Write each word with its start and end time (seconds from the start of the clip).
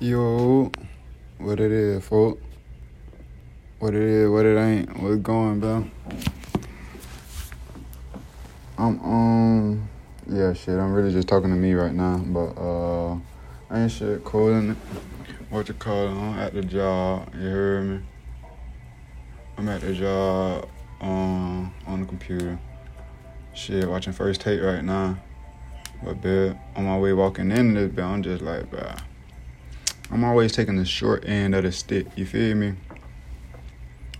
Yo, 0.00 0.70
what 1.38 1.58
it 1.58 1.72
is, 1.72 2.04
folk? 2.04 2.40
What 3.80 3.96
it 3.96 4.02
is, 4.02 4.30
what 4.30 4.46
it 4.46 4.56
ain't, 4.56 4.96
what's 5.02 5.16
going, 5.16 5.58
bro? 5.58 5.90
I'm 8.78 9.00
um, 9.00 9.88
yeah, 10.28 10.52
shit. 10.52 10.78
I'm 10.78 10.92
really 10.92 11.10
just 11.12 11.26
talking 11.26 11.50
to 11.50 11.56
me 11.56 11.72
right 11.72 11.92
now, 11.92 12.18
but 12.18 12.52
uh, 12.52 13.18
ain't 13.72 13.90
shit 13.90 14.22
cool 14.22 14.52
in 14.52 14.70
it. 14.70 14.76
What 15.50 15.66
you 15.66 15.74
call 15.74 16.06
it? 16.06 16.10
I'm 16.12 16.38
at 16.38 16.54
the 16.54 16.62
job. 16.62 17.34
You 17.34 17.48
heard 17.48 17.82
me? 17.82 18.00
I'm 19.56 19.68
at 19.68 19.80
the 19.80 19.94
job 19.94 20.68
um 21.00 21.74
on 21.88 22.02
the 22.02 22.06
computer. 22.06 22.56
Shit, 23.52 23.88
watching 23.88 24.12
first 24.12 24.42
take 24.42 24.62
right 24.62 24.84
now. 24.84 25.18
But 26.04 26.22
bit 26.22 26.56
on 26.76 26.84
my 26.84 26.96
way 26.96 27.14
walking 27.14 27.50
in 27.50 27.74
this 27.74 27.90
bit, 27.90 28.04
I'm 28.04 28.22
just 28.22 28.42
like, 28.42 28.70
bruh. 28.70 29.02
I'm 30.10 30.24
always 30.24 30.52
taking 30.52 30.76
the 30.76 30.84
short 30.84 31.24
end 31.26 31.54
of 31.54 31.64
the 31.64 31.72
stick. 31.72 32.06
You 32.16 32.24
feel 32.24 32.54
me? 32.54 32.74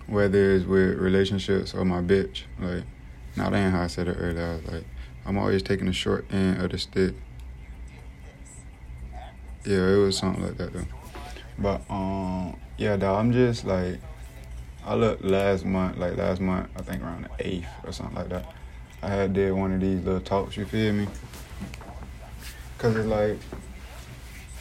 Whether 0.06 0.52
it's 0.52 0.66
with 0.66 0.98
relationships 0.98 1.74
or 1.74 1.84
my 1.84 2.01
bitch, 2.01 2.42
like, 2.60 2.84
not 3.37 3.55
ain't 3.55 3.73
how 3.73 3.83
I 3.83 3.87
said 3.87 4.09
it 4.09 4.16
earlier. 4.19 4.60
Like, 4.70 4.84
I'm 5.24 5.38
always 5.38 5.62
taking 5.62 5.87
the 5.87 5.93
short 5.93 6.27
end 6.30 6.62
of 6.62 6.70
the 6.70 6.79
stick. 6.79 7.15
Yeah, 9.65 9.87
it 9.88 9.96
was 9.96 10.16
something 10.16 10.43
like 10.43 10.56
that 10.59 10.73
though. 10.73 10.87
But 11.59 11.82
um, 11.91 12.57
yeah, 12.77 12.96
dog, 12.96 13.18
I'm 13.18 13.32
just 13.32 13.65
like, 13.65 13.98
I 14.84 14.95
looked 14.95 15.24
last 15.24 15.65
month, 15.65 15.98
like 15.98 16.16
last 16.16 16.41
month, 16.41 16.70
I 16.77 16.82
think 16.82 17.02
around 17.02 17.24
the 17.24 17.46
eighth 17.46 17.68
or 17.84 17.93
something 17.93 18.16
like 18.16 18.29
that. 18.30 18.46
I 19.02 19.09
had 19.09 19.32
did 19.32 19.52
one 19.52 19.73
of 19.73 19.80
these 19.80 20.02
little 20.05 20.20
talks. 20.20 20.57
You 20.57 20.65
feel 20.65 20.93
me? 20.93 21.09
Cause 22.79 22.96
it's 22.96 23.07
like 23.07 23.38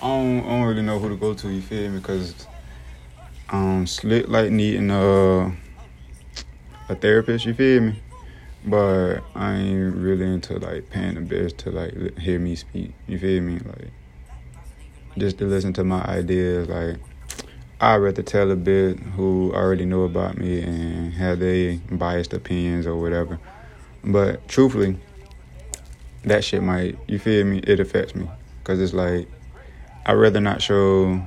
I 0.02 0.08
don't, 0.08 0.40
I 0.40 0.50
don't 0.50 0.64
really 0.64 0.82
know 0.84 1.00
who 1.00 1.10
to 1.10 1.16
go 1.16 1.34
to. 1.34 1.50
You 1.50 1.62
feel 1.62 1.90
me? 1.90 2.00
Cause 2.02 2.48
um, 3.50 3.88
slick 3.88 4.28
like 4.28 4.52
needing 4.52 4.92
a 4.92 5.52
a 6.90 6.96
therapist. 6.96 7.46
You 7.46 7.56
feel 7.56 7.82
me? 7.82 8.02
But 8.66 9.22
I 9.34 9.56
ain't 9.56 9.96
really 9.96 10.26
into 10.26 10.60
like 10.60 10.90
paying 10.90 11.16
the 11.16 11.22
bills 11.22 11.54
to 11.54 11.72
like 11.72 12.18
hear 12.20 12.40
me 12.40 12.56
speak. 12.56 12.94
You 13.08 13.18
feel 13.18 13.42
me? 13.42 13.60
Like 13.60 13.92
just 15.18 15.40
to 15.40 15.46
listen 15.46 15.74
to 15.74 15.84
my 15.84 16.04
ideas. 16.04 16.70
Like 16.70 16.98
I'd 17.82 17.96
rather 17.96 18.22
tell 18.22 18.52
a 18.52 18.56
bit 18.56 19.00
who 19.00 19.52
already 19.56 19.86
know 19.86 20.04
about 20.04 20.38
me 20.38 20.62
and 20.62 21.14
have 21.14 21.40
their 21.40 21.78
biased 21.92 22.34
opinions 22.34 22.86
or 22.86 22.98
whatever. 22.98 23.40
But 24.04 24.48
truthfully, 24.48 24.98
that 26.24 26.44
shit 26.44 26.62
might 26.62 27.00
you 27.08 27.18
feel 27.18 27.46
me? 27.46 27.60
It 27.60 27.80
affects 27.80 28.14
me 28.14 28.30
because 28.60 28.80
it's 28.80 28.94
like 28.94 29.28
I'd 30.08 30.14
rather 30.14 30.40
not 30.40 30.62
show, 30.62 31.22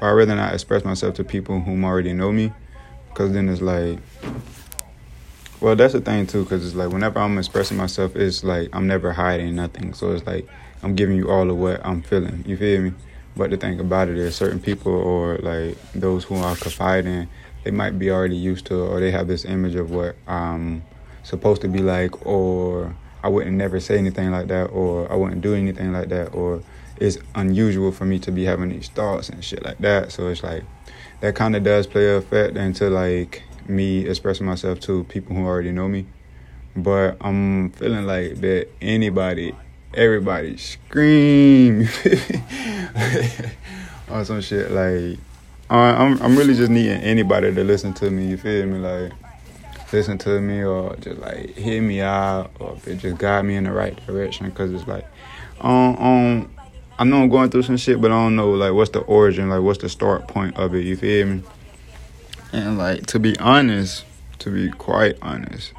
or 0.00 0.10
I'd 0.10 0.12
rather 0.12 0.34
not 0.34 0.52
express 0.52 0.84
myself 0.84 1.14
to 1.14 1.24
people 1.24 1.60
whom 1.60 1.84
already 1.84 2.12
know 2.12 2.32
me, 2.32 2.52
because 3.08 3.32
then 3.32 3.48
it's 3.48 3.62
like, 3.62 4.00
well, 5.60 5.76
that's 5.76 5.92
the 5.92 6.00
thing 6.00 6.26
too, 6.26 6.42
because 6.42 6.66
it's 6.66 6.74
like 6.74 6.92
whenever 6.92 7.20
I'm 7.20 7.38
expressing 7.38 7.76
myself, 7.76 8.16
it's 8.16 8.42
like 8.44 8.68
I'm 8.72 8.86
never 8.86 9.12
hiding 9.12 9.54
nothing. 9.54 9.94
So 9.94 10.10
it's 10.10 10.26
like 10.26 10.48
I'm 10.82 10.94
giving 10.94 11.16
you 11.16 11.30
all 11.30 11.48
of 11.48 11.56
what 11.56 11.80
I'm 11.86 12.02
feeling. 12.02 12.44
You 12.46 12.56
feel 12.56 12.82
me? 12.82 12.92
But 13.36 13.50
the 13.50 13.56
thing 13.56 13.78
about 13.80 14.08
it 14.08 14.16
is, 14.16 14.34
certain 14.34 14.60
people 14.60 14.92
or 14.92 15.38
like 15.38 15.78
those 15.92 16.24
who 16.24 16.36
I 16.36 16.54
confide 16.56 17.06
in, 17.06 17.28
they 17.64 17.70
might 17.70 17.98
be 17.98 18.10
already 18.10 18.36
used 18.36 18.66
to, 18.66 18.80
or 18.80 19.00
they 19.00 19.12
have 19.12 19.28
this 19.28 19.44
image 19.44 19.76
of 19.76 19.90
what 19.90 20.16
I'm 20.26 20.82
supposed 21.22 21.62
to 21.62 21.68
be 21.68 21.78
like, 21.78 22.26
or 22.26 22.94
I 23.22 23.28
wouldn't 23.28 23.56
never 23.56 23.78
say 23.80 23.96
anything 23.96 24.30
like 24.30 24.48
that, 24.48 24.66
or 24.66 25.10
I 25.10 25.16
wouldn't 25.16 25.40
do 25.40 25.54
anything 25.54 25.92
like 25.92 26.08
that, 26.08 26.34
or 26.34 26.62
it's 26.98 27.18
unusual 27.34 27.92
for 27.92 28.04
me 28.04 28.18
to 28.20 28.32
be 28.32 28.44
having 28.44 28.70
these 28.70 28.88
thoughts 28.88 29.28
and 29.28 29.44
shit 29.44 29.64
like 29.64 29.78
that. 29.78 30.12
So 30.12 30.28
it's 30.28 30.42
like 30.42 30.64
that 31.20 31.34
kind 31.34 31.56
of 31.56 31.64
does 31.64 31.86
play 31.86 32.06
a 32.06 32.16
effect 32.16 32.56
into 32.56 32.88
like 32.90 33.42
me 33.68 34.06
expressing 34.06 34.46
myself 34.46 34.80
to 34.80 35.04
people 35.04 35.34
who 35.36 35.44
already 35.44 35.72
know 35.72 35.88
me. 35.88 36.06
But 36.74 37.16
I'm 37.20 37.70
feeling 37.70 38.06
like 38.06 38.40
that 38.40 38.68
anybody, 38.80 39.54
everybody 39.94 40.56
scream 40.58 41.82
or 44.10 44.24
some 44.24 44.40
shit. 44.40 44.70
Like 44.70 45.18
I'm, 45.70 46.20
I'm 46.22 46.36
really 46.36 46.54
just 46.54 46.70
needing 46.70 47.00
anybody 47.00 47.54
to 47.54 47.64
listen 47.64 47.94
to 47.94 48.10
me. 48.10 48.26
You 48.28 48.36
feel 48.36 48.66
me? 48.66 48.78
Like 48.78 49.12
listen 49.92 50.18
to 50.18 50.40
me 50.40 50.62
or 50.64 50.96
just 50.96 51.20
like 51.20 51.56
hear 51.56 51.80
me 51.80 52.00
out 52.00 52.50
or 52.58 52.74
if 52.74 52.88
it 52.88 52.96
just 52.96 53.18
guide 53.18 53.44
me 53.44 53.56
in 53.56 53.64
the 53.64 53.72
right 53.72 54.04
direction. 54.06 54.50
Cause 54.52 54.72
it's 54.72 54.86
like 54.86 55.06
on 55.60 55.96
on 55.96 56.55
I 56.98 57.04
know 57.04 57.22
I'm 57.22 57.28
going 57.28 57.50
through 57.50 57.62
some 57.62 57.76
shit, 57.76 58.00
but 58.00 58.10
I 58.10 58.14
don't 58.14 58.36
know 58.36 58.50
like 58.52 58.72
what's 58.72 58.90
the 58.90 59.00
origin, 59.00 59.50
like 59.50 59.60
what's 59.60 59.82
the 59.82 59.88
start 59.88 60.28
point 60.28 60.56
of 60.56 60.74
it. 60.74 60.84
You 60.84 60.96
feel 60.96 61.26
me? 61.26 61.42
And 62.52 62.78
like 62.78 63.06
to 63.06 63.18
be 63.18 63.38
honest, 63.38 64.04
to 64.38 64.50
be 64.50 64.70
quite 64.70 65.16
honest, 65.20 65.74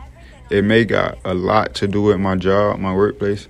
it 0.52 0.64
may 0.64 0.86
got 0.86 1.18
a 1.26 1.34
lot 1.34 1.74
to 1.76 1.88
do 1.88 2.04
with 2.04 2.20
my 2.20 2.36
job, 2.36 2.80
my 2.80 2.94
workplace, 2.94 3.48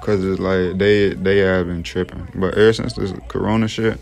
cause 0.00 0.24
it's 0.24 0.40
like 0.40 0.78
they 0.78 1.10
they 1.10 1.38
have 1.38 1.66
been 1.66 1.82
tripping. 1.82 2.28
But 2.34 2.54
ever 2.54 2.72
since 2.72 2.94
this 2.94 3.12
Corona 3.28 3.68
shit, 3.68 3.98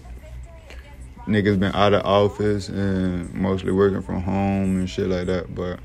niggas 1.27 1.59
been 1.59 1.75
out 1.75 1.92
of 1.92 2.04
office 2.04 2.69
and 2.69 3.32
mostly 3.34 3.72
working 3.72 4.03
from 4.03 4.22
home 4.22 4.78
and 4.78 4.88
shit 4.88 5.09
like 5.09 5.27
that. 5.27 5.53
But 5.53 5.81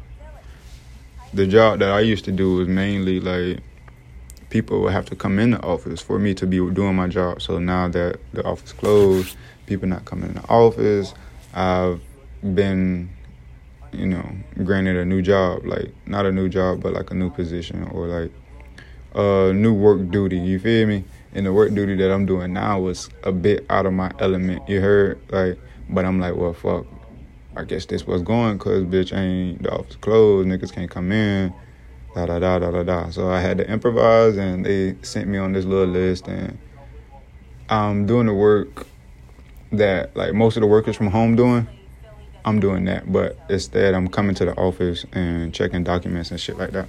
the 1.33 1.47
job 1.47 1.79
that 1.79 1.89
I 1.89 2.01
used 2.01 2.25
to 2.25 2.31
do 2.31 2.57
was 2.57 2.67
mainly 2.67 3.19
like 3.19 3.61
people 4.55 4.79
would 4.79 4.93
have 4.93 5.05
to 5.05 5.17
come 5.17 5.37
in 5.37 5.51
the 5.51 5.61
office 5.63 5.99
for 5.99 6.17
me 6.17 6.33
to 6.33 6.47
be 6.47 6.59
doing 6.71 6.95
my 6.95 7.09
job. 7.09 7.41
So 7.41 7.59
now 7.59 7.89
that 7.89 8.21
the 8.31 8.41
office 8.45 8.71
closed, 8.71 9.35
people 9.65 9.85
not 9.85 10.05
coming 10.05 10.29
in 10.29 10.35
the 10.35 10.47
office, 10.47 11.13
I've 11.53 11.99
been, 12.41 13.09
you 13.91 14.05
know, 14.05 14.25
granted 14.63 14.95
a 14.95 15.03
new 15.03 15.21
job, 15.21 15.65
like 15.65 15.93
not 16.05 16.25
a 16.25 16.31
new 16.31 16.47
job, 16.47 16.81
but 16.81 16.93
like 16.93 17.11
a 17.11 17.13
new 17.13 17.29
position 17.29 17.83
or 17.91 18.07
like 18.07 18.31
a 19.13 19.51
new 19.51 19.73
work 19.73 20.09
duty. 20.09 20.37
You 20.37 20.57
feel 20.57 20.87
me? 20.87 21.03
And 21.33 21.45
the 21.45 21.51
work 21.51 21.73
duty 21.73 21.97
that 21.97 22.09
I'm 22.09 22.25
doing 22.25 22.53
now 22.53 22.79
was 22.79 23.09
a 23.23 23.33
bit 23.33 23.65
out 23.69 23.85
of 23.85 23.91
my 23.91 24.13
element. 24.19 24.69
You 24.69 24.79
heard, 24.79 25.19
like, 25.31 25.59
but 25.89 26.05
I'm 26.05 26.21
like, 26.21 26.37
well, 26.37 26.53
fuck. 26.53 26.85
I 27.57 27.65
guess 27.65 27.85
this 27.87 28.07
was 28.07 28.21
going, 28.21 28.57
cause 28.59 28.83
bitch 28.83 29.13
ain't 29.13 29.63
the 29.63 29.73
office 29.73 29.97
closed, 29.97 30.47
niggas 30.47 30.71
can't 30.71 30.89
come 30.89 31.11
in 31.11 31.53
da 32.15 32.25
da 32.25 32.39
da 32.39 32.59
da 32.59 32.71
da 32.71 32.83
da. 32.83 33.09
So 33.09 33.29
I 33.29 33.41
had 33.41 33.57
to 33.57 33.69
improvise, 33.69 34.37
and 34.37 34.65
they 34.65 34.95
sent 35.01 35.27
me 35.27 35.37
on 35.37 35.51
this 35.51 35.65
little 35.65 35.93
list, 35.93 36.27
and 36.27 36.57
I'm 37.69 38.05
doing 38.05 38.27
the 38.27 38.33
work 38.33 38.87
that 39.73 40.15
like 40.15 40.33
most 40.33 40.55
of 40.55 40.61
the 40.61 40.67
workers 40.67 40.95
from 40.95 41.07
home 41.07 41.35
doing. 41.35 41.67
I'm 42.45 42.59
doing 42.59 42.85
that, 42.85 43.11
but 43.11 43.37
instead 43.49 43.95
I'm 43.95 44.07
coming 44.07 44.35
to 44.35 44.45
the 44.45 44.55
office 44.55 45.03
and 45.13 45.51
checking 45.53 45.83
documents 45.83 46.29
and 46.29 46.39
shit 46.39 46.57
like 46.57 46.71
that. 46.71 46.87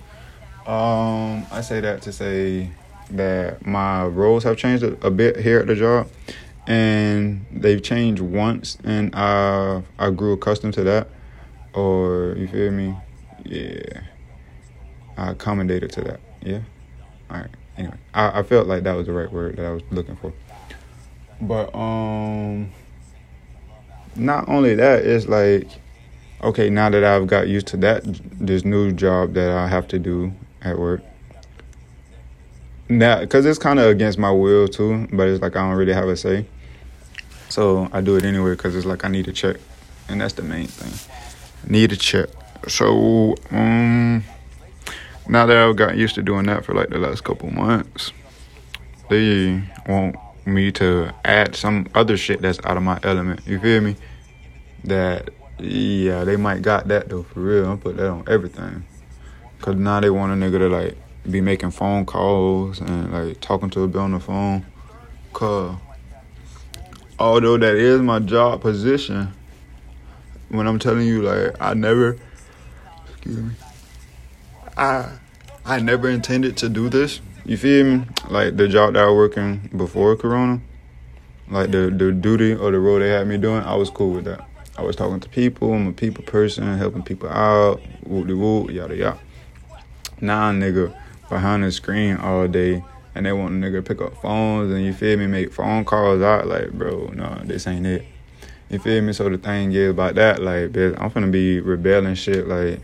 Um, 0.70 1.46
I 1.50 1.62
say 1.62 1.80
that 1.80 2.02
to 2.02 2.12
say 2.12 2.70
that 3.10 3.64
my 3.64 4.04
roles 4.04 4.44
have 4.44 4.58
changed 4.58 4.84
a, 4.84 5.06
a 5.06 5.10
bit 5.10 5.38
here 5.38 5.60
at 5.60 5.66
the 5.66 5.74
job, 5.74 6.08
and 6.66 7.46
they've 7.50 7.82
changed 7.82 8.20
once, 8.20 8.76
and 8.84 9.14
I 9.14 9.82
I 9.98 10.10
grew 10.10 10.34
accustomed 10.34 10.74
to 10.74 10.84
that. 10.84 11.08
Or 11.72 12.34
you 12.38 12.48
feel 12.48 12.70
me? 12.70 12.94
Yeah. 13.44 14.02
I 15.16 15.30
accommodated 15.30 15.92
to 15.92 16.00
that. 16.02 16.20
Yeah. 16.42 16.60
All 17.30 17.38
right. 17.38 17.50
Anyway, 17.76 17.96
I, 18.14 18.40
I 18.40 18.42
felt 18.42 18.66
like 18.66 18.84
that 18.84 18.94
was 18.94 19.06
the 19.06 19.12
right 19.12 19.30
word 19.30 19.56
that 19.56 19.66
I 19.66 19.70
was 19.70 19.82
looking 19.90 20.16
for. 20.16 20.32
But 21.40 21.74
um, 21.74 22.70
not 24.14 24.48
only 24.48 24.74
that, 24.74 25.04
it's 25.04 25.26
like, 25.26 25.68
okay, 26.42 26.70
now 26.70 26.88
that 26.90 27.04
I've 27.04 27.26
got 27.26 27.48
used 27.48 27.66
to 27.68 27.76
that, 27.78 28.02
this 28.04 28.64
new 28.64 28.92
job 28.92 29.34
that 29.34 29.50
I 29.50 29.68
have 29.68 29.88
to 29.88 29.98
do 29.98 30.32
at 30.62 30.78
work. 30.78 31.02
Now, 32.88 33.20
because 33.20 33.44
it's 33.44 33.58
kind 33.58 33.78
of 33.78 33.86
against 33.86 34.18
my 34.18 34.30
will 34.30 34.68
too, 34.68 35.08
but 35.12 35.28
it's 35.28 35.42
like 35.42 35.56
I 35.56 35.68
don't 35.68 35.76
really 35.76 35.92
have 35.92 36.08
a 36.08 36.16
say. 36.16 36.46
So 37.48 37.88
I 37.92 38.00
do 38.00 38.16
it 38.16 38.24
anyway 38.24 38.52
because 38.52 38.76
it's 38.76 38.86
like 38.86 39.04
I 39.04 39.08
need 39.08 39.28
a 39.28 39.32
check, 39.32 39.56
and 40.08 40.20
that's 40.20 40.34
the 40.34 40.42
main 40.42 40.66
thing. 40.66 41.70
Need 41.70 41.92
a 41.92 41.96
check. 41.96 42.28
So 42.68 43.34
um 43.50 44.24
now 45.28 45.46
that 45.46 45.56
I've 45.56 45.76
got 45.76 45.96
used 45.96 46.14
to 46.16 46.22
doing 46.22 46.46
that 46.46 46.64
for 46.64 46.74
like 46.74 46.90
the 46.90 46.98
last 46.98 47.24
couple 47.24 47.50
months, 47.50 48.12
they 49.08 49.62
want 49.86 50.16
me 50.44 50.70
to 50.72 51.12
add 51.24 51.56
some 51.56 51.86
other 51.94 52.16
shit 52.16 52.40
that's 52.40 52.58
out 52.64 52.76
of 52.76 52.82
my 52.82 52.98
element. 53.02 53.40
You 53.46 53.58
feel 53.58 53.80
me? 53.80 53.96
That 54.84 55.30
yeah, 55.58 56.24
they 56.24 56.36
might 56.36 56.62
got 56.62 56.88
that 56.88 57.08
though 57.08 57.24
for 57.24 57.40
real. 57.40 57.70
I 57.70 57.76
put 57.76 57.96
that 57.96 58.08
on 58.08 58.24
everything. 58.28 58.84
Cause 59.60 59.74
now 59.74 60.00
they 60.00 60.10
want 60.10 60.32
a 60.32 60.36
nigga 60.36 60.58
to 60.58 60.68
like 60.68 60.96
be 61.28 61.40
making 61.40 61.72
phone 61.72 62.06
calls 62.06 62.80
and 62.80 63.12
like 63.12 63.40
talking 63.40 63.70
to 63.70 63.82
a 63.82 63.88
bill 63.88 64.02
on 64.02 64.12
the 64.12 64.20
phone. 64.20 64.64
Cause 65.32 65.76
although 67.18 67.56
that 67.56 67.74
is 67.74 68.00
my 68.00 68.20
job 68.20 68.60
position, 68.60 69.32
when 70.50 70.68
I'm 70.68 70.78
telling 70.78 71.06
you 71.06 71.22
like 71.22 71.56
I 71.60 71.74
never 71.74 72.16
excuse 73.08 73.38
me 73.38 73.52
I 74.76 75.18
I 75.64 75.80
never 75.80 76.08
intended 76.08 76.56
to 76.58 76.68
do 76.68 76.88
this. 76.88 77.20
You 77.44 77.56
feel 77.56 77.84
me? 77.84 78.06
Like 78.28 78.56
the 78.56 78.68
job 78.68 78.94
that 78.94 79.04
I 79.04 79.06
was 79.06 79.16
working 79.16 79.70
before 79.76 80.16
Corona. 80.16 80.60
like 81.48 81.70
the 81.70 81.90
the 81.90 82.12
duty 82.12 82.54
or 82.54 82.70
the 82.70 82.78
role 82.78 82.98
they 82.98 83.08
had 83.08 83.26
me 83.26 83.38
doing, 83.38 83.62
I 83.62 83.74
was 83.74 83.90
cool 83.90 84.12
with 84.12 84.24
that. 84.24 84.46
I 84.76 84.82
was 84.82 84.96
talking 84.96 85.20
to 85.20 85.28
people. 85.28 85.72
I'm 85.72 85.86
a 85.88 85.92
people 85.92 86.24
person, 86.24 86.76
helping 86.76 87.02
people 87.02 87.28
out. 87.30 87.80
Whoop 88.04 88.26
de 88.26 88.36
whoop, 88.36 88.70
yada 88.70 88.94
yada. 88.94 89.18
Nah, 90.20 90.52
nigga, 90.52 90.94
behind 91.28 91.64
the 91.64 91.72
screen 91.72 92.16
all 92.16 92.46
day, 92.46 92.84
and 93.14 93.24
they 93.24 93.32
want 93.32 93.52
a 93.52 93.56
nigga 93.56 93.84
pick 93.84 94.00
up 94.02 94.20
phones 94.20 94.72
and 94.72 94.84
you 94.84 94.92
feel 94.92 95.18
me, 95.18 95.26
make 95.26 95.52
phone 95.52 95.84
calls 95.84 96.20
out. 96.20 96.46
Like, 96.46 96.72
bro, 96.72 97.10
no, 97.14 97.40
this 97.44 97.66
ain't 97.66 97.86
it. 97.86 98.04
You 98.68 98.78
feel 98.78 99.00
me? 99.02 99.12
So 99.12 99.28
the 99.28 99.38
thing 99.38 99.72
is 99.72 99.90
about 99.90 100.16
that, 100.16 100.42
like, 100.42 100.72
bitch, 100.72 101.00
I'm 101.00 101.10
finna 101.10 101.30
be 101.30 101.60
rebelling 101.60 102.14
shit. 102.14 102.46
Like, 102.48 102.80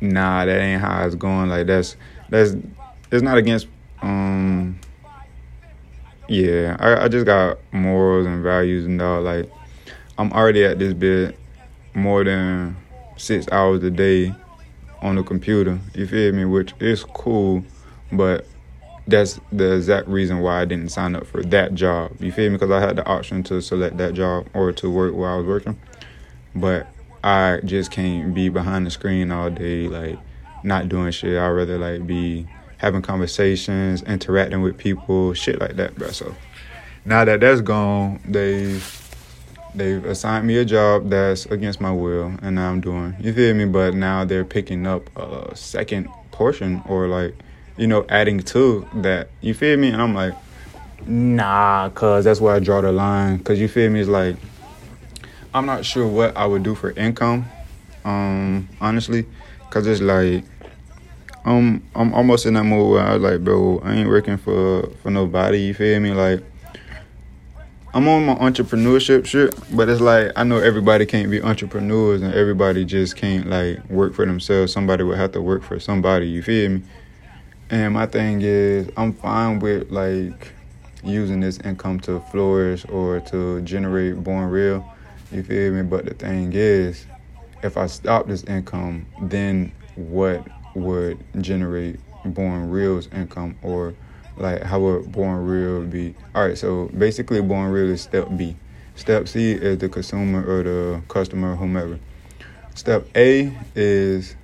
nah, 0.00 0.44
that 0.44 0.60
ain't 0.60 0.80
how 0.80 1.06
it's 1.06 1.14
going. 1.14 1.48
Like, 1.48 1.66
that's 1.66 1.96
that's 2.28 2.54
it's 3.10 3.22
not 3.22 3.38
against 3.38 3.68
um 4.02 4.78
yeah, 6.28 6.76
I, 6.80 7.04
I 7.04 7.08
just 7.08 7.26
got 7.26 7.58
morals 7.72 8.26
and 8.26 8.42
values 8.42 8.84
and 8.84 9.00
all. 9.00 9.22
Like, 9.22 9.50
I'm 10.18 10.32
already 10.32 10.64
at 10.64 10.78
this 10.78 10.92
bit 10.92 11.38
more 11.94 12.24
than 12.24 12.76
six 13.16 13.46
hours 13.52 13.82
a 13.84 13.90
day 13.90 14.34
on 15.02 15.16
the 15.16 15.22
computer. 15.22 15.78
You 15.94 16.06
feel 16.06 16.32
me? 16.32 16.44
Which 16.44 16.74
is 16.80 17.04
cool, 17.04 17.64
but 18.10 18.46
that's 19.06 19.38
the 19.52 19.74
exact 19.74 20.08
reason 20.08 20.40
why 20.40 20.62
I 20.62 20.64
didn't 20.64 20.90
sign 20.90 21.14
up 21.14 21.26
for 21.26 21.42
that 21.44 21.74
job. 21.74 22.20
You 22.20 22.32
feel 22.32 22.50
me? 22.50 22.56
Because 22.56 22.72
I 22.72 22.80
had 22.80 22.96
the 22.96 23.06
option 23.06 23.42
to 23.44 23.62
select 23.62 23.96
that 23.98 24.14
job 24.14 24.48
or 24.52 24.72
to 24.72 24.90
work 24.90 25.14
where 25.14 25.30
I 25.30 25.36
was 25.36 25.46
working, 25.46 25.78
but 26.54 26.88
I 27.26 27.58
just 27.64 27.90
can't 27.90 28.32
be 28.32 28.48
behind 28.48 28.86
the 28.86 28.90
screen 28.92 29.32
all 29.32 29.50
day, 29.50 29.88
like 29.88 30.16
not 30.62 30.88
doing 30.88 31.10
shit. 31.10 31.36
I'd 31.36 31.48
rather 31.48 31.76
like 31.76 32.06
be 32.06 32.46
having 32.78 33.02
conversations, 33.02 34.04
interacting 34.04 34.62
with 34.62 34.78
people, 34.78 35.34
shit 35.34 35.58
like 35.58 35.74
that, 35.74 35.96
bro. 35.96 36.10
So 36.10 36.36
now 37.04 37.24
that 37.24 37.40
that's 37.40 37.62
gone, 37.62 38.20
they 38.24 38.80
they've 39.74 40.04
assigned 40.04 40.46
me 40.46 40.58
a 40.58 40.64
job 40.64 41.10
that's 41.10 41.46
against 41.46 41.80
my 41.80 41.90
will, 41.90 42.32
and 42.42 42.54
now 42.54 42.70
I'm 42.70 42.80
doing. 42.80 43.16
You 43.18 43.32
feel 43.32 43.54
me? 43.54 43.64
But 43.64 43.94
now 43.94 44.24
they're 44.24 44.44
picking 44.44 44.86
up 44.86 45.10
a 45.16 45.56
second 45.56 46.08
portion, 46.30 46.80
or 46.86 47.08
like, 47.08 47.34
you 47.76 47.88
know, 47.88 48.06
adding 48.08 48.38
to 48.54 48.86
that. 48.94 49.30
You 49.40 49.52
feel 49.52 49.76
me? 49.76 49.88
And 49.88 50.00
I'm 50.00 50.14
like, 50.14 50.34
nah, 51.06 51.88
cause 51.88 52.24
that's 52.24 52.40
where 52.40 52.54
I 52.54 52.60
draw 52.60 52.82
the 52.82 52.92
line. 52.92 53.40
Cause 53.40 53.58
you 53.58 53.66
feel 53.66 53.90
me? 53.90 53.98
It's 53.98 54.08
like 54.08 54.36
I'm 55.56 55.64
not 55.64 55.86
sure 55.86 56.06
what 56.06 56.36
I 56.36 56.44
would 56.44 56.62
do 56.62 56.74
for 56.74 56.90
income, 56.90 57.46
um, 58.04 58.68
honestly, 58.78 59.24
cause 59.70 59.86
it's 59.86 60.02
like 60.02 60.44
I'm 61.46 61.82
I'm 61.94 62.12
almost 62.12 62.44
in 62.44 62.52
that 62.54 62.64
mode 62.64 62.90
where 62.90 63.02
I 63.02 63.14
was 63.14 63.22
like, 63.22 63.42
bro, 63.42 63.80
I 63.82 63.94
ain't 63.94 64.06
working 64.06 64.36
for 64.36 64.90
for 65.02 65.10
nobody. 65.10 65.60
You 65.60 65.72
feel 65.72 65.98
me? 65.98 66.12
Like 66.12 66.44
I'm 67.94 68.06
on 68.06 68.26
my 68.26 68.34
entrepreneurship 68.34 69.24
shit, 69.24 69.54
but 69.74 69.88
it's 69.88 70.02
like 70.02 70.30
I 70.36 70.44
know 70.44 70.58
everybody 70.58 71.06
can't 71.06 71.30
be 71.30 71.40
entrepreneurs 71.40 72.20
and 72.20 72.34
everybody 72.34 72.84
just 72.84 73.16
can't 73.16 73.46
like 73.46 73.82
work 73.88 74.12
for 74.12 74.26
themselves. 74.26 74.74
Somebody 74.74 75.04
would 75.04 75.16
have 75.16 75.32
to 75.32 75.40
work 75.40 75.62
for 75.62 75.80
somebody. 75.80 76.28
You 76.28 76.42
feel 76.42 76.68
me? 76.68 76.82
And 77.70 77.94
my 77.94 78.04
thing 78.04 78.42
is, 78.42 78.90
I'm 78.98 79.14
fine 79.14 79.60
with 79.60 79.90
like 79.90 80.52
using 81.02 81.40
this 81.40 81.58
income 81.60 81.98
to 82.00 82.20
flourish 82.30 82.84
or 82.90 83.20
to 83.20 83.62
generate 83.62 84.22
born 84.22 84.50
real. 84.50 84.92
You 85.36 85.42
feel 85.42 85.70
me? 85.70 85.82
But 85.82 86.06
the 86.06 86.14
thing 86.14 86.54
is, 86.54 87.04
if 87.62 87.76
I 87.76 87.88
stop 87.88 88.26
this 88.26 88.42
income, 88.44 89.04
then 89.20 89.70
what 89.94 90.46
would 90.74 91.22
generate 91.42 92.00
Born 92.24 92.70
Real's 92.70 93.08
income 93.08 93.54
or 93.60 93.94
like 94.38 94.62
how 94.62 94.80
would 94.80 95.12
Born 95.12 95.46
Real 95.46 95.82
be? 95.82 96.14
All 96.34 96.46
right, 96.46 96.56
so 96.56 96.86
basically 96.96 97.42
Born 97.42 97.70
Real 97.70 97.90
is 97.90 98.00
step 98.00 98.28
B. 98.34 98.56
Step 98.94 99.28
C 99.28 99.52
is 99.52 99.76
the 99.76 99.90
consumer 99.90 100.42
or 100.42 100.62
the 100.62 101.02
customer, 101.08 101.54
whomever. 101.54 101.98
Step 102.74 103.06
A 103.14 103.54
is 103.74 104.36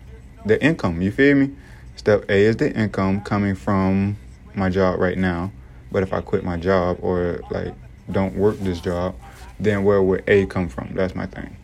the 0.44 0.62
income. 0.62 1.00
You 1.00 1.10
feel 1.10 1.36
me? 1.36 1.52
Step 1.96 2.28
A 2.28 2.34
is 2.34 2.58
the 2.58 2.70
income 2.70 3.22
coming 3.22 3.54
from 3.54 4.18
my 4.54 4.68
job 4.68 5.00
right 5.00 5.16
now. 5.16 5.52
But 5.90 6.02
if 6.02 6.12
I 6.12 6.20
quit 6.20 6.44
my 6.44 6.58
job 6.58 6.98
or 7.00 7.40
like 7.50 7.72
don't 8.10 8.34
work 8.36 8.58
this 8.58 8.78
job, 8.78 9.14
then 9.62 9.84
where 9.84 10.02
would 10.02 10.24
A 10.28 10.46
come 10.46 10.68
from? 10.68 10.94
That's 10.94 11.14
my 11.14 11.26
thing. 11.26 11.56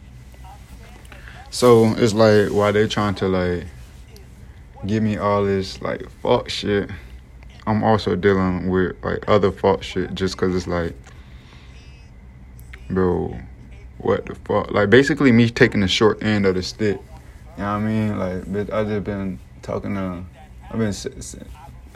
So 1.50 1.94
it's 1.96 2.12
like 2.12 2.52
why 2.52 2.72
they 2.72 2.86
trying 2.86 3.14
to 3.16 3.28
like 3.28 3.64
give 4.86 5.02
me 5.02 5.16
all 5.16 5.44
this 5.44 5.80
like 5.82 6.08
fuck 6.22 6.48
shit, 6.48 6.90
I'm 7.66 7.82
also 7.82 8.16
dealing 8.16 8.68
with 8.68 8.96
like 9.02 9.28
other 9.28 9.50
fuck 9.50 9.82
shit 9.82 10.14
just 10.14 10.36
cause 10.36 10.54
it's 10.54 10.66
like, 10.66 10.94
bro, 12.90 13.38
what 13.98 14.26
the 14.26 14.34
fuck? 14.34 14.70
Like 14.70 14.90
basically 14.90 15.32
me 15.32 15.50
taking 15.50 15.80
the 15.80 15.88
short 15.88 16.22
end 16.22 16.46
of 16.46 16.54
the 16.54 16.62
stick. 16.62 17.00
You 17.56 17.64
know 17.64 17.72
what 17.72 17.78
I 17.78 17.80
mean? 17.80 18.18
Like, 18.18 18.42
bitch, 18.44 18.72
I 18.72 18.84
just 18.84 19.04
been 19.04 19.38
talking 19.62 19.94
to, 19.94 20.22
I've 20.70 20.78
been 20.78 20.94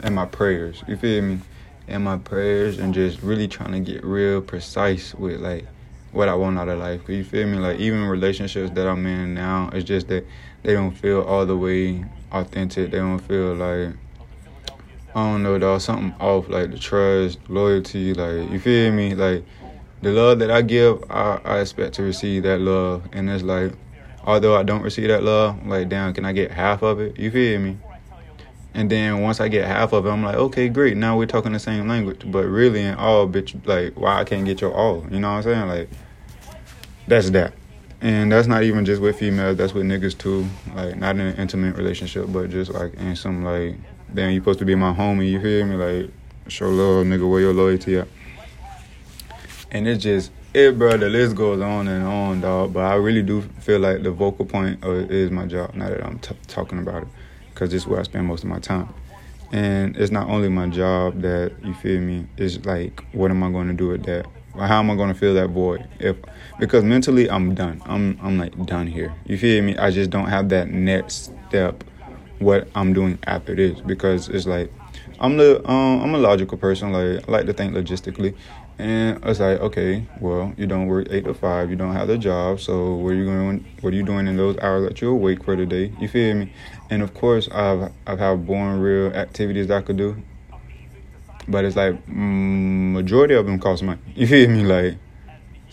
in 0.03 0.13
my 0.13 0.25
prayers. 0.25 0.83
You 0.87 0.97
feel 0.97 1.21
me? 1.21 1.39
In 1.87 2.01
my 2.01 2.17
prayers 2.17 2.79
and 2.79 2.93
just 2.93 3.21
really 3.21 3.47
trying 3.47 3.73
to 3.73 3.79
get 3.79 4.05
real 4.05 4.41
precise 4.41 5.13
with 5.13 5.41
like 5.41 5.65
what 6.13 6.29
I 6.29 6.35
want 6.35 6.57
out 6.57 6.69
of 6.69 6.79
life. 6.79 7.09
You 7.09 7.23
feel 7.23 7.47
me? 7.47 7.57
Like 7.57 7.79
even 7.79 8.05
relationships 8.05 8.71
that 8.71 8.87
I'm 8.87 9.05
in 9.05 9.33
now, 9.33 9.69
it's 9.73 9.83
just 9.83 10.07
that 10.07 10.25
they 10.61 10.73
don't 10.73 10.91
feel 10.91 11.21
all 11.21 11.45
the 11.45 11.57
way 11.57 12.05
authentic. 12.31 12.91
They 12.91 12.97
don't 12.97 13.19
feel 13.19 13.55
like 13.55 13.95
I 15.15 15.31
don't 15.31 15.43
know, 15.43 15.59
dog, 15.59 15.81
something 15.81 16.15
off, 16.19 16.49
like 16.49 16.71
the 16.71 16.79
trust, 16.79 17.39
loyalty, 17.49 18.13
like 18.13 18.49
you 18.51 18.59
feel 18.59 18.91
me? 18.91 19.13
Like 19.15 19.43
the 20.01 20.11
love 20.11 20.39
that 20.39 20.49
I 20.51 20.61
give, 20.61 21.03
I, 21.09 21.39
I 21.43 21.59
expect 21.59 21.95
to 21.95 22.03
receive 22.03 22.43
that 22.43 22.61
love. 22.61 23.03
And 23.11 23.29
it's 23.29 23.43
like 23.43 23.73
although 24.23 24.55
I 24.55 24.63
don't 24.63 24.81
receive 24.81 25.09
that 25.09 25.23
love, 25.23 25.65
like 25.65 25.89
damn, 25.89 26.13
can 26.13 26.25
I 26.25 26.31
get 26.31 26.51
half 26.51 26.83
of 26.83 26.99
it? 26.99 27.19
You 27.19 27.31
feel 27.31 27.59
me? 27.59 27.77
And 28.75 28.89
then 28.89 29.21
once 29.21 29.39
I 29.39 29.49
get 29.49 29.67
half 29.67 29.93
of 29.93 30.05
it, 30.05 30.09
I'm 30.09 30.23
like, 30.23 30.35
okay, 30.35 30.67
great. 30.67 30.97
Now 30.97 31.17
we're 31.17 31.27
talking 31.27 31.51
the 31.51 31.59
same 31.59 31.87
language. 31.87 32.23
But 32.25 32.45
really, 32.45 32.81
in 32.81 32.95
all, 32.95 33.27
bitch, 33.27 33.65
like, 33.67 33.99
why 33.99 34.19
I 34.19 34.23
can't 34.23 34.45
get 34.45 34.61
your 34.61 34.73
all? 34.73 35.05
You 35.11 35.19
know 35.19 35.29
what 35.29 35.37
I'm 35.37 35.43
saying? 35.43 35.67
Like, 35.67 35.89
that's 37.07 37.29
that. 37.31 37.53
And 38.01 38.31
that's 38.31 38.47
not 38.47 38.63
even 38.63 38.83
just 38.83 39.01
with 39.01 39.17
females, 39.17 39.57
that's 39.57 39.73
with 39.73 39.85
niggas 39.85 40.17
too. 40.17 40.45
Like 40.75 40.97
not 40.97 41.15
in 41.15 41.21
an 41.21 41.35
intimate 41.37 41.75
relationship, 41.77 42.25
but 42.29 42.49
just 42.49 42.71
like 42.71 42.93
in 42.95 43.15
some 43.15 43.43
like 43.43 43.75
damn 44.13 44.31
you 44.31 44.39
supposed 44.39 44.59
to 44.59 44.65
be 44.65 44.75
my 44.75 44.93
homie, 44.93 45.31
you 45.31 45.41
feel 45.41 45.65
me? 45.65 45.75
Like 45.75 46.11
show 46.47 46.69
love, 46.69 47.05
nigga, 47.05 47.29
where 47.29 47.39
your 47.39 47.53
loyalty 47.53 47.97
at? 47.97 48.07
And 49.71 49.87
it's 49.87 50.03
just 50.03 50.31
it, 50.53 50.77
bro. 50.77 50.97
The 50.97 51.09
list 51.09 51.35
goes 51.35 51.61
on 51.61 51.87
and 51.87 52.05
on, 52.05 52.41
dog. 52.41 52.73
But 52.73 52.81
I 52.81 52.95
really 52.95 53.23
do 53.23 53.41
feel 53.41 53.79
like 53.79 54.03
the 54.03 54.11
vocal 54.11 54.45
point 54.45 54.83
uh, 54.83 54.91
is 54.91 55.31
my 55.31 55.45
job. 55.45 55.73
Now 55.73 55.89
that 55.89 56.05
I'm 56.05 56.19
t- 56.19 56.35
talking 56.47 56.79
about 56.79 57.03
it, 57.03 57.07
because 57.53 57.73
it's 57.73 57.87
where 57.87 57.99
I 57.99 58.03
spend 58.03 58.27
most 58.27 58.43
of 58.43 58.49
my 58.49 58.59
time. 58.59 58.93
And 59.51 59.95
it's 59.97 60.11
not 60.11 60.29
only 60.29 60.49
my 60.49 60.67
job 60.67 61.21
that 61.21 61.53
you 61.63 61.73
feel 61.75 62.01
me. 62.01 62.27
It's 62.37 62.63
like, 62.65 63.03
what 63.13 63.31
am 63.31 63.43
I 63.43 63.51
going 63.51 63.67
to 63.67 63.73
do 63.73 63.89
with 63.89 64.03
that? 64.05 64.25
How 64.55 64.79
am 64.79 64.91
I 64.91 64.95
going 64.95 65.13
to 65.13 65.19
fill 65.19 65.33
that 65.35 65.49
void? 65.49 65.87
If 65.99 66.17
because 66.59 66.83
mentally 66.83 67.29
I'm 67.29 67.55
done. 67.55 67.81
I'm 67.85 68.17
I'm 68.21 68.37
like 68.37 68.65
done 68.65 68.87
here. 68.87 69.13
You 69.25 69.37
feel 69.37 69.63
me? 69.63 69.77
I 69.77 69.91
just 69.91 70.09
don't 70.09 70.27
have 70.27 70.49
that 70.49 70.69
next 70.69 71.31
step. 71.47 71.83
What 72.39 72.67
I'm 72.75 72.91
doing 72.93 73.19
after 73.25 73.55
this 73.55 73.79
because 73.79 74.27
it's 74.27 74.45
like 74.45 74.71
I'm 75.19 75.37
the 75.37 75.65
um, 75.69 76.01
I'm 76.01 76.15
a 76.15 76.17
logical 76.17 76.57
person. 76.57 76.91
Like 76.91 77.27
I 77.27 77.31
like 77.31 77.45
to 77.45 77.53
think 77.53 77.73
logistically, 77.73 78.35
and 78.77 79.23
it's 79.23 79.39
like 79.39 79.61
okay, 79.61 80.05
well 80.19 80.53
you 80.57 80.67
don't 80.67 80.87
work 80.87 81.07
eight 81.09 81.25
to 81.25 81.33
five. 81.33 81.69
You 81.69 81.77
don't 81.77 81.93
have 81.93 82.07
the 82.07 82.17
job. 82.17 82.59
So 82.59 82.95
what 82.95 83.13
are 83.13 83.15
you 83.15 83.25
going? 83.25 83.65
What 83.81 83.93
are 83.93 83.95
you 83.95 84.03
doing 84.03 84.27
in 84.27 84.35
those 84.35 84.57
hours 84.57 84.87
that 84.87 84.99
you're 84.99 85.11
awake 85.11 85.43
for 85.43 85.55
the 85.55 85.65
day? 85.65 85.93
You 85.99 86.09
feel 86.09 86.35
me? 86.35 86.51
And 86.89 87.01
of 87.01 87.13
course 87.13 87.47
I've 87.49 87.91
I've 88.05 88.19
had 88.19 88.45
born 88.45 88.79
real 88.81 89.13
activities 89.13 89.67
that 89.67 89.77
I 89.77 89.81
could 89.81 89.97
do 89.97 90.21
but 91.47 91.65
it's 91.65 91.75
like 91.75 91.95
majority 92.07 93.33
of 93.33 93.45
them 93.45 93.59
cost 93.59 93.83
money. 93.83 93.99
You 94.15 94.27
feel 94.27 94.49
me? 94.49 94.63
Like, 94.63 94.97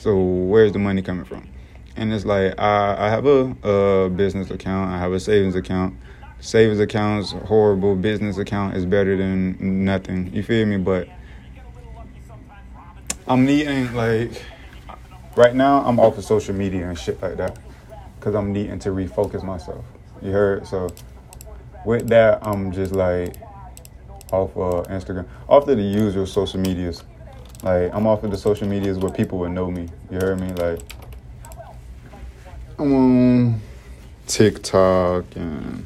so 0.00 0.18
where's 0.18 0.72
the 0.72 0.78
money 0.78 1.02
coming 1.02 1.26
from? 1.26 1.46
And 1.94 2.10
it's 2.10 2.24
like 2.24 2.58
I, 2.58 3.06
I 3.06 3.10
have 3.10 3.26
a, 3.26 3.54
a 3.62 4.08
business 4.08 4.50
account, 4.50 4.90
I 4.90 4.98
have 4.98 5.12
a 5.12 5.20
savings 5.20 5.54
account. 5.54 5.94
Savings 6.40 6.80
account's 6.80 7.32
horrible. 7.32 7.94
Business 7.94 8.38
account 8.38 8.74
is 8.74 8.86
better 8.86 9.14
than 9.14 9.84
nothing. 9.84 10.32
You 10.32 10.42
feel 10.42 10.64
me? 10.64 10.78
But 10.78 11.06
I'm 13.28 13.44
needing 13.44 13.92
like 13.92 14.42
right 15.36 15.54
now. 15.54 15.84
I'm 15.84 16.00
off 16.00 16.16
of 16.16 16.24
social 16.24 16.54
media 16.54 16.88
and 16.88 16.98
shit 16.98 17.20
like 17.20 17.36
that 17.36 17.58
because 18.18 18.34
I'm 18.34 18.54
needing 18.54 18.78
to 18.78 18.88
refocus 18.88 19.42
myself. 19.42 19.84
You 20.22 20.30
heard? 20.30 20.66
So 20.66 20.88
with 21.84 22.08
that, 22.08 22.38
I'm 22.40 22.72
just 22.72 22.92
like 22.92 23.36
off 24.32 24.56
uh, 24.56 24.88
Instagram, 24.90 25.28
off 25.46 25.68
of 25.68 25.76
the 25.76 25.82
usual 25.82 26.24
social 26.24 26.58
medias. 26.58 27.04
Like 27.62 27.94
I'm 27.94 28.06
off 28.06 28.24
of 28.24 28.30
the 28.30 28.38
social 28.38 28.66
medias 28.66 28.98
where 28.98 29.12
people 29.12 29.38
would 29.40 29.52
know 29.52 29.70
me. 29.70 29.88
You 30.10 30.18
heard 30.18 30.40
me? 30.40 30.52
Like 30.52 30.80
I'm 32.78 32.92
on 32.94 33.60
TikTok 34.26 35.24
and 35.36 35.84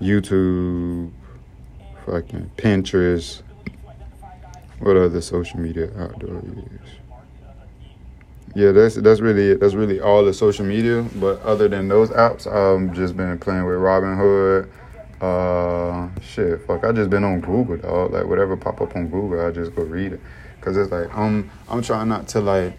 YouTube, 0.00 1.10
fucking 2.06 2.50
Pinterest, 2.56 3.42
What 4.78 4.96
other 4.96 5.20
social 5.20 5.60
media 5.60 5.90
outdoor 5.98 6.42
use? 6.42 6.80
Yeah, 8.54 8.72
that's 8.72 8.96
that's 8.96 9.20
really 9.20 9.50
it. 9.50 9.60
That's 9.60 9.74
really 9.74 10.00
all 10.00 10.24
the 10.24 10.32
social 10.32 10.64
media. 10.64 11.02
But 11.16 11.40
other 11.42 11.68
than 11.68 11.88
those 11.88 12.10
apps, 12.10 12.46
I've 12.46 12.94
just 12.94 13.16
been 13.16 13.38
playing 13.38 13.64
with 13.64 13.76
Robinhood. 13.76 14.68
Uh, 15.20 16.08
shit, 16.20 16.66
fuck. 16.66 16.84
I 16.84 16.92
just 16.92 17.10
been 17.10 17.24
on 17.24 17.40
Google, 17.40 17.76
dog. 17.76 18.12
Like 18.12 18.26
whatever 18.26 18.56
pop 18.56 18.80
up 18.80 18.96
on 18.96 19.08
Google, 19.08 19.46
I 19.46 19.50
just 19.50 19.74
go 19.74 19.82
read 19.82 20.14
it. 20.14 20.20
Cause 20.62 20.76
it's 20.76 20.90
like 20.90 21.14
I'm 21.16 21.50
I'm 21.68 21.82
trying 21.82 22.08
not 22.08 22.28
to 22.28 22.40
like 22.40 22.72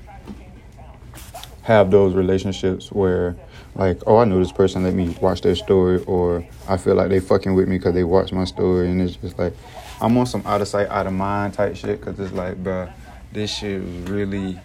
have 1.63 1.91
those 1.91 2.13
relationships 2.13 2.91
where 2.91 3.35
like 3.75 4.01
oh 4.07 4.17
I 4.17 4.25
know 4.25 4.39
this 4.39 4.51
person 4.51 4.83
let 4.83 4.93
me 4.93 5.15
watch 5.21 5.41
their 5.41 5.55
story 5.55 6.01
or 6.05 6.45
I 6.67 6.77
feel 6.77 6.95
like 6.95 7.09
they 7.09 7.19
fucking 7.19 7.53
with 7.53 7.67
me 7.67 7.77
because 7.77 7.93
they 7.93 8.03
watch 8.05 8.31
my 8.31 8.45
story 8.45 8.89
and 8.89 9.01
it's 9.01 9.17
just 9.17 9.37
like 9.37 9.53
I'm 10.01 10.17
on 10.17 10.25
some 10.25 10.43
out 10.45 10.61
of 10.61 10.67
sight 10.67 10.87
out 10.87 11.07
of 11.07 11.13
mind 11.13 11.55
type 11.55 11.75
shit 11.75 11.99
because 11.99 12.19
it's 12.19 12.33
like 12.33 12.63
bruh 12.63 12.91
this 13.33 13.53
shit 13.53 13.81
was 13.81 14.09
really 14.09 14.59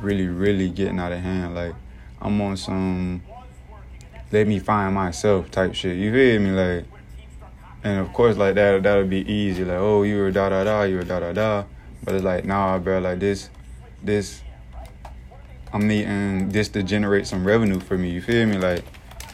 really 0.00 0.26
really 0.26 0.68
getting 0.68 0.98
out 0.98 1.12
of 1.12 1.20
hand. 1.20 1.54
Like 1.54 1.74
I'm 2.20 2.40
on 2.40 2.56
some 2.56 3.22
let 4.32 4.46
me 4.46 4.58
find 4.58 4.94
myself 4.94 5.50
type 5.50 5.74
shit. 5.74 5.96
You 5.96 6.12
feel 6.12 6.40
me? 6.40 6.50
Like 6.50 6.84
and 7.84 8.00
of 8.00 8.12
course 8.12 8.36
like 8.36 8.54
that 8.56 8.82
that 8.82 8.96
would 8.96 9.10
be 9.10 9.30
easy. 9.30 9.64
Like 9.64 9.78
oh 9.78 10.02
you 10.02 10.18
were 10.18 10.30
da 10.30 10.48
da 10.48 10.64
da 10.64 10.82
you 10.82 10.96
were 10.96 11.04
da 11.04 11.20
da 11.20 11.32
da 11.32 11.64
but 12.06 12.14
it's 12.14 12.24
like 12.24 12.46
nah 12.46 12.78
bro 12.78 12.98
like 12.98 13.18
this 13.18 13.50
this 14.02 14.42
I'm 15.72 15.88
needing 15.88 16.48
this 16.48 16.68
to 16.70 16.82
generate 16.82 17.26
some 17.26 17.46
revenue 17.46 17.80
for 17.80 17.98
me. 17.98 18.10
You 18.10 18.22
feel 18.22 18.46
me? 18.46 18.56
Like 18.56 18.82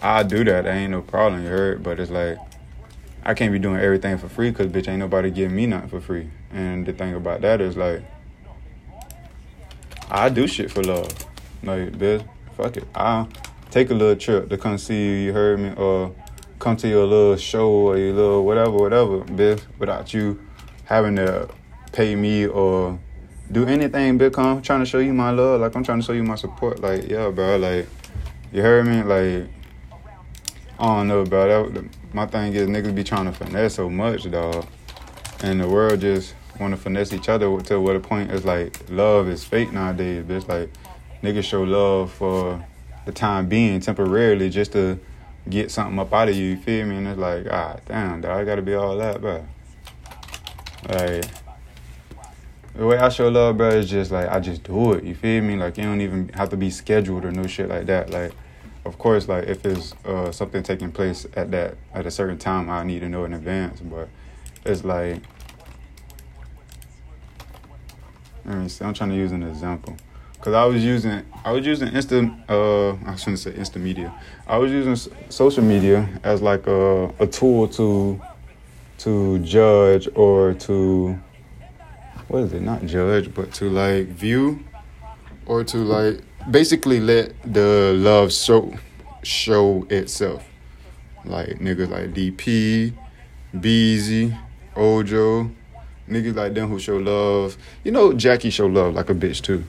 I'll 0.03 0.25
do 0.25 0.43
that. 0.45 0.65
That 0.65 0.75
ain't 0.75 0.91
no 0.91 1.03
problem. 1.03 1.45
You 1.45 1.49
heard? 1.49 1.83
But 1.85 2.01
it's 2.01 2.11
like 2.11 2.37
I 3.23 3.35
can't 3.35 3.53
be 3.53 3.61
doing 3.61 3.81
everything 3.81 4.19
for 4.19 4.29
free 4.29 4.51
because 4.51 4.67
bitch 4.67 4.89
ain't 4.89 4.99
nobody 4.99 5.31
giving 5.31 5.55
me 5.55 5.67
nothing 5.67 5.89
for 5.89 6.01
free. 6.01 6.31
And 6.51 6.85
the 6.85 6.93
thing 6.93 7.15
about 7.15 7.43
that 7.43 7.61
is 7.61 7.77
like 7.77 8.03
I 10.11 10.31
do 10.31 10.49
shit 10.49 10.71
for 10.71 10.83
love. 10.83 11.13
Like 11.63 11.93
bitch, 11.93 12.27
fuck 12.57 12.77
it. 12.77 12.89
I'll 12.95 13.29
take 13.71 13.91
a 13.91 13.95
little 13.95 14.17
trip 14.17 14.49
to 14.49 14.59
come 14.59 14.79
see 14.79 14.95
you. 14.95 15.13
You 15.27 15.33
heard 15.33 15.61
me? 15.61 15.73
Or 15.77 16.13
come 16.59 16.77
to 16.79 16.89
your 16.89 17.07
little 17.07 17.37
show 17.37 17.69
or 17.69 17.99
your 17.99 18.15
little 18.15 18.45
whatever, 18.45 18.73
whatever, 18.73 19.21
bitch. 19.21 19.63
Without 19.79 20.13
you 20.13 20.41
having 20.87 21.17
to 21.17 21.49
pay 21.93 22.17
me 22.17 22.47
or 22.47 22.99
do 23.51 23.67
anything, 23.67 24.19
bitch. 24.19 24.39
I'm 24.39 24.63
trying 24.63 24.81
to 24.81 24.87
show 24.87 24.99
you 24.99 25.13
my 25.13 25.31
love. 25.31 25.61
Like 25.61 25.77
I'm 25.77 25.85
trying 25.85 26.01
to 26.01 26.05
show 26.05 26.13
you 26.13 26.25
my 26.25 26.37
support. 26.37 26.81
Like 26.81 27.09
yeah, 27.09 27.31
bro. 27.31 27.57
Like 27.59 27.87
you 28.53 28.63
heard 28.63 28.87
me. 28.87 29.03
Like 29.03 29.49
I 30.79 30.87
don't 30.87 31.09
know, 31.09 31.25
bro. 31.25 31.69
That, 31.69 31.85
my 32.15 32.27
thing 32.27 32.55
is 32.55 32.69
niggas 32.69 32.95
be 32.95 33.05
trying 33.05 33.27
to 33.27 33.33
finesse 33.33 33.75
so 33.75 33.89
much, 33.89 34.31
dog, 34.31 34.67
and 35.43 35.61
the 35.61 35.69
world 35.69 36.01
just 36.01 36.35
want 36.59 36.75
to 36.75 36.81
finesse 36.81 37.13
each 37.13 37.29
other 37.29 37.61
to 37.61 37.81
what 37.81 37.95
the 37.95 38.01
point 38.01 38.31
is 38.31 38.45
like 38.45 38.79
love 38.91 39.29
is 39.29 39.45
fake 39.45 39.73
nowadays, 39.73 40.25
bitch. 40.25 40.49
Like 40.49 40.71
niggas 41.23 41.45
show 41.45 41.63
love 41.63 42.13
for 42.13 42.65
the 43.05 43.13
time 43.13 43.49
being, 43.49 43.81
temporarily, 43.81 44.49
just 44.49 44.73
to 44.73 44.99
get 45.49 45.71
something 45.71 45.99
up 45.99 46.13
out 46.13 46.29
of 46.29 46.37
you. 46.37 46.51
You 46.51 46.57
feel 46.57 46.87
me? 46.87 46.97
And 46.97 47.09
it's 47.09 47.19
like, 47.19 47.47
ah, 47.51 47.77
damn, 47.87 48.21
dog. 48.21 48.39
I 48.39 48.45
gotta 48.45 48.63
be 48.63 48.75
all 48.75 48.97
that, 48.97 49.21
bro. 49.21 49.45
Like 50.89 51.25
the 52.75 52.87
way 52.87 52.97
I 52.97 53.09
show 53.11 53.29
love, 53.29 53.59
bro, 53.59 53.71
is 53.71 53.91
just 53.91 54.11
like 54.11 54.29
I 54.29 54.41
just 54.41 54.65
do 54.65 54.93
it. 54.93 55.05
You 55.05 55.15
feel 55.15 55.43
me? 55.43 55.57
Like 55.57 55.77
you 55.77 55.85
don't 55.85 56.01
even 56.01 56.31
have 56.31 56.49
to 56.51 56.57
be 56.57 56.71
scheduled 56.71 57.25
or 57.25 57.31
no 57.31 57.47
shit 57.47 57.69
like 57.69 57.87
that. 57.87 58.11
Like, 58.11 58.33
of 58.85 58.99
course, 58.99 59.29
like 59.29 59.45
if 59.45 59.65
it's 59.67 59.95
uh, 60.05 60.33
something 60.33 60.63
taking 60.63 60.91
place 60.91 61.27
at 61.35 61.51
that 61.51 61.77
at 61.93 62.07
a 62.07 62.11
certain 62.11 62.39
time, 62.39 62.71
I 62.71 62.83
need 62.85 63.01
to 63.01 63.09
know 63.09 63.25
in 63.25 63.35
advance. 63.35 63.81
But 63.81 64.09
it's 64.65 64.85
like, 64.85 65.23
let 68.47 68.57
me 68.57 68.69
see. 68.69 68.85
I'm 68.85 68.95
trying 68.95 69.11
to 69.11 69.17
use 69.17 69.33
an 69.33 69.43
example. 69.43 69.97
Cause 70.41 70.55
I 70.55 70.65
was 70.65 70.85
using, 70.85 71.23
I 71.45 71.53
was 71.53 71.65
using 71.65 71.87
instant, 71.95 72.33
uh, 72.51 72.95
I 72.95 73.15
shouldn't 73.15 73.39
say 73.39 73.55
instant 73.55 73.85
media. 73.85 74.13
I 74.49 74.59
was 74.59 74.73
using 74.73 74.97
social 75.29 75.63
media 75.63 76.09
as 76.25 76.43
like 76.43 76.67
a, 76.67 77.15
a 77.21 77.29
tool 77.29 77.69
to, 77.69 78.21
to 78.99 79.39
judge 79.39 80.09
or 80.17 80.55
to 80.55 81.17
what 82.29 82.45
is 82.45 82.53
it? 82.53 82.63
Not 82.63 82.87
judge, 82.87 83.33
but 83.35 83.53
to 83.55 83.69
like 83.69 84.09
view 84.09 84.65
or 85.47 85.65
to 85.65 85.79
like 85.79 86.21
basically 86.51 87.01
let 87.01 87.35
the 87.45 87.93
love 87.97 88.33
show 88.33 88.75
show 89.23 89.87
itself. 89.91 90.47
Like 91.25 91.59
niggas 91.59 91.89
like 91.89 92.13
DP, 92.13 92.93
Beezy, 93.59 94.37
Ojo, 94.77 95.51
niggas 96.09 96.35
like 96.35 96.55
them 96.55 96.69
who 96.69 96.79
show 96.79 96.97
love. 96.97 97.57
You 97.85 97.93
know, 97.93 98.13
Jackie 98.13 98.51
show 98.51 98.67
love 98.67 98.95
like 98.95 99.11
a 99.11 99.15
bitch 99.15 99.43
too. 99.43 99.65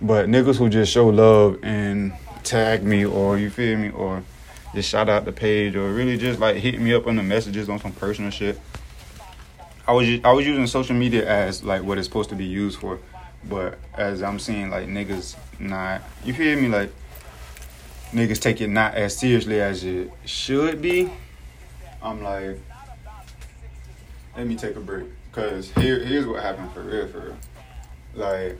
But 0.00 0.28
niggas 0.28 0.56
who 0.56 0.68
just 0.68 0.92
show 0.92 1.08
love 1.08 1.58
and 1.62 2.12
tag 2.44 2.84
me 2.84 3.04
or 3.04 3.38
you 3.38 3.50
feel 3.50 3.78
me 3.78 3.90
or 3.90 4.22
just 4.74 4.90
shout 4.90 5.08
out 5.08 5.24
the 5.24 5.32
page 5.32 5.74
or 5.74 5.90
really 5.92 6.16
just 6.18 6.38
like 6.38 6.56
hit 6.56 6.80
me 6.80 6.94
up 6.94 7.06
on 7.06 7.16
the 7.16 7.22
messages 7.22 7.68
on 7.68 7.78
some 7.78 7.92
personal 7.92 8.30
shit. 8.30 8.60
I 9.88 9.92
was 9.92 10.08
I 10.24 10.32
was 10.32 10.44
using 10.44 10.66
social 10.66 10.96
media 10.96 11.28
as 11.28 11.62
like 11.62 11.82
what 11.82 11.96
it's 11.96 12.08
supposed 12.08 12.28
to 12.30 12.34
be 12.34 12.44
used 12.44 12.80
for, 12.80 12.98
but 13.48 13.78
as 13.94 14.20
I'm 14.20 14.40
seeing 14.40 14.68
like 14.68 14.88
niggas 14.88 15.36
not 15.60 16.02
you 16.24 16.32
hear 16.32 16.60
me 16.60 16.68
like 16.68 16.92
niggas 18.10 18.40
take 18.40 18.60
it 18.60 18.68
not 18.68 18.94
as 18.94 19.16
seriously 19.16 19.60
as 19.60 19.84
it 19.84 20.10
should 20.24 20.82
be. 20.82 21.12
I'm 22.02 22.20
like, 22.22 22.58
let 24.36 24.46
me 24.46 24.56
take 24.56 24.76
a 24.76 24.80
break, 24.80 25.06
cause 25.30 25.70
here 25.72 26.04
here's 26.04 26.26
what 26.26 26.42
happened 26.42 26.72
for 26.72 26.82
real 26.82 27.06
for 27.06 27.20
real, 27.20 27.36
like 28.14 28.58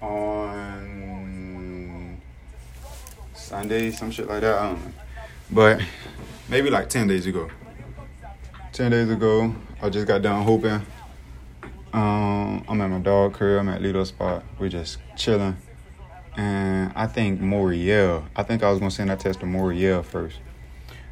on 0.00 2.20
Sunday 3.34 3.90
some 3.90 4.12
shit 4.12 4.28
like 4.28 4.42
that 4.42 4.58
I 4.58 4.66
don't 4.68 4.84
know, 4.84 4.92
but 5.50 5.80
maybe 6.48 6.70
like 6.70 6.88
ten 6.88 7.08
days 7.08 7.26
ago. 7.26 7.50
10 8.80 8.92
days 8.92 9.10
ago, 9.10 9.54
I 9.82 9.90
just 9.90 10.06
got 10.06 10.22
done 10.22 10.42
hooping. 10.42 10.80
Um, 11.92 12.64
I'm 12.66 12.80
at 12.80 12.88
my 12.88 12.98
dog 13.00 13.34
crib. 13.34 13.60
I'm 13.60 13.68
at 13.68 13.82
Lito 13.82 14.06
Spot. 14.06 14.42
We're 14.58 14.70
just 14.70 14.96
chilling. 15.18 15.58
And 16.34 16.90
I 16.96 17.06
think 17.06 17.42
Moriel, 17.42 18.24
I 18.34 18.42
think 18.42 18.62
I 18.62 18.70
was 18.70 18.78
gonna 18.78 18.90
send 18.90 19.10
that 19.10 19.20
text 19.20 19.40
to 19.40 19.46
Moriel 19.46 20.02
first. 20.02 20.38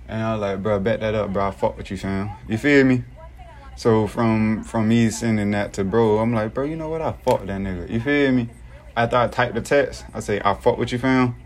And 0.08 0.22
I 0.22 0.32
was 0.32 0.40
like, 0.40 0.62
bro, 0.62 0.80
back 0.80 1.00
that 1.00 1.14
up, 1.14 1.30
bro. 1.30 1.46
I 1.46 1.50
fuck 1.50 1.76
with 1.76 1.90
you, 1.90 1.98
fam. 1.98 2.30
You 2.48 2.56
feel 2.56 2.84
me? 2.84 3.04
So 3.76 4.06
from 4.06 4.64
from 4.64 4.88
me 4.88 5.10
sending 5.10 5.50
that 5.50 5.74
to 5.74 5.84
bro, 5.84 6.20
I'm 6.20 6.32
like, 6.32 6.54
bro, 6.54 6.64
you 6.64 6.76
know 6.76 6.88
what? 6.88 7.02
I 7.02 7.12
fuck 7.12 7.40
that 7.40 7.60
nigga. 7.60 7.90
You 7.90 8.00
feel 8.00 8.32
me? 8.32 8.48
After 8.96 9.16
I 9.16 9.28
type 9.28 9.52
the 9.52 9.60
text, 9.60 10.06
I 10.14 10.20
say, 10.20 10.40
I 10.42 10.54
fuck 10.54 10.78
with 10.78 10.90
you, 10.90 10.98
fam. 10.98 11.36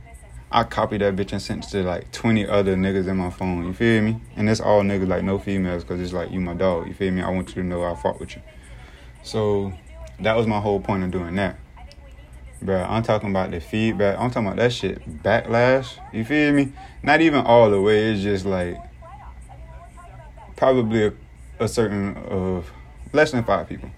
I 0.55 0.65
copied 0.65 1.01
that 1.01 1.17
bitch 1.17 1.33
and 1.33 1.41
sent 1.41 1.65
it 1.65 1.71
to 1.71 1.83
like 1.83 2.13
20 2.13 2.47
other 2.47 2.77
niggas 2.77 3.09
in 3.09 3.17
my 3.17 3.31
phone. 3.31 3.65
You 3.65 3.73
feel 3.73 4.03
me? 4.03 4.21
And 4.37 4.51
it's 4.51 4.61
all 4.61 4.83
niggas, 4.83 5.09
like 5.09 5.25
no 5.25 5.39
females, 5.39 5.83
because 5.83 5.99
it's 5.99 6.13
like 6.13 6.31
you 6.31 6.41
my 6.41 6.53
dog. 6.53 6.89
You 6.89 6.93
feel 6.93 7.11
me? 7.11 7.23
I 7.23 7.31
want 7.31 7.49
you 7.49 7.63
to 7.63 7.65
know 7.65 7.83
I 7.83 7.95
fought 7.95 8.21
with 8.21 8.37
you. 8.37 8.43
So 9.23 9.73
that 10.21 10.37
was 10.37 10.47
my 10.47 10.61
whole 10.61 10.79
point 10.79 11.05
of 11.05 11.11
doing 11.11 11.37
that. 11.37 11.59
Bro, 12.61 12.83
I'm 12.83 13.03
talking 13.03 13.31
about 13.31 13.51
the 13.51 13.61
feedback. 13.61 14.19
I'm 14.19 14.31
talking 14.31 14.47
about 14.47 14.59
that 14.59 14.75
shit. 14.75 15.23
Backlash. 15.23 15.99
You 16.13 16.23
feel 16.23 16.53
me? 16.53 16.73
Not 17.03 17.23
even 17.23 17.41
all 17.47 17.71
the 17.71 17.81
way. 17.81 18.13
It's 18.13 18.23
just 18.23 18.45
like 18.45 18.77
probably 20.57 21.07
a, 21.07 21.13
a 21.61 21.67
certain 21.67 22.15
of 22.29 22.71
less 23.15 23.33
than 23.33 23.43
five 23.43 23.71
people. 23.71 23.91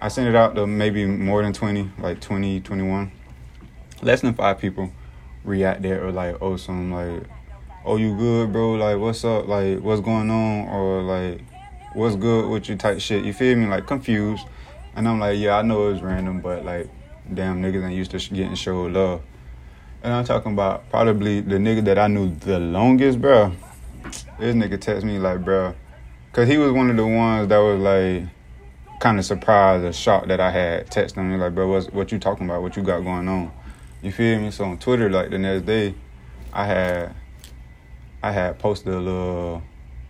I 0.00 0.08
sent 0.08 0.28
it 0.28 0.34
out 0.34 0.56
to 0.56 0.66
maybe 0.66 1.06
more 1.06 1.42
than 1.42 1.52
20, 1.52 1.92
like 1.98 2.20
20, 2.20 2.62
21. 2.62 3.12
Less 4.02 4.22
than 4.22 4.34
five 4.34 4.58
people 4.58 4.92
react 5.44 5.82
there 5.82 6.04
or 6.04 6.12
like 6.12 6.36
oh 6.40 6.56
some 6.56 6.92
like 6.92 7.22
oh 7.84 7.96
you 7.96 8.16
good 8.16 8.52
bro? 8.52 8.72
Like 8.72 8.98
what's 8.98 9.24
up? 9.24 9.48
Like 9.48 9.80
what's 9.80 10.00
going 10.00 10.30
on? 10.30 10.68
Or 10.68 11.02
like 11.02 11.42
what's 11.94 12.16
good 12.16 12.48
with 12.48 12.68
you 12.68 12.76
type 12.76 13.00
shit. 13.00 13.24
You 13.24 13.32
feel 13.32 13.56
me? 13.56 13.66
Like 13.66 13.86
confused. 13.86 14.46
And 14.94 15.08
I'm 15.08 15.18
like 15.20 15.38
yeah 15.38 15.58
I 15.58 15.62
know 15.62 15.90
it's 15.90 16.02
random 16.02 16.40
but 16.40 16.64
like 16.64 16.88
damn 17.32 17.62
niggas 17.62 17.84
ain't 17.84 17.94
used 17.94 18.10
to 18.12 18.18
getting 18.18 18.54
showed 18.54 18.92
love. 18.92 19.22
And 20.02 20.12
I'm 20.12 20.24
talking 20.24 20.52
about 20.52 20.88
probably 20.90 21.40
the 21.40 21.56
nigga 21.56 21.84
that 21.86 21.98
I 21.98 22.06
knew 22.08 22.34
the 22.36 22.60
longest 22.60 23.20
bro 23.20 23.52
this 24.38 24.54
nigga 24.54 24.80
text 24.80 25.04
me 25.04 25.18
like 25.18 25.44
bro 25.44 25.74
cause 26.32 26.48
he 26.48 26.56
was 26.56 26.72
one 26.72 26.88
of 26.88 26.96
the 26.96 27.06
ones 27.06 27.48
that 27.48 27.58
was 27.58 27.80
like 27.80 28.28
kind 29.00 29.18
of 29.18 29.24
surprised 29.24 29.84
or 29.84 29.92
shocked 29.92 30.28
that 30.28 30.40
I 30.40 30.50
had 30.50 30.86
texting 30.88 31.28
me 31.28 31.36
like 31.36 31.54
bro 31.54 31.68
what's 31.68 31.86
what 31.88 32.12
you 32.12 32.18
talking 32.18 32.46
about? 32.46 32.62
What 32.62 32.76
you 32.76 32.82
got 32.82 33.00
going 33.00 33.28
on 33.28 33.52
you 34.02 34.12
feel 34.12 34.40
me? 34.40 34.50
So 34.50 34.64
on 34.64 34.78
Twitter, 34.78 35.10
like 35.10 35.30
the 35.30 35.38
next 35.38 35.66
day, 35.66 35.94
I 36.52 36.64
had 36.64 37.14
I 38.22 38.32
had 38.32 38.58
posted 38.58 38.94
a 38.94 38.98
little 39.00 39.62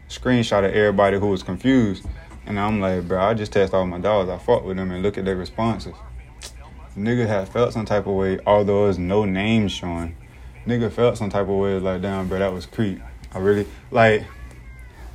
screenshot 0.09 0.65
of 0.65 0.75
everybody 0.75 1.19
who 1.19 1.29
was 1.29 1.43
confused, 1.43 2.07
and 2.47 2.59
I'm 2.59 2.81
like, 2.81 3.07
bro, 3.07 3.21
I 3.21 3.35
just 3.35 3.53
test 3.53 3.75
all 3.75 3.87
my 3.87 3.99
dogs. 3.99 4.31
I 4.31 4.39
fought 4.39 4.65
with 4.65 4.77
them 4.77 4.91
and 4.91 5.03
look 5.03 5.19
at 5.19 5.25
their 5.25 5.37
responses. 5.37 5.95
Nigga 6.97 7.27
had 7.27 7.49
felt 7.49 7.73
some 7.73 7.85
type 7.85 8.07
of 8.07 8.15
way, 8.15 8.39
although 8.47 8.85
there's 8.85 8.99
no 8.99 9.25
names 9.25 9.73
showing. 9.73 10.17
Nigga 10.67 10.91
felt 10.91 11.17
some 11.17 11.31
type 11.31 11.49
of 11.49 11.57
way, 11.57 11.79
like, 11.79 12.03
damn, 12.03 12.29
bro, 12.29 12.41
that 12.41 12.53
was 12.53 12.67
creep. 12.67 13.01
I 13.33 13.39
really 13.39 13.67
like. 13.91 14.25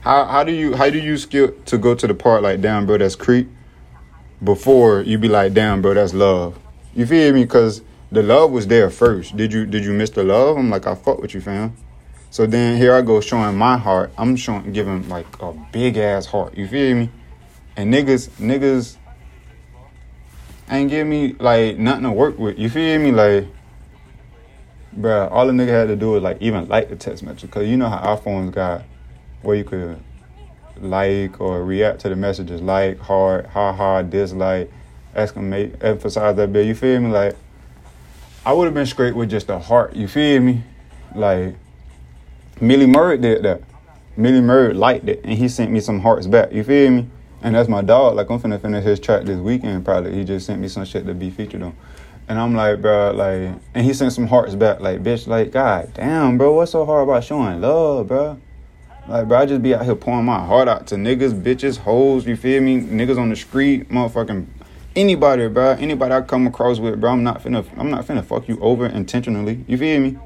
How 0.01 0.25
how 0.25 0.43
do 0.43 0.51
you 0.51 0.75
how 0.75 0.89
do 0.89 0.99
you 0.99 1.17
skip 1.17 1.65
to 1.65 1.77
go 1.77 1.95
to 1.95 2.07
the 2.07 2.13
part 2.13 2.43
like, 2.43 2.61
damn, 2.61 2.85
bro, 2.85 2.97
that's 2.97 3.15
creep? 3.15 3.49
before 4.43 5.01
you 5.01 5.17
be 5.17 5.27
like, 5.29 5.53
damn, 5.53 5.81
bro, 5.81 5.93
that's 5.93 6.13
love. 6.13 6.59
You 6.93 7.05
feel 7.05 7.33
me? 7.33 7.45
Cause 7.45 7.81
the 8.13 8.21
love 8.21 8.51
was 8.51 8.67
there 8.67 8.91
first. 8.91 9.35
Did 9.35 9.51
you 9.51 9.65
did 9.65 9.83
you 9.83 9.91
miss 9.91 10.11
the 10.11 10.23
love? 10.23 10.55
I'm 10.55 10.69
like, 10.69 10.85
I 10.85 10.93
fuck 10.93 11.19
with 11.19 11.33
you, 11.33 11.41
fam. 11.41 11.75
So 12.29 12.45
then 12.45 12.77
here 12.77 12.93
I 12.93 13.01
go 13.01 13.19
showing 13.21 13.57
my 13.57 13.75
heart. 13.75 14.11
I'm 14.17 14.35
showing 14.35 14.71
giving 14.71 15.09
like 15.09 15.25
a 15.41 15.53
big 15.71 15.97
ass 15.97 16.27
heart. 16.27 16.55
You 16.55 16.67
feel 16.67 16.95
me? 16.95 17.09
And 17.75 17.91
niggas, 17.91 18.29
niggas 18.39 18.97
ain't 20.69 20.91
give 20.91 21.07
me 21.07 21.33
like 21.39 21.77
nothing 21.77 22.03
to 22.03 22.11
work 22.11 22.37
with. 22.37 22.59
You 22.59 22.69
feel 22.69 22.99
me? 22.99 23.11
Like, 23.11 23.47
bruh, 24.95 25.31
all 25.31 25.47
the 25.47 25.53
nigga 25.53 25.69
had 25.69 25.87
to 25.87 25.95
do 25.95 26.11
was 26.11 26.21
like 26.21 26.39
even 26.39 26.67
like 26.67 26.89
the 26.89 26.95
text 26.95 27.23
message. 27.23 27.49
Cause 27.49 27.67
you 27.67 27.77
know 27.77 27.89
how 27.89 27.97
our 27.97 28.17
phones 28.17 28.53
got 28.53 28.83
where 29.41 29.55
you 29.55 29.63
could 29.63 29.99
like 30.79 31.41
or 31.41 31.63
react 31.63 32.01
to 32.01 32.09
the 32.09 32.15
messages 32.15 32.61
like, 32.61 32.99
hard, 32.99 33.47
ha 33.47 33.73
ha, 33.73 34.03
dislike, 34.03 34.71
exclamate, 35.15 35.83
emphasize 35.83 36.35
that 36.35 36.53
bit. 36.53 36.67
You 36.67 36.75
feel 36.75 36.99
me? 36.99 37.09
Like, 37.09 37.35
I 38.45 38.51
would 38.51 38.65
have 38.65 38.73
been 38.73 38.85
straight 38.85 39.15
with 39.15 39.29
just 39.29 39.49
a 39.49 39.57
heart. 39.57 39.95
You 39.95 40.07
feel 40.07 40.41
me? 40.41 40.63
Like, 41.15 41.55
Millie 42.59 42.87
Murray 42.87 43.17
did 43.17 43.43
that. 43.43 43.61
Millie 44.17 44.41
Murray 44.41 44.73
liked 44.73 45.07
it, 45.07 45.21
and 45.23 45.33
he 45.33 45.47
sent 45.47 45.71
me 45.71 45.79
some 45.79 46.01
hearts 46.01 46.27
back. 46.27 46.51
You 46.51 46.63
feel 46.63 46.91
me? 46.91 47.07
And 47.41 47.55
that's 47.55 47.69
my 47.69 47.81
dog. 47.81 48.15
Like 48.15 48.29
I'm 48.29 48.39
finna 48.39 48.61
finish 48.61 48.83
his 48.83 48.99
track 48.99 49.23
this 49.23 49.39
weekend. 49.39 49.83
Probably 49.83 50.13
he 50.13 50.23
just 50.23 50.45
sent 50.45 50.61
me 50.61 50.67
some 50.67 50.85
shit 50.85 51.05
to 51.05 51.13
be 51.13 51.29
featured 51.29 51.61
on. 51.61 51.75
And 52.29 52.39
I'm 52.39 52.53
like, 52.53 52.81
bro, 52.81 53.11
like, 53.11 53.59
and 53.73 53.85
he 53.85 53.93
sent 53.93 54.13
some 54.13 54.27
hearts 54.27 54.55
back. 54.55 54.79
Like, 54.79 55.03
bitch, 55.03 55.27
like, 55.27 55.51
god 55.51 55.93
damn, 55.93 56.37
bro, 56.37 56.53
what's 56.53 56.71
so 56.71 56.85
hard 56.85 57.07
about 57.07 57.23
showing 57.23 57.59
love, 57.59 58.07
bro? 58.07 58.39
Like, 59.07 59.27
bro, 59.27 59.39
I 59.39 59.45
just 59.45 59.61
be 59.61 59.75
out 59.75 59.83
here 59.83 59.95
pouring 59.95 60.25
my 60.25 60.45
heart 60.45 60.69
out 60.69 60.87
to 60.87 60.95
niggas, 60.95 61.41
bitches, 61.41 61.77
hoes. 61.77 62.25
You 62.25 62.37
feel 62.37 62.61
me? 62.61 62.81
Niggas 62.81 63.17
on 63.17 63.29
the 63.29 63.35
street, 63.35 63.89
motherfucking 63.89 64.47
anybody, 64.95 65.47
bro. 65.47 65.71
Anybody 65.71 66.13
I 66.13 66.21
come 66.21 66.47
across 66.47 66.79
with, 66.79 66.99
bro. 66.99 67.11
I'm 67.11 67.23
not 67.23 67.41
finna, 67.41 67.65
I'm 67.77 67.89
not 67.89 68.05
finna 68.05 68.23
fuck 68.23 68.47
you 68.47 68.59
over 68.59 68.85
intentionally. 68.85 69.63
You 69.67 69.77
feel 69.77 69.99
me? 69.99 70.17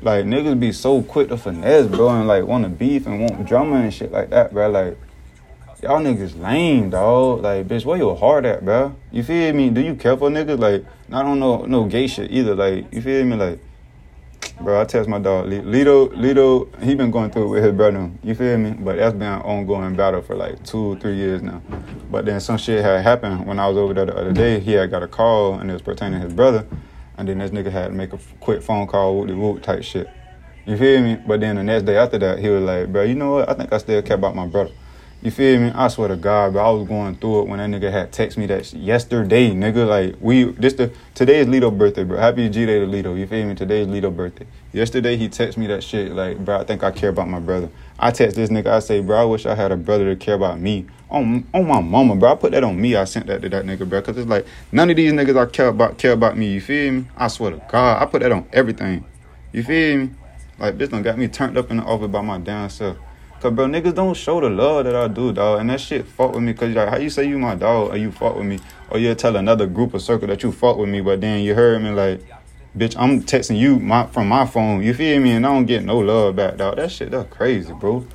Like 0.00 0.24
niggas 0.24 0.58
be 0.58 0.72
so 0.72 1.02
quick 1.02 1.28
to 1.28 1.36
finesse, 1.36 1.86
bro, 1.86 2.08
and 2.08 2.26
like 2.26 2.44
want 2.44 2.64
to 2.64 2.70
beef 2.70 3.06
and 3.06 3.20
want 3.20 3.46
drama 3.46 3.76
and 3.76 3.94
shit 3.94 4.10
like 4.10 4.30
that, 4.30 4.52
bro. 4.52 4.68
Like 4.68 4.98
y'all 5.82 6.00
niggas 6.00 6.40
lame, 6.40 6.90
dog. 6.90 7.42
Like, 7.42 7.68
bitch, 7.68 7.84
where 7.84 7.98
your 7.98 8.16
heart 8.16 8.44
at, 8.44 8.64
bro? 8.64 8.94
You 9.10 9.22
feel 9.22 9.52
me? 9.52 9.70
Do 9.70 9.80
you 9.80 9.94
care 9.94 10.16
for 10.16 10.30
niggas? 10.30 10.58
Like, 10.58 10.84
I 11.12 11.22
don't 11.22 11.38
know 11.40 11.64
no 11.66 11.84
gay 11.84 12.06
shit 12.06 12.30
either. 12.30 12.54
Like, 12.54 12.92
you 12.92 13.02
feel 13.02 13.24
me? 13.24 13.36
Like, 13.36 13.58
bro, 14.60 14.80
I 14.80 14.84
text 14.84 15.08
my 15.08 15.18
dog 15.18 15.46
Lito. 15.46 16.08
Lito, 16.14 16.82
he 16.82 16.94
been 16.94 17.10
going 17.10 17.30
through 17.30 17.44
it 17.44 17.48
with 17.48 17.64
his 17.64 17.72
brother. 17.72 18.10
You 18.22 18.34
feel 18.34 18.58
me? 18.58 18.70
But 18.72 18.96
that's 18.96 19.12
been 19.12 19.22
an 19.22 19.42
ongoing 19.42 19.96
battle 19.96 20.22
for 20.22 20.34
like 20.34 20.62
two, 20.64 20.96
three 20.98 21.16
years 21.16 21.42
now. 21.42 21.62
But 22.10 22.24
then 22.26 22.40
some 22.40 22.58
shit 22.58 22.84
had 22.84 23.02
happened 23.02 23.46
when 23.46 23.58
I 23.58 23.68
was 23.68 23.76
over 23.76 23.94
there 23.94 24.06
the 24.06 24.16
other 24.16 24.32
day. 24.32 24.60
He 24.60 24.72
had 24.72 24.90
got 24.90 25.02
a 25.02 25.08
call 25.08 25.54
and 25.54 25.70
it 25.70 25.72
was 25.72 25.82
pertaining 25.82 26.20
to 26.20 26.26
his 26.26 26.34
brother, 26.34 26.66
and 27.16 27.28
then 27.28 27.38
this 27.38 27.50
nigga 27.50 27.70
had 27.70 27.88
to 27.88 27.92
make 27.92 28.12
a 28.12 28.18
quick 28.40 28.62
phone 28.62 28.86
call, 28.86 29.24
whoop 29.24 29.56
de 29.56 29.62
type 29.62 29.82
shit. 29.82 30.08
You 30.66 30.76
feel 30.76 31.02
me? 31.02 31.16
But 31.16 31.40
then 31.40 31.56
the 31.56 31.64
next 31.64 31.84
day 31.84 31.96
after 31.96 32.18
that, 32.18 32.38
he 32.38 32.48
was 32.48 32.62
like, 32.62 32.92
bro, 32.92 33.02
you 33.02 33.14
know 33.14 33.32
what? 33.32 33.48
I 33.48 33.54
think 33.54 33.72
I 33.72 33.78
still 33.78 34.00
care 34.02 34.16
about 34.16 34.36
my 34.36 34.46
brother. 34.46 34.70
You 35.22 35.30
feel 35.30 35.60
me? 35.60 35.70
I 35.72 35.86
swear 35.86 36.08
to 36.08 36.16
God, 36.16 36.54
bro. 36.54 36.66
I 36.66 36.70
was 36.70 36.88
going 36.88 37.14
through 37.14 37.42
it 37.42 37.48
when 37.48 37.60
that 37.60 37.70
nigga 37.70 37.92
had 37.92 38.10
text 38.10 38.36
me 38.36 38.46
that 38.46 38.72
yesterday, 38.72 39.50
nigga. 39.52 39.86
Like 39.86 40.16
we 40.20 40.46
this 40.46 40.72
the 40.72 40.92
today 41.14 41.38
is 41.38 41.46
Lito 41.46 41.76
birthday, 41.76 42.02
bro. 42.02 42.18
Happy 42.18 42.48
G 42.48 42.66
Day 42.66 42.80
to 42.80 42.86
Lito. 42.86 43.16
You 43.16 43.28
feel 43.28 43.46
me? 43.46 43.54
Today 43.54 43.82
is 43.82 43.86
Lito 43.86 44.14
birthday. 44.14 44.48
Yesterday 44.72 45.16
he 45.16 45.28
texted 45.28 45.58
me 45.58 45.68
that 45.68 45.84
shit 45.84 46.10
like, 46.10 46.44
bro. 46.44 46.58
I 46.58 46.64
think 46.64 46.82
I 46.82 46.90
care 46.90 47.10
about 47.10 47.28
my 47.28 47.38
brother. 47.38 47.70
I 48.00 48.10
text 48.10 48.34
this 48.34 48.50
nigga. 48.50 48.66
I 48.66 48.80
say, 48.80 48.98
bro. 49.00 49.16
I 49.22 49.24
wish 49.24 49.46
I 49.46 49.54
had 49.54 49.70
a 49.70 49.76
brother 49.76 50.12
to 50.12 50.16
care 50.16 50.34
about 50.34 50.58
me. 50.58 50.86
On 51.08 51.46
on 51.54 51.68
my 51.68 51.80
mama, 51.80 52.16
bro. 52.16 52.32
I 52.32 52.34
put 52.34 52.50
that 52.50 52.64
on 52.64 52.80
me. 52.80 52.96
I 52.96 53.04
sent 53.04 53.28
that 53.28 53.42
to 53.42 53.48
that 53.48 53.64
nigga, 53.64 53.88
bro. 53.88 54.02
Cause 54.02 54.18
it's 54.18 54.28
like 54.28 54.44
none 54.72 54.90
of 54.90 54.96
these 54.96 55.12
niggas 55.12 55.40
I 55.40 55.48
care 55.48 55.68
about 55.68 55.98
care 55.98 56.12
about 56.12 56.36
me. 56.36 56.52
You 56.52 56.60
feel 56.60 56.94
me? 56.94 57.04
I 57.16 57.28
swear 57.28 57.52
to 57.52 57.62
God, 57.70 58.02
I 58.02 58.06
put 58.06 58.22
that 58.22 58.32
on 58.32 58.48
everything. 58.52 59.04
You 59.52 59.62
feel 59.62 59.98
me? 59.98 60.10
Like 60.58 60.78
this 60.78 60.88
done 60.88 61.02
got 61.02 61.16
me 61.16 61.28
turned 61.28 61.56
up 61.56 61.70
in 61.70 61.76
the 61.76 61.84
office 61.84 62.08
by 62.08 62.22
my 62.22 62.38
damn 62.38 62.68
self. 62.70 62.96
Cause 63.42 63.52
bro, 63.54 63.66
niggas 63.66 63.96
don't 63.96 64.14
show 64.14 64.40
the 64.40 64.48
love 64.48 64.84
that 64.84 64.94
I 64.94 65.08
do, 65.08 65.32
dog. 65.32 65.58
And 65.58 65.70
that 65.70 65.80
shit 65.80 66.06
fuck 66.06 66.32
with 66.32 66.44
me. 66.44 66.54
Cause 66.54 66.72
like, 66.76 66.88
how 66.88 66.96
you 66.96 67.10
say 67.10 67.26
you 67.26 67.40
my 67.40 67.56
dog 67.56 67.90
or 67.90 67.96
you 67.96 68.12
fuck 68.12 68.36
with 68.36 68.46
me, 68.46 68.60
or 68.88 69.00
you 69.00 69.12
tell 69.16 69.34
another 69.34 69.66
group 69.66 69.94
or 69.94 69.98
circle 69.98 70.28
that 70.28 70.44
you 70.44 70.52
fuck 70.52 70.76
with 70.76 70.88
me, 70.88 71.00
but 71.00 71.20
then 71.20 71.40
you 71.42 71.52
heard 71.52 71.82
me 71.82 71.90
like, 71.90 72.24
bitch, 72.78 72.94
I'm 72.96 73.20
texting 73.20 73.58
you 73.58 73.80
my 73.80 74.06
from 74.06 74.28
my 74.28 74.46
phone. 74.46 74.84
You 74.84 74.94
feel 74.94 75.20
me? 75.20 75.32
And 75.32 75.44
I 75.44 75.52
don't 75.52 75.66
get 75.66 75.82
no 75.82 75.98
love 75.98 76.36
back, 76.36 76.56
dog. 76.56 76.76
That 76.76 76.92
shit, 76.92 77.10
that's 77.10 77.28
crazy, 77.32 77.72
bro. 77.72 78.06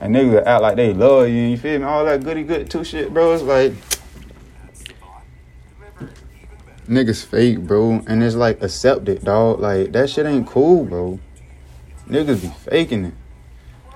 And 0.00 0.16
niggas 0.16 0.44
act 0.44 0.62
like 0.62 0.74
they 0.74 0.94
love 0.94 1.28
you. 1.28 1.42
You 1.42 1.56
feel 1.56 1.78
me? 1.78 1.84
All 1.84 2.04
that 2.04 2.24
goody 2.24 2.42
good 2.42 2.68
too 2.68 2.82
shit, 2.82 3.14
bro. 3.14 3.32
It's 3.34 3.44
like 3.44 3.72
niggas 6.88 7.24
fake, 7.24 7.60
bro. 7.60 8.02
And 8.08 8.20
it's 8.20 8.34
like 8.34 8.60
accept 8.62 9.08
it, 9.08 9.22
dog. 9.22 9.60
Like 9.60 9.92
that 9.92 10.10
shit 10.10 10.26
ain't 10.26 10.48
cool, 10.48 10.84
bro. 10.86 11.20
Niggas 12.08 12.42
be 12.42 12.48
faking 12.68 13.04
it. 13.04 13.14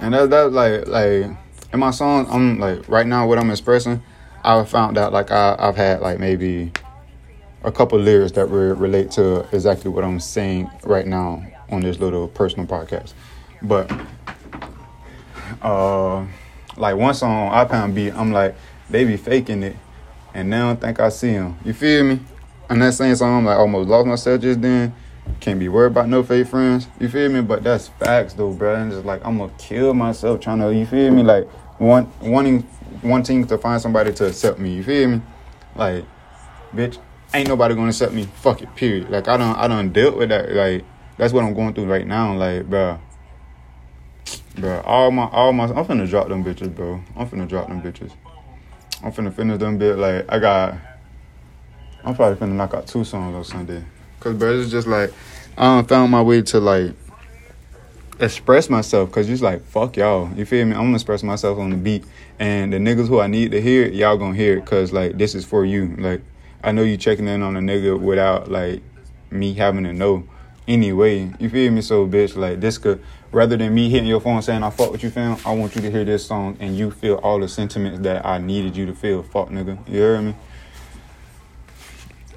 And 0.05 0.13
that 0.13 0.29
that 0.29 0.53
like 0.53 0.87
like 0.87 1.35
in 1.73 1.81
my 1.81 1.91
song, 1.91 2.27
I'm 2.29 2.59
like 2.59 2.87
right 2.91 3.07
now 3.07 3.27
what 3.27 3.39
I'm 3.39 3.51
expressing, 3.51 4.03
I 4.45 4.63
found 4.65 4.99
out 4.99 5.15
like 5.15 5.31
I 5.31 5.57
I've 5.59 5.77
had 5.77 6.03
like 6.03 6.19
maybe 6.21 6.73
a 7.63 7.73
couple 7.73 7.99
lyrics 7.99 8.33
that 8.33 8.45
re- 8.47 8.75
relate 8.75 9.11
to 9.13 9.49
exactly 9.51 9.91
what 9.91 10.05
I'm 10.05 10.21
saying 10.21 10.71
right 10.83 11.07
now 11.07 11.43
on 11.71 11.81
this 11.81 11.99
little 12.01 12.29
personal 12.29 12.67
podcast. 12.67 13.15
But 13.63 13.91
uh 15.63 16.27
like 16.77 16.97
one 16.97 17.15
song 17.15 17.51
I 17.51 17.65
found 17.65 17.95
beat, 17.95 18.13
I'm 18.13 18.31
like, 18.31 18.55
they 18.91 19.07
be 19.07 19.17
faking 19.17 19.63
it 19.63 19.77
and 20.35 20.51
now 20.51 20.67
don't 20.67 20.83
think 20.83 21.01
I 21.01 21.09
see 21.09 21.33
them. 21.33 21.59
You 21.65 21.73
feel 21.73 22.05
me? 22.05 22.21
And 22.69 22.83
that 22.83 22.93
same 22.93 23.17
song, 23.17 23.39
I'm 23.39 23.45
like 23.47 23.59
almost 23.59 23.89
lost 23.89 24.07
myself 24.07 24.43
just 24.43 24.61
then. 24.61 24.95
Can't 25.41 25.59
be 25.59 25.69
worried 25.69 25.93
about 25.93 26.09
no 26.09 26.23
fake 26.23 26.49
friends. 26.49 26.89
You 27.01 27.09
feel 27.09 27.31
me? 27.31 27.41
But 27.41 27.63
that's 27.63 27.89
facts 27.89 28.35
though, 28.35 28.53
bro. 28.53 28.75
And 28.75 28.93
it's 28.93 29.05
like 29.05 29.25
I'm 29.25 29.39
gonna 29.39 29.53
kill 29.59 29.95
myself 29.95 30.41
trying 30.41 30.61
to. 30.61 30.75
You 30.75 30.87
feel 30.87 31.11
me? 31.11 31.23
Like 31.23 31.49
want 31.79 32.09
wanting 32.23 32.67
wanting 33.03 33.47
to 33.47 33.59
find 33.59 33.81
somebody 33.81 34.13
to 34.15 34.27
accept 34.27 34.59
me. 34.59 34.75
You 34.75 34.83
feel 34.83 35.09
me? 35.09 35.23
Like, 35.75 36.05
bitch, 36.75 36.99
ain't 37.33 37.49
nobody 37.49 37.75
gonna 37.75 37.89
accept 37.89 38.13
me. 38.13 38.25
Fuck 38.25 38.63
it. 38.63 38.75
Period. 38.75 39.11
Like 39.11 39.29
I 39.29 39.37
don't 39.37 39.57
I 39.57 39.69
don't 39.69 39.93
dealt 39.93 40.17
with 40.17 40.29
that. 40.29 40.53
Like 40.53 40.85
that's 41.17 41.33
what 41.33 41.45
I'm 41.45 41.55
going 41.55 41.75
through 41.75 41.87
right 41.87 42.07
now. 42.07 42.35
Like, 42.35 42.69
bro. 42.69 42.99
Bro, 44.57 44.81
all 44.83 45.11
my 45.11 45.25
all 45.25 45.53
my 45.53 45.65
I'm 45.65 45.85
finna 45.85 46.09
drop 46.09 46.29
them 46.29 46.45
bitches, 46.45 46.75
bro. 46.75 47.01
I'm 47.17 47.29
finna 47.29 47.49
drop 47.49 47.69
them 47.69 47.83
bitches. 47.83 48.13
I'm 49.03 49.13
finna 49.13 49.35
finish 49.35 49.59
them 49.59 49.79
bit 49.79 49.99
like 49.99 50.25
I 50.29 50.39
got 50.39 50.79
I'm 52.05 52.15
probably 52.15 52.37
finna 52.37 52.55
knock 52.55 52.75
out 52.75 52.87
two 52.87 53.05
songs 53.05 53.35
on 53.35 53.45
Sunday. 53.45 53.85
Cause 54.25 54.37
bro, 54.37 54.59
it's 54.59 54.71
just 54.71 54.87
like 54.87 55.13
I 55.59 55.83
found 55.83 56.11
my 56.11 56.23
way 56.23 56.41
to 56.41 56.59
like 56.59 56.93
express 58.19 58.71
myself. 58.71 59.13
Cause 59.13 59.29
you 59.29 59.35
just 59.35 59.43
like 59.43 59.63
fuck 59.67 59.99
y'all, 59.99 60.35
you 60.35 60.47
feel 60.47 60.65
me? 60.65 60.73
I'm 60.73 60.85
gonna 60.85 60.95
express 60.95 61.23
myself 61.23 61.59
on 61.59 61.69
the 61.69 61.77
beat, 61.77 62.07
and 62.39 62.73
the 62.73 62.79
niggas 62.79 63.07
who 63.07 63.21
I 63.21 63.27
need 63.27 63.51
to 63.51 63.61
hear, 63.61 63.87
y'all 63.87 64.17
gonna 64.17 64.35
hear 64.35 64.57
it. 64.57 64.65
Cause 64.65 64.95
like 64.95 65.19
this 65.19 65.35
is 65.35 65.45
for 65.45 65.67
you. 65.67 65.95
Like 65.99 66.23
I 66.63 66.73
know 66.73 66.81
you 66.81 66.97
checking 66.97 67.29
in 67.29 67.43
on 67.43 67.55
a 67.55 67.61
nigga 67.61 68.01
without 68.01 68.51
like 68.51 68.81
me 69.31 69.53
having 69.53 69.85
to 69.85 69.93
know 69.93 70.27
anyway. 70.67 71.31
You 71.39 71.51
feel 71.51 71.71
me? 71.71 71.83
So 71.83 72.07
bitch, 72.07 72.35
like 72.35 72.61
this 72.61 72.79
could 72.79 73.05
rather 73.31 73.59
than 73.59 73.75
me 73.75 73.91
hitting 73.91 74.09
your 74.09 74.21
phone 74.21 74.41
saying 74.41 74.63
I 74.63 74.71
fuck 74.71 74.91
with 74.91 75.03
you, 75.03 75.11
fam. 75.11 75.37
I 75.45 75.53
want 75.55 75.77
you 75.77 75.83
to 75.83 75.91
hear 75.91 76.07
this 76.07 76.25
song 76.25 76.57
and 76.61 76.79
you 76.79 76.91
feel 76.91 77.17
all 77.17 77.39
the 77.41 77.49
sentiments 77.49 78.01
that 78.05 78.25
I 78.25 78.39
needed 78.39 78.75
you 78.75 78.87
to 78.87 78.95
feel. 78.95 79.23
Fuck 79.23 79.51
nigga, 79.51 79.87
you 79.87 79.99
hear 79.99 80.23
me? 80.23 80.35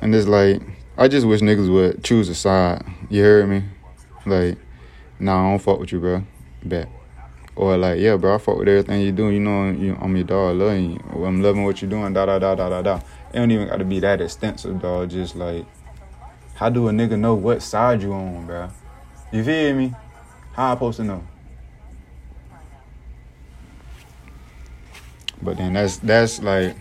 And 0.02 0.14
it's 0.14 0.28
like 0.28 0.62
I 1.00 1.08
just 1.08 1.28
wish 1.28 1.42
niggas 1.42 1.72
would 1.72 2.04
choose 2.04 2.28
a 2.28 2.34
side. 2.34 2.84
You 3.12 3.22
heard 3.22 3.48
me? 3.48 3.64
Like, 4.26 4.58
nah, 5.20 5.46
I 5.46 5.52
don't 5.52 5.60
fuck 5.60 5.80
with 5.80 5.92
you, 5.92 6.00
bro. 6.00 6.24
Bet. 6.64 6.90
Or 7.56 7.78
like, 7.78 8.00
yeah, 8.00 8.18
bro, 8.18 8.34
I 8.34 8.38
fuck 8.40 8.58
with 8.58 8.68
everything 8.68 9.02
you 9.02 9.12
doing. 9.12 9.36
You 9.36 9.40
know, 9.42 9.70
you, 9.70 9.96
I'm 10.02 10.16
your 10.16 10.26
dog. 10.26 10.58
Love 10.58 10.76
you. 10.76 11.00
I'm 11.24 11.44
loving 11.44 11.64
what 11.64 11.84
you're 11.84 11.92
doing. 11.92 12.14
Da 12.14 12.26
da 12.26 12.40
da 12.40 12.56
da 12.56 12.70
da 12.70 12.82
da. 12.82 12.96
It 13.32 13.34
don't 13.34 13.52
even 13.52 13.68
got 13.68 13.78
to 13.78 13.86
be 13.86 14.00
that 14.00 14.22
extensive, 14.22 14.82
dog. 14.82 15.12
Just 15.12 15.36
like, 15.36 15.68
how 16.56 16.70
do 16.70 16.88
a 16.88 16.92
nigga 16.92 17.18
know 17.20 17.36
what 17.36 17.62
side 17.62 18.02
you 18.02 18.12
on, 18.14 18.48
bro? 18.48 18.72
You 19.32 19.44
feel 19.44 19.76
me? 19.76 19.94
How 20.54 20.72
I 20.72 20.74
supposed 20.74 20.98
to 20.98 21.04
know? 21.04 21.28
But 25.44 25.58
then 25.58 25.74
that's 25.74 25.98
that's 25.98 26.42
like 26.42 26.76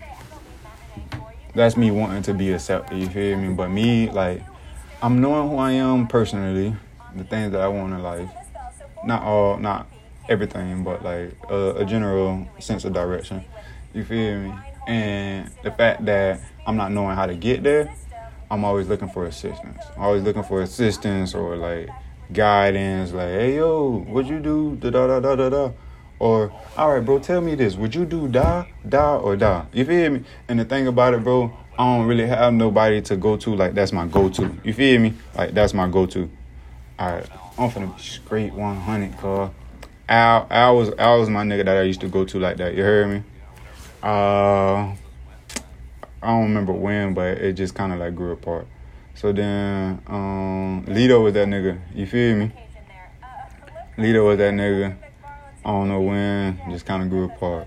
that's 1.57 1.77
me 1.77 1.91
wanting 1.91 2.23
to 2.23 2.35
be 2.35 2.53
accepted. 2.53 2.99
You 2.99 3.09
feel 3.09 3.39
me? 3.39 3.55
But 3.55 3.69
me, 3.71 4.11
like, 4.11 4.43
I'm 5.03 5.21
knowing 5.21 5.49
who 5.49 5.57
I 5.57 5.73
am 5.73 6.07
personally, 6.07 6.77
the 7.15 7.25
things 7.25 7.53
that 7.53 7.61
I 7.61 7.69
want 7.69 7.95
in 7.95 8.03
life. 8.03 8.31
Not 9.05 9.23
all, 9.23 9.57
not 9.59 9.89
everything, 10.29 10.85
but 10.85 11.03
like 11.03 11.33
a, 11.49 11.77
a 11.77 11.85
general 11.85 12.47
sense 12.59 12.85
of 12.85 12.93
direction. 12.93 13.45
You 13.95 14.05
feel 14.05 14.39
me? 14.39 14.55
And 14.87 15.51
the 15.63 15.71
fact 15.71 16.05
that 16.05 16.41
I'm 16.67 16.77
not 16.77 16.93
knowing 16.93 17.17
how 17.17 17.27
to 17.27 17.35
get 17.35 17.63
there, 17.63 17.93
I'm 18.51 18.65
always 18.65 18.89
looking 18.89 19.09
for 19.09 19.27
assistance. 19.27 19.83
I'm 19.97 20.03
always 20.03 20.23
looking 20.23 20.43
for 20.43 20.63
assistance 20.63 21.35
or 21.35 21.57
like 21.57 21.89
guidance. 22.33 23.13
Like, 23.13 23.29
hey 23.29 23.57
yo, 23.57 24.05
what 24.07 24.27
you 24.27 24.41
do? 24.41 24.77
Da 24.77 24.91
da 24.91 25.07
da 25.07 25.21
da 25.21 25.37
da 25.37 25.49
da. 25.49 25.73
Or, 26.19 26.53
all 26.77 26.95
right, 26.95 27.05
bro, 27.05 27.19
tell 27.19 27.41
me 27.41 27.55
this. 27.55 27.77
Would 27.77 27.95
you 27.95 28.07
do 28.07 28.27
die, 28.29 28.73
die, 28.89 29.17
or 29.17 29.37
die? 29.37 29.67
You 29.73 29.85
feel 29.85 30.11
me? 30.11 30.25
And 30.49 30.59
the 30.59 30.65
thing 30.65 30.87
about 30.87 31.15
it, 31.15 31.23
bro, 31.23 31.55
I 31.79 31.85
don't 31.85 32.07
really 32.07 32.27
have 32.27 32.55
nobody 32.55 33.03
to 33.03 33.17
go 33.17 33.37
to. 33.37 33.55
Like, 33.55 33.75
that's 33.75 33.93
my 33.93 34.07
go 34.07 34.29
to. 34.31 34.57
You 34.65 34.73
feel 34.73 35.01
me? 35.01 35.15
Like, 35.37 35.53
that's 35.53 35.75
my 35.75 35.89
go 35.89 36.07
to. 36.07 36.31
All 36.99 37.13
right, 37.13 37.29
I'm 37.59 37.71
finna 37.71 37.95
be 37.95 38.03
straight 38.03 38.55
100, 38.55 39.19
cuz. 39.19 39.51
Al, 40.09 40.47
Al 40.51 40.77
was, 40.77 40.91
Al 40.99 41.21
was 41.21 41.29
my 41.29 41.43
nigga 41.43 41.65
that 41.65 41.77
I 41.77 41.83
used 41.83 42.01
to 42.01 42.09
go 42.09 42.25
to 42.25 42.39
like 42.39 42.57
that. 42.59 42.75
You 42.75 42.83
heard 42.83 43.09
me? 43.09 43.23
Uh, 44.03 44.95
I 46.23 46.29
don't 46.29 46.45
remember 46.45 46.73
when, 46.73 47.13
but 47.13 47.39
it 47.39 47.55
just 47.55 47.75
kind 47.75 47.93
of 47.93 47.99
like 47.99 48.15
grew 48.15 48.33
apart. 48.33 48.67
So 49.15 49.33
then, 49.33 50.01
um, 50.07 50.85
Lito 50.87 51.23
was 51.23 51.35
that 51.35 51.49
nigga. 51.49 51.81
You 51.95 52.07
feel 52.07 52.37
me? 52.37 52.53
Lito 53.99 54.27
was 54.27 54.39
that 54.39 54.53
nigga. 54.55 54.97
I 55.67 55.71
don't 55.71 55.89
know 55.89 56.01
when, 56.01 56.61
just 56.71 56.87
kind 56.87 57.03
of 57.03 57.11
grew 57.11 57.25
apart. 57.25 57.67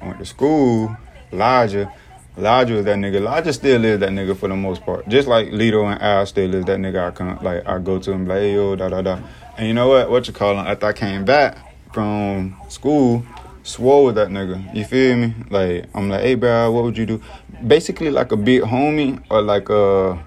I 0.00 0.06
went 0.06 0.20
to 0.20 0.24
school. 0.24 0.96
Elijah, 1.32 1.92
Elijah 2.38 2.74
was 2.74 2.84
that 2.84 2.96
nigga. 2.96 3.16
Elijah 3.16 3.52
still 3.52 3.84
is 3.84 3.98
that 3.98 4.10
nigga 4.10 4.36
for 4.36 4.46
the 4.46 4.54
most 4.54 4.82
part. 4.82 5.08
Just 5.08 5.26
like 5.26 5.48
Lito 5.48 5.90
and 5.90 6.00
Al 6.00 6.26
still 6.26 6.54
is 6.54 6.64
that 6.66 6.78
nigga. 6.78 7.08
I 7.08 7.10
come 7.10 7.42
like 7.42 7.66
I 7.66 7.80
go 7.80 7.98
to 7.98 8.12
him 8.12 8.28
like 8.28 8.38
hey, 8.38 8.54
yo 8.54 8.76
da 8.76 8.88
da 8.88 9.02
da. 9.02 9.18
And 9.58 9.66
you 9.66 9.74
know 9.74 9.88
what? 9.88 10.08
What 10.08 10.28
you 10.28 10.32
call 10.32 10.52
him? 10.52 10.64
After 10.64 10.86
I 10.86 10.92
came 10.92 11.24
back 11.24 11.58
from 11.92 12.54
school, 12.68 13.24
swore 13.64 14.04
with 14.04 14.14
that 14.14 14.28
nigga. 14.28 14.72
You 14.72 14.84
feel 14.84 15.16
me? 15.16 15.34
Like 15.50 15.86
I'm 15.92 16.08
like, 16.08 16.20
hey 16.20 16.36
bro, 16.36 16.70
what 16.70 16.84
would 16.84 16.96
you 16.96 17.06
do? 17.06 17.20
Basically 17.66 18.12
like 18.12 18.30
a 18.30 18.36
big 18.36 18.62
homie 18.62 19.24
or 19.28 19.42
like 19.42 19.68
a 19.70 20.22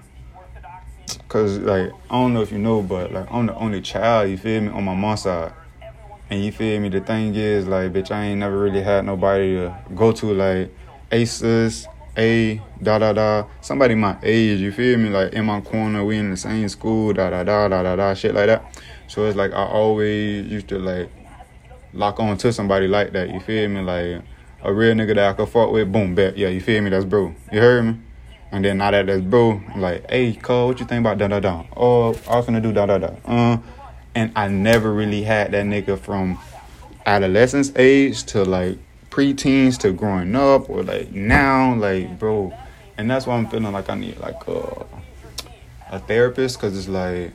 cause 1.28 1.56
like 1.56 1.90
I 2.10 2.14
don't 2.20 2.34
know 2.34 2.42
if 2.42 2.52
you 2.52 2.58
know, 2.58 2.82
but 2.82 3.12
like 3.12 3.32
I'm 3.32 3.46
the 3.46 3.54
only 3.54 3.80
child, 3.80 4.28
you 4.28 4.36
feel 4.36 4.60
me, 4.60 4.68
on 4.68 4.84
my 4.84 4.94
mom's 4.94 5.22
side. 5.22 5.54
And 6.30 6.42
you 6.42 6.52
feel 6.52 6.80
me, 6.80 6.88
the 6.88 7.00
thing 7.00 7.34
is 7.34 7.66
like 7.66 7.92
bitch 7.92 8.10
I 8.10 8.24
ain't 8.24 8.40
never 8.40 8.58
really 8.58 8.82
had 8.82 9.04
nobody 9.04 9.54
to 9.54 9.76
go 9.94 10.12
to 10.12 10.32
like 10.32 10.74
aces, 11.12 11.86
a 12.16 12.60
da 12.82 12.98
da 12.98 13.12
da. 13.12 13.46
Somebody 13.60 13.94
my 13.94 14.16
age, 14.22 14.60
you 14.60 14.72
feel 14.72 14.98
me? 14.98 15.10
Like 15.10 15.32
in 15.32 15.44
my 15.44 15.60
corner, 15.60 16.04
we 16.04 16.18
in 16.18 16.30
the 16.30 16.36
same 16.36 16.68
school, 16.68 17.12
da 17.12 17.30
da 17.30 17.44
da 17.44 17.68
da 17.68 17.82
da 17.82 17.96
da 17.96 18.14
shit 18.14 18.34
like 18.34 18.46
that. 18.46 18.82
So 19.06 19.26
it's 19.26 19.36
like 19.36 19.52
I 19.52 19.64
always 19.64 20.46
used 20.46 20.68
to 20.68 20.78
like 20.78 21.10
lock 21.92 22.18
on 22.20 22.36
to 22.38 22.52
somebody 22.52 22.88
like 22.88 23.12
that. 23.12 23.30
You 23.30 23.40
feel 23.40 23.68
me? 23.68 23.80
Like 23.80 24.22
a 24.62 24.72
real 24.72 24.94
nigga 24.94 25.14
that 25.14 25.28
I 25.28 25.32
could 25.34 25.48
fuck 25.48 25.70
with, 25.70 25.92
boom, 25.92 26.14
bet. 26.14 26.38
Yeah, 26.38 26.48
you 26.48 26.60
feel 26.60 26.82
me? 26.82 26.90
That's 26.90 27.04
bro. 27.04 27.34
You 27.52 27.60
heard 27.60 27.84
me? 27.84 27.96
And 28.50 28.64
then 28.64 28.78
now 28.78 28.92
that 28.92 29.06
that's 29.06 29.20
bro, 29.20 29.60
like, 29.76 30.08
hey, 30.10 30.32
Cole, 30.34 30.68
what 30.68 30.80
you 30.80 30.86
think 30.86 31.00
about 31.00 31.18
da 31.18 31.28
da 31.28 31.40
da? 31.40 31.64
Oh, 31.76 32.14
I 32.28 32.36
was 32.36 32.46
finna 32.46 32.62
do 32.62 32.72
da 32.72 32.86
da 32.86 32.98
da. 32.98 33.14
Uh, 33.24 33.58
and 34.14 34.32
I 34.36 34.48
never 34.48 34.92
really 34.92 35.22
had 35.22 35.52
that 35.52 35.64
nigga 35.66 35.98
from 35.98 36.38
adolescence 37.06 37.72
age 37.76 38.24
to 38.24 38.44
like 38.44 38.78
preteens 39.10 39.78
to 39.78 39.92
growing 39.92 40.34
up 40.34 40.68
or 40.68 40.82
like 40.82 41.12
now, 41.12 41.74
like, 41.74 42.18
bro. 42.18 42.52
And 42.96 43.10
that's 43.10 43.26
why 43.26 43.36
I'm 43.36 43.48
feeling 43.48 43.72
like 43.72 43.90
I 43.90 43.94
need 43.94 44.18
like 44.18 44.46
a, 44.46 44.86
a 45.90 45.98
therapist 46.00 46.58
because 46.60 46.78
it's 46.78 46.88
like 46.88 47.32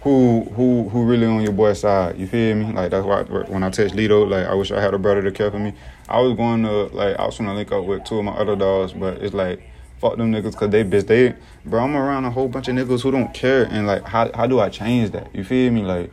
who 0.00 0.44
who 0.54 0.88
who 0.88 1.04
really 1.04 1.26
on 1.26 1.42
your 1.42 1.52
boy's 1.52 1.80
side. 1.80 2.16
You 2.16 2.28
feel 2.28 2.54
me? 2.54 2.72
Like 2.72 2.92
that's 2.92 3.04
why 3.04 3.22
when 3.24 3.64
I 3.64 3.70
text 3.70 3.96
Lito, 3.96 4.28
like 4.28 4.46
I 4.46 4.54
wish 4.54 4.70
I 4.70 4.80
had 4.80 4.94
a 4.94 4.98
brother 4.98 5.22
to 5.22 5.32
care 5.32 5.50
for 5.50 5.58
me. 5.58 5.72
I 6.08 6.20
was 6.20 6.36
going 6.36 6.62
to 6.62 6.84
like 6.94 7.16
I 7.16 7.26
was 7.26 7.36
trying 7.36 7.48
to 7.48 7.54
link 7.54 7.72
up 7.72 7.84
with 7.84 8.04
two 8.04 8.18
of 8.18 8.24
my 8.24 8.32
other 8.32 8.54
dogs, 8.54 8.92
but 8.92 9.20
it's 9.20 9.34
like 9.34 9.68
fuck 9.98 10.16
them 10.16 10.32
niggas 10.32 10.52
because 10.52 10.70
they 10.70 10.84
bitch 10.84 11.06
they 11.06 11.34
bro. 11.64 11.84
I'm 11.84 11.96
around 11.96 12.24
a 12.24 12.30
whole 12.30 12.48
bunch 12.48 12.68
of 12.68 12.74
niggas 12.74 13.02
who 13.02 13.10
don't 13.10 13.32
care, 13.32 13.64
and 13.64 13.86
like 13.86 14.04
how 14.04 14.30
how 14.34 14.46
do 14.46 14.60
I 14.60 14.68
change 14.68 15.10
that? 15.10 15.34
You 15.34 15.44
feel 15.44 15.72
me? 15.72 15.82
Like 15.82 16.10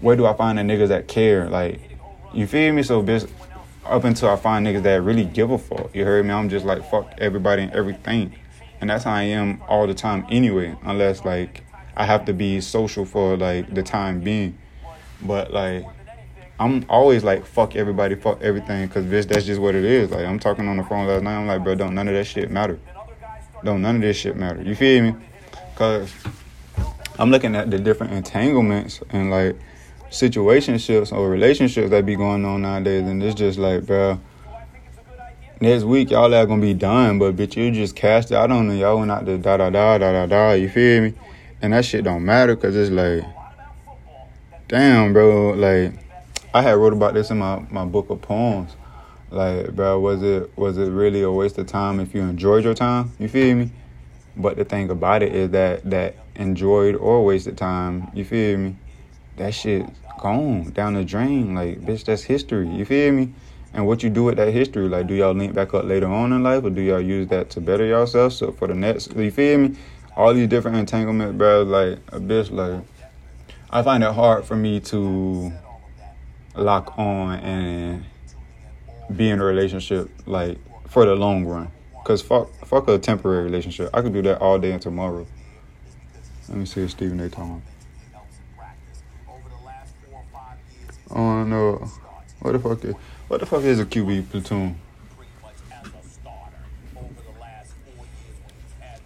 where 0.00 0.16
do 0.16 0.26
I 0.26 0.34
find 0.34 0.58
the 0.58 0.62
niggas 0.62 0.88
that 0.88 1.08
care? 1.08 1.48
Like 1.48 1.80
you 2.32 2.46
feel 2.46 2.72
me? 2.72 2.82
So 2.82 3.02
bitch. 3.02 3.28
Up 3.84 4.04
until 4.04 4.30
I 4.30 4.36
find 4.36 4.64
niggas 4.64 4.84
that 4.84 5.02
really 5.02 5.24
give 5.24 5.50
a 5.50 5.58
fuck, 5.58 5.92
you 5.92 6.04
heard 6.04 6.24
me? 6.24 6.32
I'm 6.32 6.48
just 6.48 6.64
like 6.64 6.88
fuck 6.88 7.12
everybody 7.18 7.62
and 7.62 7.72
everything, 7.72 8.32
and 8.80 8.88
that's 8.88 9.02
how 9.02 9.12
I 9.12 9.22
am 9.22 9.60
all 9.66 9.88
the 9.88 9.94
time 9.94 10.24
anyway. 10.30 10.76
Unless 10.84 11.24
like 11.24 11.64
I 11.96 12.06
have 12.06 12.24
to 12.26 12.32
be 12.32 12.60
social 12.60 13.04
for 13.04 13.36
like 13.36 13.74
the 13.74 13.82
time 13.82 14.20
being. 14.20 14.56
But 15.20 15.52
like 15.52 15.84
I'm 16.60 16.86
always 16.88 17.24
like 17.24 17.44
fuck 17.44 17.74
everybody, 17.74 18.14
fuck 18.14 18.40
everything, 18.40 18.88
cause 18.88 19.04
bitch, 19.04 19.26
that's 19.26 19.44
just 19.44 19.60
what 19.60 19.74
it 19.74 19.84
is. 19.84 20.12
Like 20.12 20.26
I'm 20.26 20.38
talking 20.38 20.68
on 20.68 20.76
the 20.76 20.84
phone 20.84 21.08
last 21.08 21.24
night. 21.24 21.36
I'm 21.36 21.48
like, 21.48 21.64
bro, 21.64 21.74
don't 21.74 21.94
none 21.94 22.06
of 22.06 22.14
that 22.14 22.24
shit 22.24 22.52
matter. 22.52 22.78
Don't 23.64 23.82
none 23.82 23.96
of 23.96 24.02
this 24.02 24.16
shit 24.16 24.36
matter. 24.36 24.62
You 24.62 24.74
feel 24.74 25.02
me? 25.02 25.14
Cause 25.76 26.12
I'm 27.18 27.30
looking 27.30 27.54
at 27.54 27.70
the 27.70 27.78
different 27.78 28.12
entanglements 28.12 29.00
and 29.10 29.30
like 29.30 29.56
situationships 30.10 31.12
or 31.12 31.28
relationships 31.28 31.90
that 31.90 32.04
be 32.04 32.16
going 32.16 32.44
on 32.44 32.62
nowadays, 32.62 33.02
and 33.02 33.22
it's 33.22 33.34
just 33.34 33.58
like, 33.58 33.86
bro. 33.86 34.20
Next 35.60 35.84
week 35.84 36.10
y'all 36.10 36.34
are 36.34 36.46
gonna 36.46 36.60
be 36.60 36.74
done, 36.74 37.20
but 37.20 37.36
bitch, 37.36 37.54
you 37.54 37.70
just 37.70 37.94
cashed 37.94 38.32
out 38.32 38.50
on 38.50 38.66
them. 38.66 38.76
Y'all 38.76 38.98
went 38.98 39.12
out 39.12 39.24
to 39.26 39.38
da 39.38 39.56
da 39.58 39.70
da 39.70 39.98
da 39.98 40.12
da 40.12 40.26
da. 40.26 40.52
You 40.52 40.68
feel 40.68 41.02
me? 41.02 41.14
And 41.60 41.72
that 41.72 41.84
shit 41.84 42.02
don't 42.02 42.24
matter 42.24 42.56
because 42.56 42.74
it's 42.74 42.90
like, 42.90 43.24
damn, 44.66 45.12
bro. 45.12 45.50
Like, 45.50 45.92
I 46.52 46.62
had 46.62 46.72
wrote 46.72 46.92
about 46.92 47.14
this 47.14 47.30
in 47.30 47.38
my, 47.38 47.64
my 47.70 47.84
book 47.84 48.10
of 48.10 48.20
poems. 48.20 48.72
Like, 49.32 49.74
bro, 49.74 49.98
was 49.98 50.22
it 50.22 50.56
was 50.56 50.78
it 50.78 50.90
really 50.90 51.22
a 51.22 51.30
waste 51.30 51.58
of 51.58 51.66
time 51.66 51.98
if 52.00 52.14
you 52.14 52.20
enjoyed 52.20 52.64
your 52.64 52.74
time? 52.74 53.12
You 53.18 53.28
feel 53.28 53.56
me? 53.56 53.70
But 54.36 54.56
the 54.56 54.64
thing 54.64 54.90
about 54.90 55.22
it 55.22 55.34
is 55.34 55.50
that 55.50 55.88
that 55.90 56.16
enjoyed 56.36 56.94
or 56.94 57.24
wasted 57.24 57.58
time, 57.58 58.10
you 58.14 58.24
feel 58.24 58.58
me? 58.58 58.76
That 59.36 59.54
shit 59.54 59.86
gone 60.20 60.70
down 60.70 60.94
the 60.94 61.04
drain. 61.04 61.54
Like, 61.54 61.80
bitch, 61.80 62.04
that's 62.04 62.22
history. 62.22 62.68
You 62.68 62.84
feel 62.84 63.12
me? 63.12 63.32
And 63.74 63.86
what 63.86 64.02
you 64.02 64.10
do 64.10 64.24
with 64.24 64.36
that 64.36 64.52
history, 64.52 64.86
like, 64.86 65.06
do 65.06 65.14
y'all 65.14 65.32
link 65.32 65.54
back 65.54 65.72
up 65.72 65.84
later 65.86 66.06
on 66.06 66.32
in 66.34 66.42
life, 66.42 66.62
or 66.62 66.68
do 66.68 66.82
y'all 66.82 67.00
use 67.00 67.28
that 67.28 67.48
to 67.50 67.60
better 67.60 67.86
yourself? 67.86 68.34
So 68.34 68.52
for 68.52 68.68
the 68.68 68.74
next, 68.74 69.16
you 69.16 69.30
feel 69.30 69.58
me? 69.58 69.76
all 70.16 70.34
these 70.34 70.48
different 70.48 70.76
entanglements, 70.76 71.36
bro. 71.36 71.62
Like 71.62 71.98
a 72.08 72.20
bitch, 72.20 72.50
like 72.50 72.82
I 73.70 73.82
find 73.82 74.02
it 74.02 74.12
hard 74.12 74.44
for 74.44 74.56
me 74.56 74.80
to 74.80 75.52
lock 76.54 76.98
on 76.98 77.38
and 77.38 78.04
be 79.16 79.30
in 79.30 79.40
a 79.40 79.44
relationship 79.44 80.10
like 80.26 80.58
for 80.88 81.04
the 81.04 81.14
long 81.14 81.44
run. 81.44 81.70
Cause 82.04 82.20
fuck, 82.20 82.52
fuck 82.66 82.88
a 82.88 82.98
temporary 82.98 83.44
relationship. 83.44 83.90
I 83.94 84.02
could 84.02 84.12
do 84.12 84.22
that 84.22 84.40
all 84.40 84.58
day 84.58 84.72
and 84.72 84.82
tomorrow. 84.82 85.26
Let 86.48 86.58
me 86.58 86.66
see 86.66 86.82
if 86.82 86.90
Stephen 86.90 87.20
A. 87.20 87.28
talking. 87.28 87.62
Oh 91.10 91.44
no, 91.44 91.90
what 92.40 92.52
the 92.52 92.58
fuck 92.58 92.84
is 92.84 92.94
what 93.28 93.40
the 93.40 93.46
fuck 93.46 93.62
is 93.62 93.78
a 93.78 93.84
QB 93.84 94.30
platoon? 94.30 94.76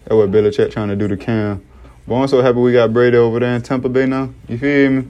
That's 0.03 0.15
what 0.15 0.31
Belichick 0.31 0.71
trying 0.71 0.87
to 0.87 0.95
do 0.95 1.09
to 1.09 1.17
Cam. 1.17 1.63
But 2.07 2.15
I'm 2.15 2.27
so 2.29 2.41
happy 2.41 2.59
we 2.59 2.71
got 2.71 2.93
Brady 2.93 3.17
over 3.17 3.41
there 3.41 3.53
in 3.53 3.61
Tampa 3.61 3.89
Bay 3.89 4.05
now. 4.05 4.33
You 4.47 4.57
feel 4.57 4.89
me? 4.89 5.07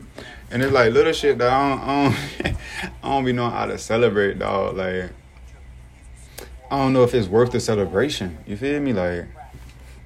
And 0.49 0.63
it's 0.63 0.71
like 0.71 0.93
little 0.93 1.13
shit 1.13 1.37
that 1.39 1.51
I 1.51 1.69
don't, 1.69 1.81
I 1.81 2.03
don't, 2.03 2.57
I 3.03 3.09
don't 3.09 3.25
be 3.25 3.33
knowing 3.33 3.51
how 3.51 3.65
to 3.65 3.77
celebrate, 3.77 4.39
dog. 4.39 4.77
Like, 4.77 5.11
I 6.71 6.77
don't 6.77 6.93
know 6.93 7.03
if 7.03 7.13
it's 7.13 7.27
worth 7.27 7.51
the 7.51 7.59
celebration. 7.59 8.37
You 8.45 8.55
feel 8.57 8.79
me? 8.79 8.93
Like, 8.93 9.25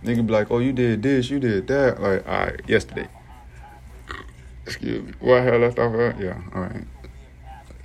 nigga 0.03 0.25
be 0.25 0.33
like, 0.33 0.49
oh, 0.49 0.59
you 0.59 0.73
did 0.73 1.03
this, 1.03 1.29
you 1.29 1.39
did 1.39 1.67
that. 1.67 2.01
Like, 2.01 2.27
all 2.27 2.45
right, 2.45 2.61
yesterday. 2.67 3.07
Excuse 4.65 5.05
me. 5.05 5.13
What 5.19 5.43
hell 5.43 5.59
left 5.59 5.79
off 5.79 5.93
that? 5.93 6.19
Yeah, 6.19 6.41
all 6.55 6.61
right. 6.61 6.85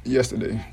Yesterday. 0.05 0.65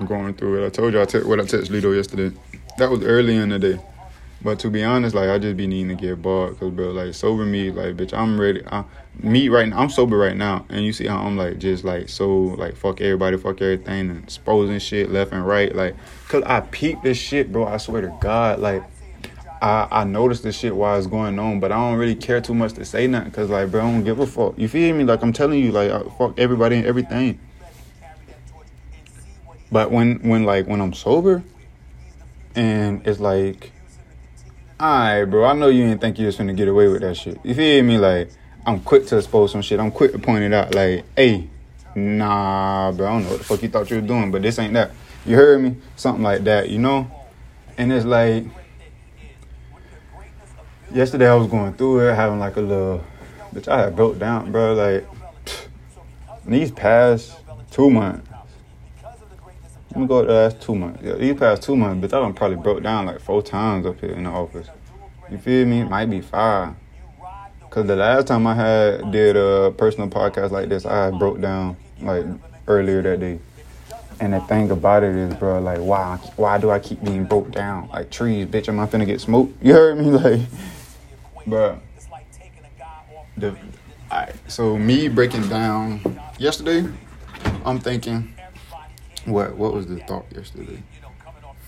I'm 0.00 0.06
going 0.06 0.34
through 0.34 0.62
it. 0.62 0.66
I 0.66 0.70
told 0.70 0.92
you 0.92 1.00
I 1.00 1.04
te- 1.04 1.22
what 1.22 1.38
I 1.38 1.44
texted 1.44 1.68
Lito 1.68 1.94
yesterday. 1.94 2.36
That 2.78 2.90
was 2.90 3.04
early 3.04 3.36
in 3.36 3.50
the 3.50 3.58
day. 3.58 3.78
But 4.44 4.58
to 4.58 4.68
be 4.68 4.84
honest, 4.84 5.14
like 5.14 5.30
I 5.30 5.38
just 5.38 5.56
be 5.56 5.66
needing 5.66 5.88
to 5.88 5.94
get 5.94 6.20
bought, 6.20 6.60
cause 6.60 6.70
bro, 6.70 6.90
like 6.90 7.14
sober 7.14 7.46
me, 7.46 7.70
like 7.70 7.96
bitch, 7.96 8.12
I'm 8.12 8.38
ready. 8.38 8.62
I, 8.70 8.84
me 9.18 9.48
right 9.48 9.66
now, 9.66 9.78
I'm 9.78 9.88
sober 9.88 10.18
right 10.18 10.36
now, 10.36 10.66
and 10.68 10.84
you 10.84 10.92
see 10.92 11.06
how 11.06 11.16
I'm 11.16 11.34
like 11.38 11.58
just 11.58 11.82
like 11.82 12.10
so 12.10 12.28
like 12.28 12.76
fuck 12.76 13.00
everybody, 13.00 13.38
fuck 13.38 13.62
everything, 13.62 14.10
and 14.10 14.22
exposing 14.22 14.78
shit 14.80 15.10
left 15.10 15.32
and 15.32 15.46
right, 15.46 15.74
like 15.74 15.96
cause 16.28 16.42
I 16.44 16.60
peep 16.60 17.02
this 17.02 17.16
shit, 17.16 17.50
bro. 17.50 17.66
I 17.66 17.78
swear 17.78 18.02
to 18.02 18.14
God, 18.20 18.60
like 18.60 18.84
I 19.62 19.88
I 19.90 20.04
noticed 20.04 20.42
this 20.42 20.58
shit 20.58 20.76
while 20.76 20.98
it's 20.98 21.06
going 21.06 21.38
on, 21.38 21.58
but 21.58 21.72
I 21.72 21.76
don't 21.76 21.98
really 21.98 22.14
care 22.14 22.42
too 22.42 22.54
much 22.54 22.74
to 22.74 22.84
say 22.84 23.06
nothing, 23.06 23.30
cause 23.30 23.48
like 23.48 23.70
bro, 23.70 23.80
I 23.80 23.90
don't 23.90 24.04
give 24.04 24.20
a 24.20 24.26
fuck. 24.26 24.58
You 24.58 24.68
feel 24.68 24.94
me? 24.94 25.04
Like 25.04 25.22
I'm 25.22 25.32
telling 25.32 25.58
you, 25.58 25.72
like 25.72 25.90
I 25.90 26.02
fuck 26.18 26.38
everybody 26.38 26.76
and 26.76 26.84
everything. 26.84 27.40
But 29.72 29.90
when 29.90 30.16
when 30.16 30.44
like 30.44 30.66
when 30.66 30.82
I'm 30.82 30.92
sober, 30.92 31.42
and 32.54 33.06
it's 33.06 33.20
like 33.20 33.72
alright, 34.80 35.28
bro, 35.28 35.44
I 35.44 35.52
know 35.54 35.68
you 35.68 35.86
didn't 35.86 36.00
think 36.00 36.18
you 36.18 36.26
was 36.26 36.36
finna 36.36 36.56
get 36.56 36.68
away 36.68 36.88
with 36.88 37.02
that 37.02 37.16
shit. 37.16 37.38
You 37.44 37.54
feel 37.54 37.82
me? 37.82 37.98
Like, 37.98 38.30
I'm 38.66 38.80
quick 38.80 39.06
to 39.08 39.18
expose 39.18 39.52
some 39.52 39.62
shit. 39.62 39.78
I'm 39.78 39.90
quick 39.90 40.12
to 40.12 40.18
point 40.18 40.44
it 40.44 40.52
out. 40.52 40.74
Like, 40.74 41.04
hey, 41.16 41.48
nah, 41.94 42.92
bro, 42.92 43.06
I 43.06 43.10
don't 43.12 43.24
know 43.24 43.30
what 43.30 43.38
the 43.38 43.44
fuck 43.44 43.62
you 43.62 43.68
thought 43.68 43.90
you 43.90 43.96
were 43.96 44.06
doing, 44.06 44.30
but 44.30 44.42
this 44.42 44.58
ain't 44.58 44.74
that. 44.74 44.92
You 45.26 45.36
heard 45.36 45.62
me? 45.62 45.76
Something 45.96 46.22
like 46.22 46.44
that, 46.44 46.70
you 46.70 46.78
know? 46.78 47.10
And 47.78 47.92
it's 47.92 48.06
like, 48.06 48.44
yesterday 50.92 51.28
I 51.28 51.34
was 51.34 51.48
going 51.48 51.74
through 51.74 52.08
it, 52.08 52.14
having 52.14 52.38
like 52.38 52.56
a 52.56 52.60
little, 52.60 53.04
bitch, 53.54 53.68
I 53.68 53.80
had 53.80 53.96
broke 53.96 54.18
down, 54.18 54.52
bro. 54.52 54.74
Like, 54.74 55.06
these 56.46 56.70
past 56.70 57.36
two 57.70 57.90
months. 57.90 58.28
Let 59.94 60.00
me 60.00 60.06
go 60.08 60.24
the 60.24 60.32
uh, 60.32 60.34
last 60.34 60.60
two 60.60 60.74
months. 60.74 61.00
Yeah, 61.04 61.12
these 61.12 61.38
past 61.38 61.62
two 61.62 61.76
months, 61.76 62.00
but 62.00 62.12
I 62.12 62.20
done 62.20 62.34
probably 62.34 62.56
broke 62.56 62.82
down 62.82 63.06
like 63.06 63.20
four 63.20 63.44
times 63.44 63.86
up 63.86 64.00
here 64.00 64.10
in 64.10 64.24
the 64.24 64.30
office. 64.30 64.66
You 65.30 65.38
feel 65.38 65.64
me? 65.66 65.84
Might 65.84 66.10
be 66.10 66.20
five. 66.20 66.74
Cause 67.70 67.86
the 67.86 67.94
last 67.94 68.26
time 68.26 68.44
I 68.48 68.56
had 68.56 69.12
did 69.12 69.36
a 69.36 69.70
personal 69.70 70.08
podcast 70.08 70.50
like 70.50 70.68
this, 70.68 70.84
I 70.84 71.12
broke 71.12 71.40
down 71.40 71.76
like 72.00 72.24
earlier 72.66 73.02
that 73.02 73.20
day. 73.20 73.38
And 74.18 74.32
the 74.32 74.40
thing 74.40 74.72
about 74.72 75.04
it 75.04 75.14
is, 75.14 75.32
bro, 75.36 75.60
like 75.60 75.78
why 75.78 76.16
why 76.34 76.58
do 76.58 76.72
I 76.72 76.80
keep 76.80 77.04
being 77.04 77.24
broke 77.24 77.52
down? 77.52 77.88
Like 77.90 78.10
trees, 78.10 78.46
bitch, 78.46 78.68
am 78.68 78.80
I 78.80 78.86
finna 78.86 79.06
get 79.06 79.20
smoked? 79.20 79.54
You 79.62 79.74
heard 79.74 79.98
me? 79.98 80.06
Like 80.06 80.40
but 81.46 81.78
the 83.36 83.56
alright, 84.10 84.34
so 84.48 84.76
me 84.76 85.06
breaking 85.06 85.48
down 85.48 86.00
yesterday, 86.36 86.84
I'm 87.64 87.78
thinking 87.78 88.34
what 89.26 89.56
what 89.56 89.72
was 89.74 89.86
the 89.86 89.98
thought 90.00 90.26
yesterday? 90.34 90.82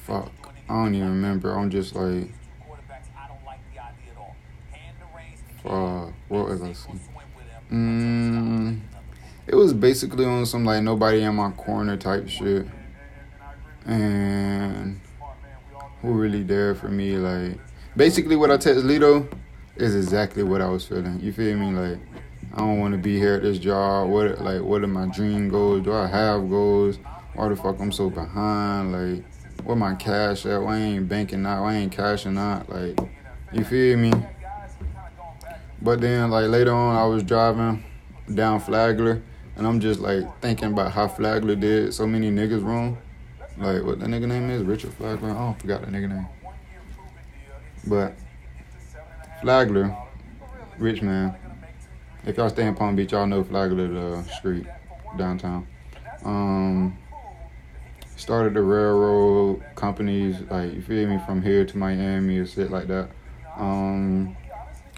Fuck. 0.05 0.31
I 0.69 0.75
don't 0.75 0.95
even 0.95 1.09
remember. 1.09 1.57
I'm 1.57 1.71
just 1.71 1.95
like 1.95 2.31
uh, 5.65 6.07
what 6.29 6.49
was 6.49 6.63
I 6.63 6.73
saying? 6.73 7.01
Mm, 7.71 8.81
it 9.47 9.55
was 9.55 9.73
basically 9.73 10.25
on 10.25 10.47
some 10.47 10.65
like 10.65 10.83
nobody 10.83 11.23
in 11.23 11.35
my 11.35 11.51
corner 11.53 11.97
type 11.97 12.29
shit, 12.29 12.67
and 13.85 15.01
who 16.03 16.13
really 16.13 16.43
there 16.43 16.75
for 16.75 16.89
me? 16.89 17.17
Like 17.17 17.59
basically 17.97 18.37
what 18.37 18.51
I 18.51 18.57
text 18.57 18.85
Lito 18.85 19.27
is 19.77 19.95
exactly 19.97 20.43
what 20.43 20.61
I 20.61 20.69
was 20.69 20.87
feeling. 20.87 21.21
You 21.21 21.33
feel 21.33 21.57
me? 21.57 21.73
Like 21.73 21.99
I 22.55 22.59
don't 22.59 22.79
want 22.79 22.93
to 22.93 22.99
be 22.99 23.19
here 23.19 23.35
at 23.35 23.43
this 23.43 23.59
job. 23.59 24.09
What 24.09 24.41
like 24.41 24.63
what 24.63 24.83
are 24.83 24.89
my 24.89 25.07
dream 25.07 25.49
goals? 25.49 25.85
Do 25.85 25.93
I 25.93 26.07
have 26.07 26.49
goals? 26.49 26.99
Why 27.37 27.49
the 27.51 27.57
fuck 27.57 27.79
I'm 27.81 27.93
so 27.93 28.09
behind? 28.09 28.93
Like 28.93 29.25
where 29.65 29.77
my 29.77 29.95
cash 29.95 30.47
at? 30.47 30.63
Why 30.63 30.77
I 30.77 30.81
ain't 30.81 31.09
banking 31.09 31.45
out? 31.45 31.63
Why 31.63 31.75
I 31.75 31.77
ain't 31.77 31.93
cashing 31.93 32.39
out? 32.39 32.71
Like 32.71 32.99
you 33.53 33.63
feel 33.63 33.99
me? 33.99 34.13
But 35.83 36.01
then, 36.01 36.31
like 36.31 36.49
later 36.49 36.73
on, 36.73 36.97
I 36.97 37.05
was 37.05 37.23
driving 37.23 37.85
down 38.35 38.61
Flagler, 38.61 39.23
and 39.55 39.67
I'm 39.67 39.81
just 39.81 40.01
like 40.01 40.41
thinking 40.41 40.69
about 40.69 40.93
how 40.93 41.09
Flagler 41.09 41.57
did 41.57 41.93
so 41.93 42.07
many 42.07 42.31
niggas 42.31 42.65
wrong. 42.65 42.97
Like 43.59 43.83
what 43.83 44.01
the 44.01 44.07
nigga 44.07 44.27
name 44.27 44.49
is, 44.49 44.63
Richard 44.63 44.95
Flagler. 44.95 45.31
Oh, 45.31 45.55
I 45.57 45.61
forgot 45.61 45.83
the 45.83 45.89
nigga 45.89 46.09
name. 46.09 46.27
But 47.87 48.15
Flagler, 49.43 49.95
rich 50.79 51.03
man. 51.03 51.37
If 52.25 52.39
y'all 52.39 52.49
stay 52.49 52.67
in 52.67 52.75
Palm 52.75 52.97
Beach, 52.97 53.13
y'all 53.13 53.27
know 53.27 53.45
Flagler, 53.45 53.89
the 53.89 54.23
street 54.25 54.67
downtown. 55.19 55.67
Um, 56.25 56.99
started 58.17 58.55
the 58.55 58.63
railroad 58.63 59.63
companies, 59.75 60.41
like 60.51 60.73
you 60.75 60.83
feel 60.83 61.09
me, 61.09 61.21
from 61.27 61.43
here 61.43 61.65
to 61.65 61.79
Miami 61.79 62.39
or 62.39 62.47
shit 62.47 62.71
like 62.71 62.89
that. 62.89 63.11
Um, 63.57 64.37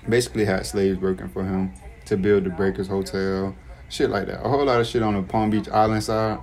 basically 0.09 0.45
had 0.45 0.65
slaves 0.67 0.99
working 0.99 1.29
for 1.29 1.45
him 1.45 1.73
to 2.07 2.17
build 2.17 2.45
the 2.45 2.51
Breakers 2.51 2.89
Hotel, 2.89 3.55
shit 3.89 4.11
like 4.11 4.27
that. 4.27 4.45
A 4.45 4.49
whole 4.49 4.65
lot 4.65 4.81
of 4.81 4.87
shit 4.87 5.03
on 5.03 5.15
the 5.15 5.23
Palm 5.23 5.51
Beach 5.51 5.69
Island 5.69 6.03
side. 6.03 6.39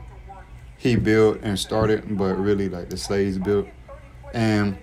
He 0.78 0.96
built 0.96 1.40
and 1.42 1.58
started, 1.58 2.18
but 2.18 2.36
really 2.36 2.70
like 2.70 2.90
the 2.90 2.98
slaves 2.98 3.38
built. 3.38 3.68
And 4.34 4.78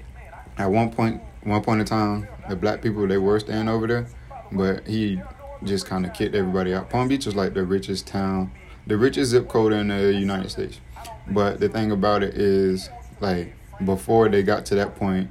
at 0.57 0.71
one 0.71 0.91
point, 0.91 1.23
one 1.43 1.63
point 1.63 1.81
in 1.81 1.87
time, 1.87 2.27
the 2.49 2.57
black 2.57 2.83
people 2.83 3.07
they 3.07 3.19
were 3.19 3.39
staying 3.39 3.69
over 3.69 3.87
there, 3.87 4.07
but 4.51 4.87
he 4.87 5.21
just 5.65 5.87
kind 5.87 6.07
of 6.07 6.13
kicked 6.15 6.35
everybody 6.35 6.75
out. 6.75 6.91
Palm 6.91 7.09
Beach 7.09 7.27
was 7.27 7.37
like 7.37 7.55
the 7.55 7.65
richest 7.65 8.07
town, 8.07 8.51
the 8.87 8.97
richest 8.97 9.31
zip 9.31 9.49
code 9.49 9.73
in 9.73 9.89
the 9.89 10.13
United 10.15 10.51
States. 10.51 10.81
But 11.29 11.61
the 11.61 11.69
thing 11.69 11.93
about 11.93 12.23
it 12.23 12.35
is, 12.35 12.91
like 13.21 13.55
before 13.85 14.29
they 14.29 14.43
got 14.43 14.67
to 14.67 14.75
that 14.77 14.97
point, 14.97 15.31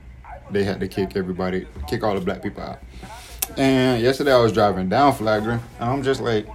they 0.50 0.64
had 0.64 0.80
to 0.80 0.88
kick 0.88 1.16
everybody, 1.16 1.68
kick 1.88 2.04
all 2.04 2.16
the 2.16 2.22
black 2.22 2.42
people 2.42 2.64
out. 2.64 2.80
And 3.58 4.02
yesterday 4.02 4.34
I 4.34 4.38
was 4.38 4.54
driving 4.54 4.90
down 4.90 5.14
Flagler, 5.14 5.60
and 5.80 5.90
I'm 5.90 6.04
just 6.04 6.22
like, 6.22 6.48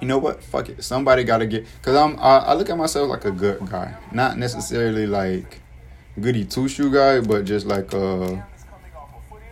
you 0.00 0.08
know 0.08 0.18
what? 0.18 0.42
Fuck 0.42 0.68
it. 0.68 0.82
Somebody 0.82 1.24
got 1.24 1.38
to 1.38 1.46
get. 1.46 1.66
Cause 1.82 1.94
I'm. 1.94 2.18
I, 2.18 2.38
I, 2.38 2.54
look 2.54 2.68
at 2.70 2.76
myself 2.76 3.08
like 3.08 3.24
a 3.24 3.30
good 3.30 3.64
guy, 3.70 3.94
not 4.10 4.36
necessarily 4.36 5.06
like 5.06 5.60
goody 6.20 6.44
two 6.44 6.68
shoe 6.68 6.92
guy, 6.92 7.20
but 7.20 7.44
just 7.44 7.66
like 7.66 7.92
a 7.92 8.44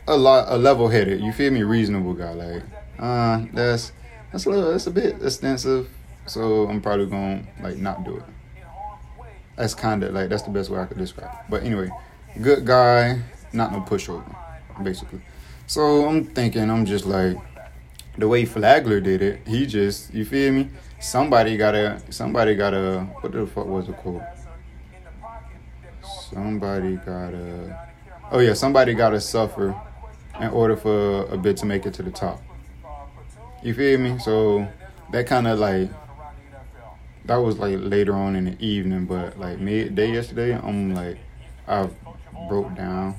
a 0.08 0.16
lot 0.16 0.46
a 0.48 0.58
level 0.58 0.88
headed. 0.88 1.20
You 1.20 1.32
feel 1.32 1.52
me? 1.52 1.62
Reasonable 1.62 2.14
guy. 2.14 2.32
Like, 2.32 2.62
uh, 2.98 3.46
that's 3.52 3.92
that's 4.32 4.46
a 4.46 4.50
little. 4.50 4.72
That's 4.72 4.88
a 4.88 4.90
bit 4.90 5.22
extensive. 5.22 5.88
So 6.26 6.68
I'm 6.68 6.80
probably 6.80 7.06
gonna 7.06 7.44
like 7.62 7.76
not 7.76 8.04
do 8.04 8.16
it. 8.16 8.24
That's 9.60 9.74
kind 9.74 10.02
of 10.02 10.14
like 10.14 10.30
that's 10.30 10.40
the 10.40 10.48
best 10.48 10.70
way 10.70 10.80
I 10.80 10.86
could 10.86 10.96
describe. 10.96 11.30
It. 11.30 11.50
But 11.50 11.64
anyway, 11.64 11.90
good 12.40 12.64
guy, 12.64 13.20
not 13.52 13.72
no 13.72 13.80
pushover, 13.82 14.24
basically. 14.82 15.20
So 15.66 16.08
I'm 16.08 16.24
thinking, 16.24 16.70
I'm 16.70 16.86
just 16.86 17.04
like, 17.04 17.36
the 18.16 18.26
way 18.26 18.46
Flagler 18.46 19.00
did 19.00 19.20
it, 19.20 19.46
he 19.46 19.66
just, 19.66 20.14
you 20.14 20.24
feel 20.24 20.50
me? 20.54 20.70
Somebody 20.98 21.58
gotta, 21.58 22.00
somebody 22.08 22.54
gotta, 22.54 23.00
what 23.20 23.32
the 23.32 23.46
fuck 23.46 23.66
was 23.66 23.86
it 23.90 23.98
called? 23.98 24.22
Somebody 26.30 26.96
gotta, 26.96 27.90
oh 28.32 28.38
yeah, 28.38 28.54
somebody 28.54 28.94
gotta 28.94 29.20
suffer 29.20 29.78
in 30.40 30.48
order 30.48 30.74
for 30.74 31.26
a 31.26 31.36
bit 31.36 31.58
to 31.58 31.66
make 31.66 31.84
it 31.84 31.92
to 31.94 32.02
the 32.02 32.10
top. 32.10 32.42
You 33.62 33.74
feel 33.74 33.98
me? 33.98 34.18
So 34.20 34.66
that 35.12 35.26
kind 35.26 35.46
of 35.46 35.58
like, 35.58 35.90
that 37.30 37.36
was 37.36 37.60
like 37.60 37.78
later 37.78 38.12
on 38.12 38.34
in 38.34 38.44
the 38.44 38.56
evening, 38.58 39.04
but 39.04 39.38
like 39.38 39.60
midday 39.60 40.12
yesterday, 40.12 40.52
I'm 40.52 40.92
like, 40.96 41.16
I 41.68 41.88
broke 42.48 42.74
down. 42.74 43.14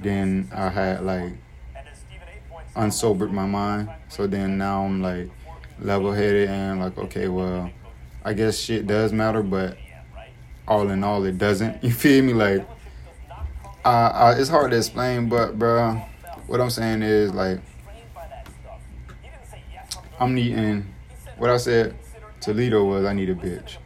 Then 0.00 0.50
I 0.52 0.68
had 0.68 1.04
like 1.04 1.34
unsobered 2.74 3.30
my 3.30 3.46
mind. 3.46 3.90
So 4.08 4.26
then 4.26 4.58
now 4.58 4.82
I'm 4.82 5.00
like 5.00 5.30
level 5.78 6.10
headed 6.10 6.48
and 6.48 6.80
like, 6.80 6.98
okay, 6.98 7.28
well, 7.28 7.70
I 8.24 8.32
guess 8.32 8.58
shit 8.58 8.88
does 8.88 9.12
matter, 9.12 9.44
but 9.44 9.78
all 10.66 10.90
in 10.90 11.04
all, 11.04 11.24
it 11.24 11.38
doesn't. 11.38 11.80
You 11.84 11.92
feel 11.92 12.24
me? 12.24 12.32
Like, 12.32 12.68
I, 13.84 14.34
it's 14.36 14.50
hard 14.50 14.72
to 14.72 14.78
explain, 14.78 15.28
but 15.28 15.56
bro, 15.56 16.02
what 16.48 16.60
I'm 16.60 16.70
saying 16.70 17.02
is 17.02 17.32
like, 17.32 17.60
I'm 20.18 20.34
needing. 20.34 20.92
What 21.36 21.50
I 21.50 21.56
said 21.56 21.96
to 22.42 22.52
Lito 22.52 22.86
was 22.86 23.04
I 23.04 23.12
need 23.12 23.30
a 23.30 23.34
bitch. 23.34 23.76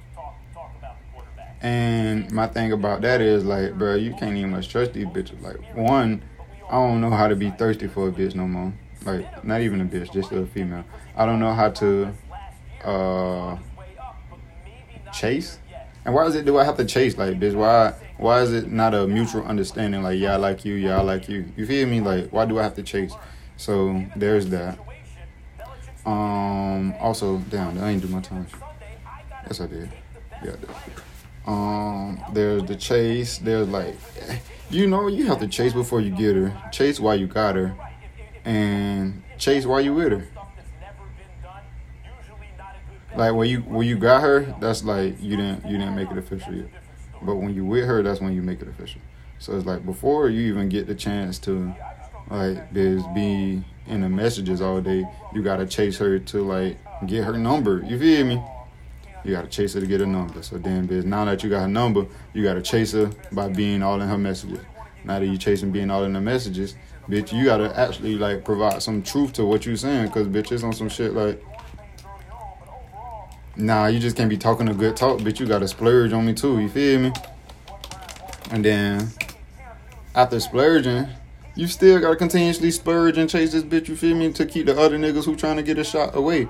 And 1.60 2.30
my 2.32 2.48
thing 2.48 2.72
about 2.72 3.02
that 3.02 3.20
is 3.20 3.44
like, 3.44 3.78
bro, 3.78 3.94
you 3.94 4.14
can't 4.14 4.36
even 4.36 4.50
much 4.50 4.68
trust 4.68 4.94
these 4.94 5.06
bitches. 5.06 5.40
Like, 5.40 5.76
one, 5.76 6.22
I 6.68 6.72
don't 6.72 7.00
know 7.00 7.10
how 7.10 7.28
to 7.28 7.36
be 7.36 7.50
thirsty 7.50 7.86
for 7.86 8.08
a 8.08 8.10
bitch 8.12 8.34
no 8.34 8.48
more. 8.48 8.72
Like 9.04 9.44
not 9.44 9.60
even 9.60 9.80
a 9.80 9.84
bitch, 9.84 10.12
just 10.12 10.32
a 10.32 10.46
female. 10.46 10.84
I 11.16 11.26
don't 11.26 11.38
know 11.38 11.52
how 11.52 11.70
to 11.70 12.14
uh 12.84 13.58
chase. 15.12 15.58
And 16.04 16.14
why 16.14 16.24
is 16.26 16.34
it 16.34 16.44
do 16.44 16.58
I 16.58 16.64
have 16.64 16.76
to 16.78 16.84
chase 16.84 17.18
like 17.18 17.38
bitch? 17.38 17.54
Why 17.54 17.94
why 18.16 18.40
is 18.40 18.52
it 18.52 18.70
not 18.70 18.94
a 18.94 19.06
mutual 19.06 19.44
understanding 19.44 20.02
like 20.02 20.18
yeah 20.18 20.34
I 20.34 20.36
like 20.36 20.64
you, 20.64 20.74
yeah 20.74 20.98
I 20.98 21.02
like 21.02 21.28
you. 21.28 21.44
You 21.56 21.66
feel 21.66 21.86
me? 21.86 22.00
Like 22.00 22.32
why 22.32 22.46
do 22.46 22.58
I 22.58 22.62
have 22.62 22.74
to 22.76 22.82
chase? 22.82 23.12
So 23.56 24.04
there's 24.16 24.46
that. 24.48 24.78
Um 26.04 26.94
also 27.00 27.38
damn 27.50 27.78
I 27.78 27.90
ain't 27.90 28.02
do 28.02 28.08
my 28.08 28.20
time. 28.20 28.46
Yes 29.46 29.60
I 29.60 29.66
did. 29.66 29.90
Yeah 30.44 30.52
I 30.52 30.56
did. 30.56 30.70
Um 31.46 32.24
there's 32.32 32.64
the 32.64 32.76
chase, 32.76 33.38
there's 33.38 33.68
like 33.68 33.96
you 34.70 34.86
know 34.86 35.06
you 35.08 35.26
have 35.26 35.40
to 35.40 35.48
chase 35.48 35.72
before 35.72 36.00
you 36.00 36.10
get 36.10 36.34
her. 36.36 36.70
Chase 36.72 36.98
while 36.98 37.16
you 37.16 37.26
got 37.26 37.56
her 37.56 37.74
and 38.44 39.22
chase 39.38 39.66
while 39.66 39.80
you 39.80 39.94
with 39.94 40.12
her. 40.12 40.26
Like 43.14 43.34
when 43.34 43.48
you 43.48 43.60
when 43.60 43.86
you 43.86 43.98
got 43.98 44.22
her, 44.22 44.54
that's 44.60 44.84
like 44.84 45.20
you 45.20 45.36
didn't 45.36 45.66
you 45.66 45.78
didn't 45.78 45.94
make 45.94 46.10
it 46.10 46.18
official 46.18 46.54
yet. 46.54 46.68
But 47.20 47.36
when 47.36 47.54
you 47.54 47.64
with 47.64 47.84
her, 47.84 48.02
that's 48.02 48.20
when 48.20 48.34
you 48.34 48.42
make 48.42 48.62
it 48.62 48.68
official. 48.68 49.00
So 49.38 49.56
it's 49.56 49.66
like 49.66 49.84
before 49.84 50.28
you 50.30 50.40
even 50.52 50.68
get 50.68 50.86
the 50.86 50.94
chance 50.94 51.38
to 51.40 51.74
like 52.30 52.72
there's 52.72 53.02
be 53.08 53.64
in 53.86 54.00
the 54.00 54.08
messages 54.08 54.60
all 54.60 54.80
day, 54.80 55.04
you 55.34 55.42
gotta 55.42 55.66
chase 55.66 55.98
her 55.98 56.18
to 56.18 56.42
like 56.42 56.78
get 57.06 57.24
her 57.24 57.36
number. 57.36 57.82
You 57.86 57.98
feel 57.98 58.24
me? 58.24 58.42
You 59.24 59.32
gotta 59.32 59.48
chase 59.48 59.74
her 59.74 59.80
to 59.80 59.86
get 59.86 60.00
a 60.00 60.06
number. 60.06 60.42
So 60.42 60.58
damn 60.58 60.86
biz, 60.86 61.04
now 61.04 61.24
that 61.24 61.42
you 61.42 61.50
got 61.50 61.62
her 61.62 61.68
number, 61.68 62.06
you 62.32 62.42
gotta 62.42 62.62
chase 62.62 62.92
her 62.92 63.10
by 63.32 63.48
being 63.48 63.82
all 63.82 64.00
in 64.00 64.08
her 64.08 64.18
messages. 64.18 64.60
Now 65.04 65.18
that 65.18 65.26
you 65.26 65.36
chasing 65.36 65.72
being 65.72 65.90
all 65.90 66.04
in 66.04 66.12
the 66.12 66.20
messages, 66.20 66.76
bitch, 67.08 67.32
you 67.32 67.44
gotta 67.44 67.78
actually 67.78 68.16
like 68.16 68.44
provide 68.44 68.82
some 68.82 69.02
truth 69.02 69.32
to 69.34 69.44
what 69.44 69.66
you 69.66 69.76
saying, 69.76 70.10
cause 70.10 70.26
bitch, 70.26 70.52
it's 70.52 70.62
on 70.62 70.72
some 70.72 70.88
shit 70.88 71.12
like. 71.12 71.42
Nah, 73.54 73.86
you 73.86 73.98
just 73.98 74.16
can't 74.16 74.30
be 74.30 74.38
talking 74.38 74.68
a 74.68 74.74
good 74.74 74.96
talk, 74.96 75.18
bitch. 75.18 75.38
You 75.38 75.46
gotta 75.46 75.68
splurge 75.68 76.12
on 76.12 76.24
me 76.24 76.32
too. 76.32 76.58
You 76.60 76.68
feel 76.68 77.00
me? 77.00 77.12
And 78.50 78.64
then 78.64 79.08
after 80.14 80.40
splurging, 80.40 81.08
you 81.54 81.66
still 81.66 82.00
gotta 82.00 82.16
continuously 82.16 82.70
spurge 82.70 83.18
and 83.18 83.28
chase 83.28 83.52
this 83.52 83.62
bitch. 83.62 83.88
You 83.88 83.96
feel 83.96 84.16
me? 84.16 84.32
To 84.32 84.46
keep 84.46 84.66
the 84.66 84.78
other 84.80 84.98
niggas 84.98 85.24
who 85.24 85.36
trying 85.36 85.56
to 85.56 85.62
get 85.62 85.78
a 85.78 85.84
shot 85.84 86.16
away. 86.16 86.48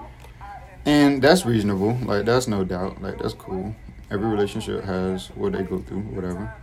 And 0.85 1.23
that's 1.23 1.45
reasonable. 1.45 1.99
Like 2.05 2.25
that's 2.25 2.49
no 2.49 2.65
doubt. 2.65 3.03
Like 3.03 3.19
that's 3.19 3.35
cool. 3.35 3.75
Every 4.11 4.29
relationship 4.29 4.85
has 4.85 5.29
what 5.29 5.53
they 5.53 5.63
go 5.63 5.79
through, 5.79 6.01
whatever. 6.01 6.55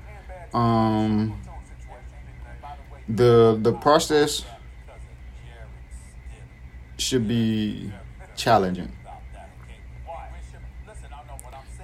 Um 0.53 1.41
the 3.07 3.57
the 3.61 3.73
process 3.73 4.45
should 6.97 7.27
be 7.27 7.91
challenging. 8.35 8.91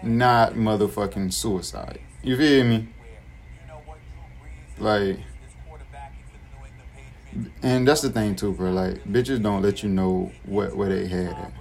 Not 0.03 0.53
motherfucking 0.53 1.33
suicide. 1.33 1.99
You 2.21 2.37
feel 2.37 2.65
me? 2.65 2.89
Like 4.77 5.19
and 7.61 7.87
that's 7.87 8.01
the 8.01 8.09
thing 8.09 8.35
too, 8.35 8.53
bro. 8.53 8.71
Like 8.71 9.03
bitches 9.05 9.41
don't 9.41 9.61
let 9.61 9.83
you 9.83 9.89
know 9.89 10.31
what 10.45 10.75
where 10.75 10.89
they 10.89 11.07
had 11.07 11.31
it. 11.31 11.53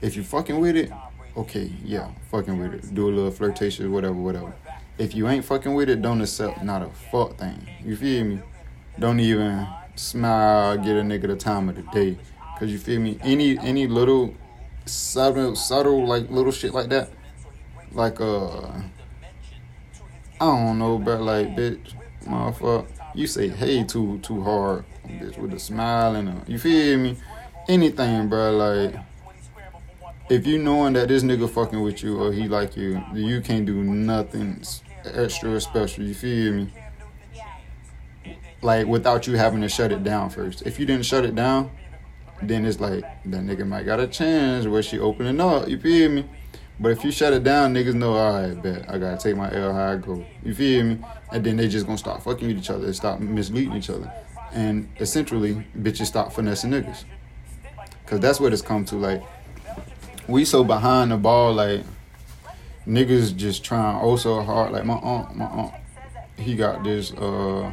If 0.00 0.16
you 0.16 0.22
fucking 0.22 0.58
with 0.58 0.76
it, 0.76 0.90
okay, 1.36 1.70
yeah, 1.84 2.08
fucking 2.30 2.58
with 2.58 2.74
it. 2.74 2.94
Do 2.94 3.08
a 3.08 3.12
little 3.12 3.30
flirtation, 3.30 3.90
whatever, 3.92 4.14
whatever. 4.14 4.54
If 4.98 5.14
you 5.14 5.28
ain't 5.28 5.44
fucking 5.44 5.74
with 5.74 5.88
it, 5.88 6.02
don't 6.02 6.20
accept 6.20 6.62
not 6.62 6.82
a 6.82 6.88
fuck 7.10 7.36
thing. 7.36 7.68
You 7.84 7.96
feel 7.96 8.24
me? 8.24 8.40
Don't 8.98 9.20
even 9.20 9.66
smile, 9.94 10.76
get 10.76 10.96
a 10.96 11.02
nigga 11.02 11.26
the 11.28 11.36
time 11.36 11.68
of 11.68 11.76
the 11.76 11.82
day. 11.92 12.18
Cause 12.58 12.70
you 12.70 12.78
feel 12.78 13.00
me? 13.00 13.18
Any 13.22 13.58
any 13.58 13.86
little 13.86 14.34
subtle 14.84 15.56
subtle 15.56 16.06
like 16.06 16.30
little 16.30 16.52
shit 16.52 16.74
like 16.74 16.90
that. 16.90 17.10
Like 17.92 18.20
uh 18.20 18.68
I 20.40 20.46
don't 20.46 20.78
know, 20.78 20.98
but 20.98 21.20
like 21.20 21.48
bitch, 21.56 21.92
motherfucker, 22.24 22.86
you 23.14 23.26
say 23.26 23.48
hey 23.48 23.84
too 23.84 24.18
too 24.18 24.42
hard, 24.42 24.84
bitch, 25.06 25.38
with 25.38 25.52
a 25.52 25.58
smile 25.58 26.14
and 26.16 26.28
a, 26.28 26.42
you 26.46 26.58
feel 26.58 26.98
me? 26.98 27.16
Anything, 27.68 28.28
bro, 28.28 28.56
like 28.56 28.94
if 30.30 30.46
you 30.46 30.58
knowing 30.58 30.92
that 30.92 31.08
this 31.08 31.24
nigga 31.24 31.50
fucking 31.50 31.80
with 31.80 32.02
you 32.02 32.20
or 32.22 32.32
he 32.32 32.46
like 32.46 32.76
you, 32.76 33.02
you 33.12 33.40
can't 33.40 33.66
do 33.66 33.82
nothing 33.82 34.62
extra 35.04 35.60
special. 35.60 36.04
You 36.04 36.14
feel 36.14 36.52
me? 36.52 36.72
Like 38.62 38.86
without 38.86 39.26
you 39.26 39.36
having 39.36 39.60
to 39.62 39.68
shut 39.68 39.90
it 39.90 40.04
down 40.04 40.30
first. 40.30 40.62
If 40.66 40.78
you 40.78 40.86
didn't 40.86 41.04
shut 41.04 41.24
it 41.24 41.34
down, 41.34 41.70
then 42.42 42.64
it's 42.64 42.78
like 42.78 43.02
that 43.24 43.42
nigga 43.42 43.66
might 43.66 43.86
got 43.86 44.00
a 44.00 44.06
chance 44.06 44.66
where 44.66 44.82
she 44.82 44.98
opening 44.98 45.40
up. 45.40 45.68
You 45.68 45.78
feel 45.78 46.10
me? 46.10 46.24
But 46.80 46.92
if 46.92 47.04
you 47.04 47.12
shut 47.12 47.34
it 47.34 47.44
down, 47.44 47.74
niggas 47.74 47.92
know, 47.92 48.14
all 48.14 48.40
right, 48.40 48.62
bet 48.62 48.88
I 48.88 48.96
gotta 48.96 49.18
take 49.18 49.36
my 49.36 49.52
L 49.54 49.74
how 49.74 49.92
I 49.92 49.96
go. 49.96 50.24
You 50.42 50.54
feel 50.54 50.84
me? 50.84 50.98
And 51.30 51.44
then 51.44 51.58
they 51.58 51.68
just 51.68 51.84
gonna 51.84 51.98
start 51.98 52.22
fucking 52.22 52.48
with 52.48 52.56
each 52.56 52.70
other, 52.70 52.86
and 52.86 52.96
stop 52.96 53.20
misleading 53.20 53.76
each 53.76 53.90
other, 53.90 54.10
and 54.52 54.88
essentially, 54.98 55.62
bitches 55.78 56.06
stop 56.06 56.32
finessing 56.32 56.70
niggas. 56.70 57.04
Cause 58.06 58.18
that's 58.18 58.40
what 58.40 58.54
it's 58.54 58.62
come 58.62 58.86
to. 58.86 58.96
Like 58.96 59.22
we 60.26 60.46
so 60.46 60.64
behind 60.64 61.12
the 61.12 61.18
ball, 61.18 61.52
like 61.52 61.82
niggas 62.86 63.36
just 63.36 63.62
trying 63.62 64.00
oh 64.02 64.16
so 64.16 64.42
hard. 64.42 64.72
Like 64.72 64.86
my 64.86 64.94
aunt, 64.94 65.36
my 65.36 65.44
aunt, 65.44 65.74
he 66.36 66.56
got 66.56 66.82
this. 66.82 67.12
uh 67.12 67.66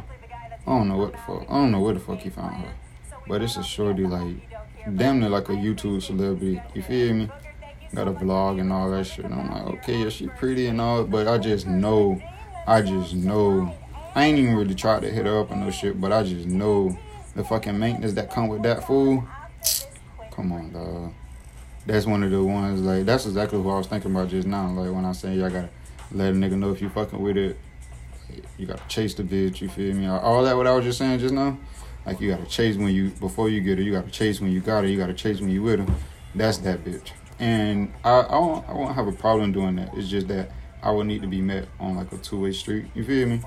I 0.66 0.70
don't 0.70 0.88
know 0.88 0.98
what 0.98 1.12
the 1.12 1.18
fuck. 1.18 1.46
I 1.48 1.54
don't 1.54 1.72
know 1.72 1.80
where 1.80 1.94
the 1.94 2.00
fuck 2.00 2.18
he 2.18 2.28
found 2.28 2.56
her, 2.56 2.74
but 3.26 3.40
it's 3.40 3.56
a 3.56 3.64
shorty 3.64 4.06
like 4.06 4.36
damn 4.96 5.18
near 5.18 5.30
like 5.30 5.48
a 5.48 5.52
YouTube 5.52 6.02
celebrity. 6.02 6.60
You 6.74 6.82
feel 6.82 7.14
me? 7.14 7.30
Got 7.94 8.08
a 8.08 8.12
vlog 8.12 8.60
and 8.60 8.72
all 8.72 8.90
that 8.90 9.04
shit. 9.04 9.24
And 9.24 9.34
I'm 9.34 9.50
like, 9.50 9.74
okay, 9.78 10.02
yeah, 10.02 10.08
she 10.08 10.28
pretty 10.28 10.66
and 10.66 10.80
all, 10.80 11.04
but 11.04 11.26
I 11.26 11.38
just 11.38 11.66
know, 11.66 12.20
I 12.66 12.82
just 12.82 13.14
know. 13.14 13.74
I 14.14 14.24
ain't 14.24 14.38
even 14.38 14.56
really 14.56 14.74
tried 14.74 15.02
to 15.02 15.10
hit 15.10 15.26
her 15.26 15.40
up 15.40 15.50
or 15.50 15.56
no 15.56 15.70
shit, 15.70 16.00
but 16.00 16.12
I 16.12 16.22
just 16.22 16.46
know 16.46 16.96
the 17.34 17.44
fucking 17.44 17.78
maintenance 17.78 18.14
that 18.14 18.30
come 18.30 18.48
with 18.48 18.62
that 18.62 18.86
fool. 18.86 19.26
Come 20.32 20.52
on, 20.52 20.72
dog 20.72 21.12
that's 21.88 22.04
one 22.04 22.22
of 22.22 22.30
the 22.30 22.44
ones 22.44 22.82
like 22.82 23.06
that's 23.06 23.24
exactly 23.24 23.58
what 23.58 23.72
I 23.72 23.78
was 23.78 23.86
thinking 23.86 24.10
about 24.10 24.28
just 24.28 24.46
now. 24.46 24.70
Like 24.70 24.94
when 24.94 25.06
I 25.06 25.12
say 25.12 25.34
y'all 25.34 25.48
gotta 25.48 25.70
let 26.12 26.34
a 26.34 26.36
nigga 26.36 26.52
know 26.52 26.70
if 26.70 26.82
you 26.82 26.90
fucking 26.90 27.20
with 27.20 27.38
it, 27.38 27.58
you 28.58 28.66
gotta 28.66 28.86
chase 28.88 29.14
the 29.14 29.22
bitch. 29.22 29.62
You 29.62 29.68
feel 29.70 29.94
me? 29.94 30.06
All 30.06 30.44
that 30.44 30.56
what 30.56 30.66
I 30.66 30.74
was 30.74 30.84
just 30.84 30.98
saying 30.98 31.18
just 31.20 31.32
now. 31.32 31.58
Like 32.04 32.20
you 32.20 32.30
gotta 32.30 32.46
chase 32.46 32.76
when 32.76 32.94
you 32.94 33.08
before 33.10 33.48
you 33.48 33.62
get 33.62 33.78
her. 33.78 33.84
You 33.84 33.92
gotta 33.92 34.10
chase 34.10 34.38
when 34.40 34.52
you 34.52 34.60
got 34.60 34.84
her. 34.84 34.88
You 34.88 34.98
gotta 34.98 35.14
chase 35.14 35.40
when 35.40 35.50
you 35.50 35.62
with 35.62 35.80
her. 35.80 35.94
That's 36.34 36.58
that 36.58 36.84
bitch. 36.84 37.12
And 37.38 37.92
I 38.04 38.10
I 38.10 38.38
won't, 38.38 38.68
I 38.68 38.72
won't 38.72 38.94
have 38.94 39.06
a 39.06 39.12
problem 39.12 39.52
doing 39.52 39.76
that. 39.76 39.94
It's 39.94 40.08
just 40.08 40.28
that 40.28 40.50
I 40.82 40.90
would 40.90 41.06
need 41.06 41.22
to 41.22 41.28
be 41.28 41.40
met 41.40 41.68
on 41.78 41.96
like 41.96 42.12
a 42.12 42.18
two 42.18 42.40
way 42.40 42.52
street. 42.52 42.86
You 42.94 43.04
feel 43.04 43.28
me? 43.28 43.40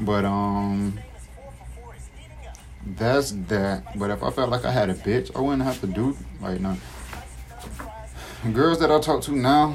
But 0.00 0.24
um 0.24 0.98
that's 2.84 3.32
that. 3.48 3.98
But 3.98 4.10
if 4.10 4.22
I 4.22 4.30
felt 4.30 4.50
like 4.50 4.64
I 4.64 4.72
had 4.72 4.90
a 4.90 4.94
bitch, 4.94 5.34
I 5.36 5.40
wouldn't 5.40 5.62
have 5.62 5.80
to 5.80 5.86
do 5.86 6.16
like 6.40 6.60
nothing 6.60 6.80
girls 8.50 8.80
that 8.80 8.90
I 8.90 8.98
talk 8.98 9.22
to 9.22 9.32
now, 9.32 9.74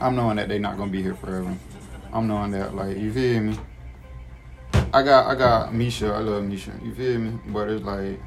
I'm 0.00 0.14
knowing 0.14 0.36
that 0.36 0.48
they're 0.48 0.60
not 0.60 0.76
gonna 0.76 0.92
be 0.92 1.02
here 1.02 1.14
forever. 1.14 1.56
I'm 2.12 2.28
knowing 2.28 2.52
that, 2.52 2.74
like, 2.74 2.96
you 2.96 3.12
feel 3.12 3.42
me? 3.42 3.58
I 4.94 5.02
got, 5.02 5.26
I 5.26 5.34
got 5.34 5.74
Misha. 5.74 6.06
I 6.06 6.20
love 6.20 6.44
Misha. 6.44 6.72
You 6.82 6.94
feel 6.94 7.18
me? 7.18 7.38
But 7.48 7.68
it's 7.68 7.84
like, 7.84 8.20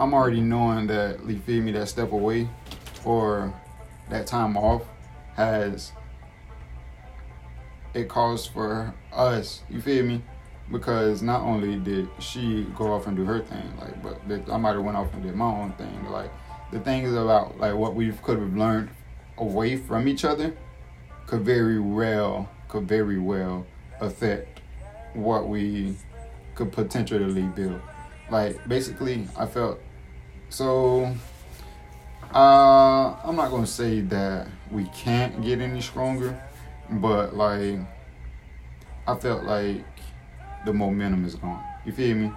I'm 0.00 0.14
already 0.14 0.40
knowing 0.40 0.86
that, 0.86 1.20
you 1.28 1.38
feel 1.40 1.62
me? 1.62 1.72
That 1.72 1.86
step 1.86 2.12
away 2.12 2.48
or 3.04 3.52
that 4.08 4.26
time 4.26 4.56
off 4.56 4.82
has 5.34 5.92
it 7.92 8.08
calls 8.08 8.46
for 8.46 8.94
us. 9.12 9.62
You 9.68 9.82
feel 9.82 10.06
me? 10.06 10.22
Because 10.72 11.20
not 11.20 11.42
only 11.42 11.76
did 11.76 12.08
she 12.18 12.66
go 12.74 12.94
off 12.94 13.08
and 13.08 13.14
do 13.14 13.24
her 13.24 13.40
thing, 13.40 13.76
like, 13.78 14.02
but 14.02 14.50
I 14.50 14.56
might 14.56 14.72
have 14.72 14.82
went 14.82 14.96
off 14.96 15.12
and 15.12 15.22
did 15.22 15.34
my 15.34 15.44
own 15.44 15.72
thing, 15.72 16.08
like 16.08 16.30
the 16.72 16.80
things 16.80 17.12
about 17.12 17.58
like 17.58 17.74
what 17.74 17.94
we 17.94 18.10
could 18.22 18.38
have 18.38 18.56
learned 18.56 18.88
away 19.36 19.76
from 19.76 20.08
each 20.08 20.24
other 20.24 20.56
could 21.26 21.42
very 21.42 21.78
well 21.78 22.48
could 22.68 22.88
very 22.88 23.18
well 23.18 23.66
affect 24.00 24.60
what 25.12 25.46
we 25.46 25.94
could 26.54 26.72
potentially 26.72 27.42
build. 27.42 27.82
Like 28.30 28.66
basically, 28.66 29.26
I 29.36 29.44
felt 29.44 29.80
so. 30.50 31.14
Uh, 32.32 33.16
I'm 33.24 33.34
not 33.34 33.50
gonna 33.50 33.66
say 33.66 34.02
that 34.02 34.46
we 34.70 34.84
can't 34.94 35.42
get 35.42 35.60
any 35.60 35.80
stronger, 35.80 36.40
but 36.88 37.34
like 37.34 37.80
I 39.08 39.16
felt 39.16 39.42
like 39.42 39.84
the 40.64 40.72
momentum 40.72 41.24
is 41.24 41.34
gone. 41.34 41.64
You 41.84 41.92
feel 41.92 42.14
me? 42.14 42.32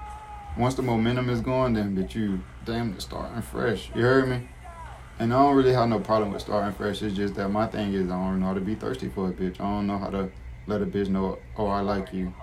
Once 0.58 0.74
the 0.74 0.82
momentum 0.82 1.30
is 1.30 1.42
gone, 1.42 1.74
then 1.74 1.94
but 1.94 2.16
you 2.16 2.42
damn, 2.66 3.00
starting 3.00 3.42
fresh. 3.44 3.92
You 3.94 4.02
heard 4.02 4.30
me? 4.30 4.48
And 5.20 5.32
I 5.32 5.44
don't 5.44 5.56
really 5.56 5.74
have 5.74 5.90
no 5.90 6.00
problem 6.00 6.32
with 6.32 6.42
starting 6.42 6.74
fresh. 6.74 7.04
It's 7.04 7.16
just 7.16 7.36
that 7.36 7.50
my 7.50 7.68
thing 7.68 7.94
is 7.94 8.10
I 8.10 8.16
don't 8.16 8.40
know 8.40 8.48
how 8.48 8.54
to 8.56 8.62
be 8.62 8.74
thirsty 8.74 9.10
for 9.10 9.30
a 9.30 9.32
bitch. 9.32 9.60
I 9.60 9.66
don't 9.66 9.86
know 9.86 10.00
how 10.00 10.10
to 10.10 10.32
let 10.66 10.82
a 10.82 10.88
bitch 10.88 11.10
know, 11.10 11.38
oh, 11.56 11.68
I 11.68 11.82
like 11.82 12.12
you. 12.14 12.34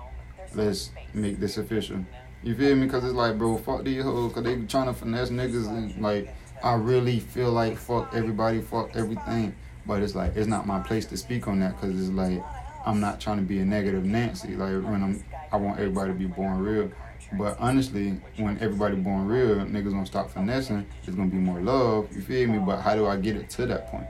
Let's 0.55 0.91
make 1.15 1.41
this 1.41 1.57
official. 1.57 2.05
You 2.43 2.55
feel 2.55 2.75
me? 2.75 2.87
Because 2.87 3.05
it's 3.05 3.15
like, 3.15 3.37
bro, 3.37 3.59
fuck 3.59 3.85
these 3.85 4.03
hoes. 4.03 4.33
Because 4.33 4.45
they 4.45 4.57
trying 4.67 4.87
to 4.87 4.95
finesse 4.95 5.31
niggas. 5.31 5.69
And, 5.69 6.01
like, 6.01 6.35
I 6.63 6.75
really 6.75 7.21
feel 7.21 7.53
like 7.53 7.77
fuck 7.77 8.15
everybody, 8.15 8.61
fuck 8.61 8.97
everything. 8.97 9.55
But 9.87 10.03
it's 10.03 10.15
like, 10.15 10.37
it's 10.37 10.47
not 10.47 10.67
my 10.67 10.81
place 10.81 11.07
to 11.07 11.17
speak 11.17 11.49
on 11.49 11.61
that. 11.61 11.81
Because 11.81 12.01
it's 12.01 12.11
like, 12.11 12.43
I'm 12.87 13.01
not 13.01 13.21
trying 13.21 13.37
to 13.39 13.43
be 13.43 13.59
a 13.61 13.65
negative 13.65 14.05
Nancy. 14.05 14.57
Like, 14.57 14.83
when 14.83 15.03
I'm, 15.03 15.25
I 15.53 15.57
want 15.57 15.79
everybody 15.79 16.13
to 16.13 16.19
be 16.19 16.27
born 16.27 16.59
real. 16.61 16.91
But 17.35 17.57
honestly, 17.61 18.21
when 18.39 18.59
everybody 18.61 18.97
born 18.97 19.29
real, 19.29 19.57
niggas 19.57 19.93
gonna 19.93 20.07
stop 20.07 20.31
finessing. 20.31 20.85
There's 21.05 21.17
gonna 21.17 21.31
be 21.31 21.37
more 21.37 21.61
love. 21.61 22.09
You 22.15 22.23
feel 22.23 22.49
me? 22.49 22.59
But 22.59 22.81
how 22.81 22.97
do 22.97 23.07
I 23.07 23.17
get 23.17 23.37
it 23.37 23.49
to 23.51 23.67
that 23.67 23.89
point? 23.89 24.07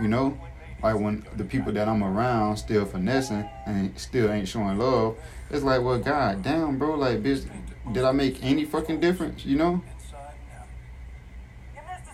You 0.00 0.08
know, 0.08 0.38
like 0.84 1.00
when 1.00 1.24
the 1.34 1.44
people 1.44 1.72
that 1.72 1.88
I'm 1.88 2.04
around 2.04 2.58
still 2.58 2.84
finessing 2.84 3.48
and 3.64 3.98
still 3.98 4.30
ain't 4.30 4.46
showing 4.46 4.78
love, 4.78 5.16
it's 5.50 5.64
like, 5.64 5.80
well, 5.80 5.98
god 5.98 6.42
damn, 6.42 6.76
bro, 6.76 6.96
like, 6.96 7.22
bitch, 7.22 7.48
did 7.92 8.04
I 8.04 8.12
make 8.12 8.44
any 8.44 8.66
fucking 8.66 9.00
difference? 9.00 9.46
You 9.46 9.56
know? 9.56 9.82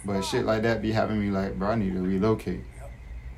But 0.05 0.23
shit 0.23 0.45
like 0.45 0.63
that 0.63 0.81
be 0.83 0.93
having 0.93 1.21
me 1.21 1.31
like, 1.31 1.59
bro, 1.59 1.71
I 1.71 1.75
need 1.75 1.95
to 1.95 2.01
relocate. 2.01 2.61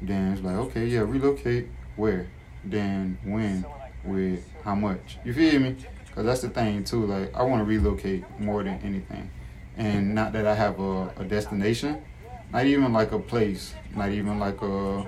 Then 0.03 0.35
it's 0.35 0.43
like, 0.43 0.57
okay, 0.57 0.85
yeah, 0.85 1.01
relocate. 1.01 1.67
Where? 1.97 2.27
Then 2.63 3.17
when? 3.25 3.65
With 4.05 4.47
how 4.65 4.75
much? 4.75 5.17
You 5.25 5.33
feel 5.33 5.61
me? 5.61 5.77
Cause 6.15 6.27
that's 6.27 6.43
the 6.43 6.51
thing 6.51 6.85
too. 6.85 7.07
Like 7.07 7.35
I 7.35 7.43
want 7.43 7.61
to 7.61 7.65
relocate 7.65 8.25
more 8.39 8.63
than 8.63 8.79
anything, 8.83 9.31
and 9.79 10.15
not 10.15 10.35
that 10.35 10.47
I 10.47 10.55
have 10.55 10.79
a, 10.79 11.09
a 11.17 11.25
destination, 11.25 12.03
not 12.53 12.67
even 12.67 12.93
like 12.93 13.13
a 13.13 13.19
place, 13.19 13.75
not 13.95 14.11
even 14.11 14.39
like 14.39 14.61
a 14.61 15.07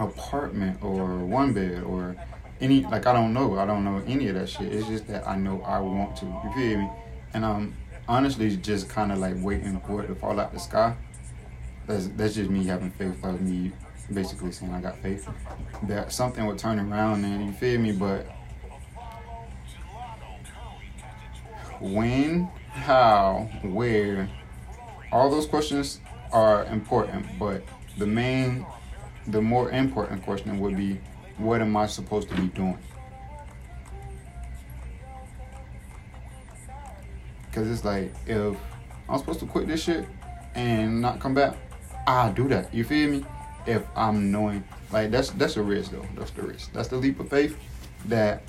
apartment 0.00 0.82
or 0.82 1.18
one 1.18 1.52
bed 1.52 1.82
or 1.82 2.16
any 2.60 2.82
like 2.82 3.06
I 3.06 3.12
don't 3.12 3.32
know. 3.32 3.58
I 3.58 3.66
don't 3.66 3.84
know 3.84 4.02
any 4.06 4.28
of 4.28 4.34
that 4.34 4.48
shit. 4.48 4.72
It's 4.72 4.86
just 4.86 5.06
that 5.08 5.26
I 5.26 5.36
know 5.36 5.62
I 5.62 5.80
want 5.80 6.16
to. 6.16 6.26
You 6.26 6.52
feel 6.54 6.78
me? 6.78 6.90
And 7.34 7.44
I'm 7.44 7.76
honestly 8.08 8.56
just 8.56 8.88
kind 8.88 9.12
of 9.12 9.18
like 9.18 9.34
waiting 9.38 9.80
for 9.86 10.02
it 10.02 10.08
to 10.08 10.14
fall 10.14 10.38
out 10.38 10.52
the 10.52 10.60
sky. 10.60 10.96
That's 11.86 12.08
that's 12.08 12.34
just 12.34 12.50
me 12.50 12.64
having 12.64 12.90
faith. 12.90 13.22
Like 13.22 13.40
me 13.40 13.72
basically 14.12 14.52
saying 14.52 14.72
I 14.72 14.80
got 14.80 14.98
faith 14.98 15.28
that 15.84 16.12
something 16.12 16.44
would 16.46 16.58
turn 16.58 16.80
around 16.80 17.24
and 17.24 17.46
you 17.46 17.52
feel 17.52 17.80
me. 17.80 17.92
But 17.92 18.26
when 21.80 22.50
how, 22.70 23.48
where, 23.62 24.28
all 25.12 25.30
those 25.30 25.46
questions 25.46 26.00
are 26.32 26.64
important, 26.66 27.26
but 27.38 27.62
the 27.98 28.06
main, 28.06 28.64
the 29.26 29.40
more 29.40 29.70
important 29.70 30.22
question 30.22 30.58
would 30.60 30.76
be, 30.76 31.00
what 31.36 31.60
am 31.60 31.76
I 31.76 31.86
supposed 31.86 32.28
to 32.30 32.34
be 32.34 32.48
doing? 32.48 32.78
Because 37.46 37.70
it's 37.70 37.84
like, 37.84 38.12
if 38.26 38.56
I'm 39.08 39.18
supposed 39.18 39.40
to 39.40 39.46
quit 39.46 39.66
this 39.66 39.82
shit 39.82 40.06
and 40.54 41.00
not 41.00 41.20
come 41.20 41.34
back, 41.34 41.56
I'll 42.06 42.32
do 42.32 42.48
that. 42.48 42.72
You 42.72 42.84
feel 42.84 43.10
me? 43.10 43.24
If 43.66 43.84
I'm 43.94 44.32
knowing, 44.32 44.64
like, 44.90 45.10
that's 45.10 45.30
that's 45.30 45.56
a 45.56 45.62
risk, 45.62 45.90
though. 45.90 46.06
That's 46.16 46.30
the 46.30 46.42
risk. 46.42 46.72
That's 46.72 46.88
the 46.88 46.96
leap 46.96 47.20
of 47.20 47.28
faith 47.28 47.58
that 48.06 48.42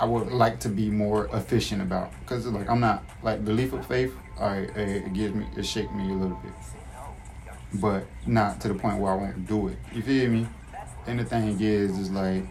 I 0.00 0.06
would 0.06 0.32
like 0.32 0.58
to 0.60 0.68
be 0.68 0.90
more 0.90 1.26
efficient 1.32 1.82
about. 1.82 2.12
Because, 2.20 2.46
like, 2.46 2.68
I'm 2.68 2.80
not, 2.80 3.04
like, 3.22 3.44
the 3.44 3.52
leap 3.52 3.72
of 3.72 3.86
faith, 3.86 4.12
I, 4.40 4.56
it 4.56 5.12
gives 5.12 5.34
me, 5.34 5.46
it 5.56 5.64
shakes 5.64 5.92
me 5.92 6.10
a 6.10 6.14
little 6.14 6.36
bit. 6.38 6.52
But 7.74 8.06
not 8.26 8.60
to 8.60 8.68
the 8.68 8.74
point 8.74 8.98
where 8.98 9.12
I 9.12 9.16
won't 9.16 9.46
do 9.46 9.68
it. 9.68 9.78
You 9.92 10.02
feel 10.02 10.30
me? 10.30 10.46
And 11.06 11.18
the 11.18 11.24
thing 11.24 11.60
is, 11.60 11.98
is 11.98 12.10
like, 12.10 12.44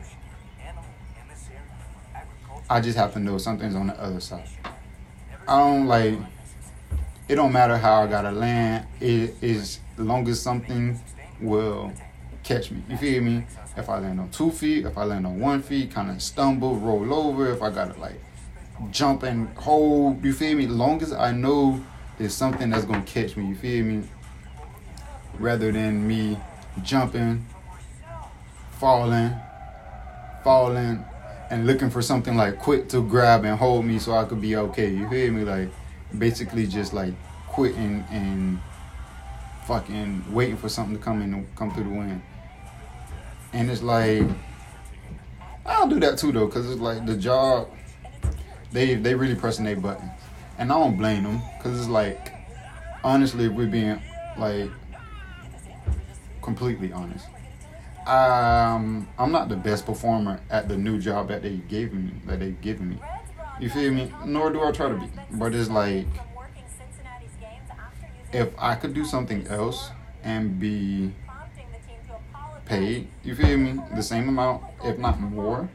I 2.70 2.82
just 2.82 2.98
have 2.98 3.14
to 3.14 3.20
know 3.20 3.38
something's 3.38 3.76
on 3.76 3.88
the 3.88 4.02
other 4.02 4.20
side. 4.20 4.48
I 5.48 5.60
don't 5.60 5.88
like. 5.88 6.18
It 7.28 7.36
don't 7.36 7.54
matter 7.54 7.78
how 7.78 8.04
I 8.04 8.08
gotta 8.08 8.32
land. 8.32 8.86
It 9.00 9.36
is 9.42 9.80
long 9.98 10.28
as 10.28 10.42
something 10.42 11.00
will 11.42 11.92
catch 12.44 12.72
me. 12.72 12.84
You 12.90 12.98
feel 12.98 13.22
me? 13.22 13.46
If 13.76 13.90
I 13.90 14.00
land 14.00 14.20
on 14.20 14.30
two 14.30 14.52
feet, 14.52 14.86
if 14.86 14.98
I 14.98 15.04
land 15.04 15.26
on 15.26 15.40
one 15.40 15.62
feet, 15.62 15.92
kind 15.92 16.12
of 16.12 16.22
stumble, 16.22 16.76
roll 16.76 17.14
over. 17.14 17.52
If 17.52 17.62
I 17.62 17.70
gotta 17.70 18.00
like 18.00 18.20
jump 18.92 19.24
and 19.24 19.50
hold, 19.58 20.24
you 20.24 20.34
feel 20.34 20.58
me? 20.58 20.68
Long 20.68 21.02
as 21.02 21.12
I 21.14 21.32
know 21.32 21.84
there's 22.18 22.34
something 22.34 22.70
that's 22.70 22.86
gonna 22.86 23.04
catch 23.04 23.36
me. 23.36 23.48
You 23.48 23.56
feel 23.56 23.86
me? 23.86 24.04
Rather 25.40 25.72
than 25.72 26.08
me 26.08 26.38
jumping, 26.84 27.46
falling, 28.80 29.36
falling, 30.44 31.06
and 31.50 31.68
looking 31.68 31.90
for 31.90 32.02
something 32.02 32.36
like 32.36 32.60
quick 32.60 32.90
to 32.90 33.08
grab 33.08 33.46
and 33.46 33.58
hold 33.58 33.86
me 33.86 34.00
so 34.00 34.14
I 34.14 34.26
could 34.26 34.42
be 34.42 34.56
okay. 34.56 34.90
You 34.90 35.08
hear 35.08 35.32
me? 35.32 35.44
Like 35.44 35.70
basically 36.18 36.68
just 36.68 36.94
like 36.94 37.14
quitting 37.48 38.04
and 38.12 38.60
fucking 39.66 40.34
waiting 40.34 40.58
for 40.58 40.70
something 40.70 40.98
to 40.98 41.02
come 41.02 41.22
in 41.22 41.34
and 41.34 41.56
come 41.56 41.74
through 41.74 41.86
the 41.86 41.90
wind. 41.90 42.22
And 43.54 43.70
it's 43.70 43.84
like 43.84 44.24
I'll 45.66 45.88
do 45.88 46.00
that 46.02 46.18
too 46.18 46.32
though, 46.32 46.48
cause 46.48 46.70
it's 46.70 46.82
like 46.82 47.06
the 47.06 47.16
job. 47.16 47.70
They 48.72 48.96
they 48.96 49.14
really 49.16 49.36
pressing 49.36 49.66
their 49.66 49.76
buttons, 49.76 50.12
and 50.58 50.72
I 50.72 50.80
don't 50.80 50.98
blame 50.98 51.24
them, 51.24 51.42
cause 51.62 51.78
it's 51.80 51.90
like 51.90 52.34
honestly, 53.04 53.46
if 53.46 53.54
we're 53.54 53.68
being 53.68 54.02
like 54.38 54.70
completely 56.44 56.92
honest, 56.92 57.26
um, 58.06 59.08
I'm 59.18 59.32
not 59.32 59.50
the 59.50 59.56
best 59.56 59.86
performer 59.86 60.42
at 60.50 60.68
the 60.68 60.78
new 60.78 61.00
job 61.00 61.30
that 61.30 61.42
they 61.42 61.56
gave 61.56 61.94
me, 61.94 62.12
that 62.26 62.40
they've 62.40 62.60
given 62.62 62.90
me. 62.90 63.00
You 63.60 63.70
feel 63.70 63.92
me? 63.92 64.12
Nor 64.26 64.52
do 64.52 64.62
I 64.64 64.72
try 64.72 64.90
to 64.90 64.96
be. 64.96 65.10
But 65.32 65.56
it's 65.56 65.70
like, 65.70 66.06
if 68.34 68.50
I 68.58 68.76
could 68.76 68.94
do 68.94 69.06
something 69.06 69.48
else 69.48 69.90
and 70.24 70.60
be 70.60 71.14
paid, 72.66 73.08
you 73.24 73.36
feel 73.36 73.58
me? 73.58 73.80
The 73.96 74.04
same 74.04 74.28
amount, 74.28 74.64
if 74.84 74.98
not 74.98 75.20
more, 75.20 75.70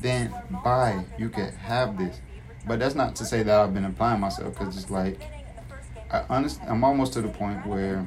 then 0.00 0.34
buy. 0.64 1.04
You 1.18 1.30
can 1.30 1.52
have 1.54 1.96
this. 1.96 2.20
But 2.66 2.80
that's 2.80 2.94
not 2.94 3.14
to 3.16 3.24
say 3.24 3.42
that 3.44 3.60
I've 3.60 3.72
been 3.72 3.84
applying 3.84 4.20
myself 4.20 4.58
because 4.58 4.76
it's 4.76 4.90
like, 4.90 5.20
I 6.10 6.24
honest, 6.28 6.60
I'm 6.66 6.84
almost 6.84 7.12
to 7.14 7.22
the 7.22 7.28
point 7.28 7.64
where, 7.66 8.04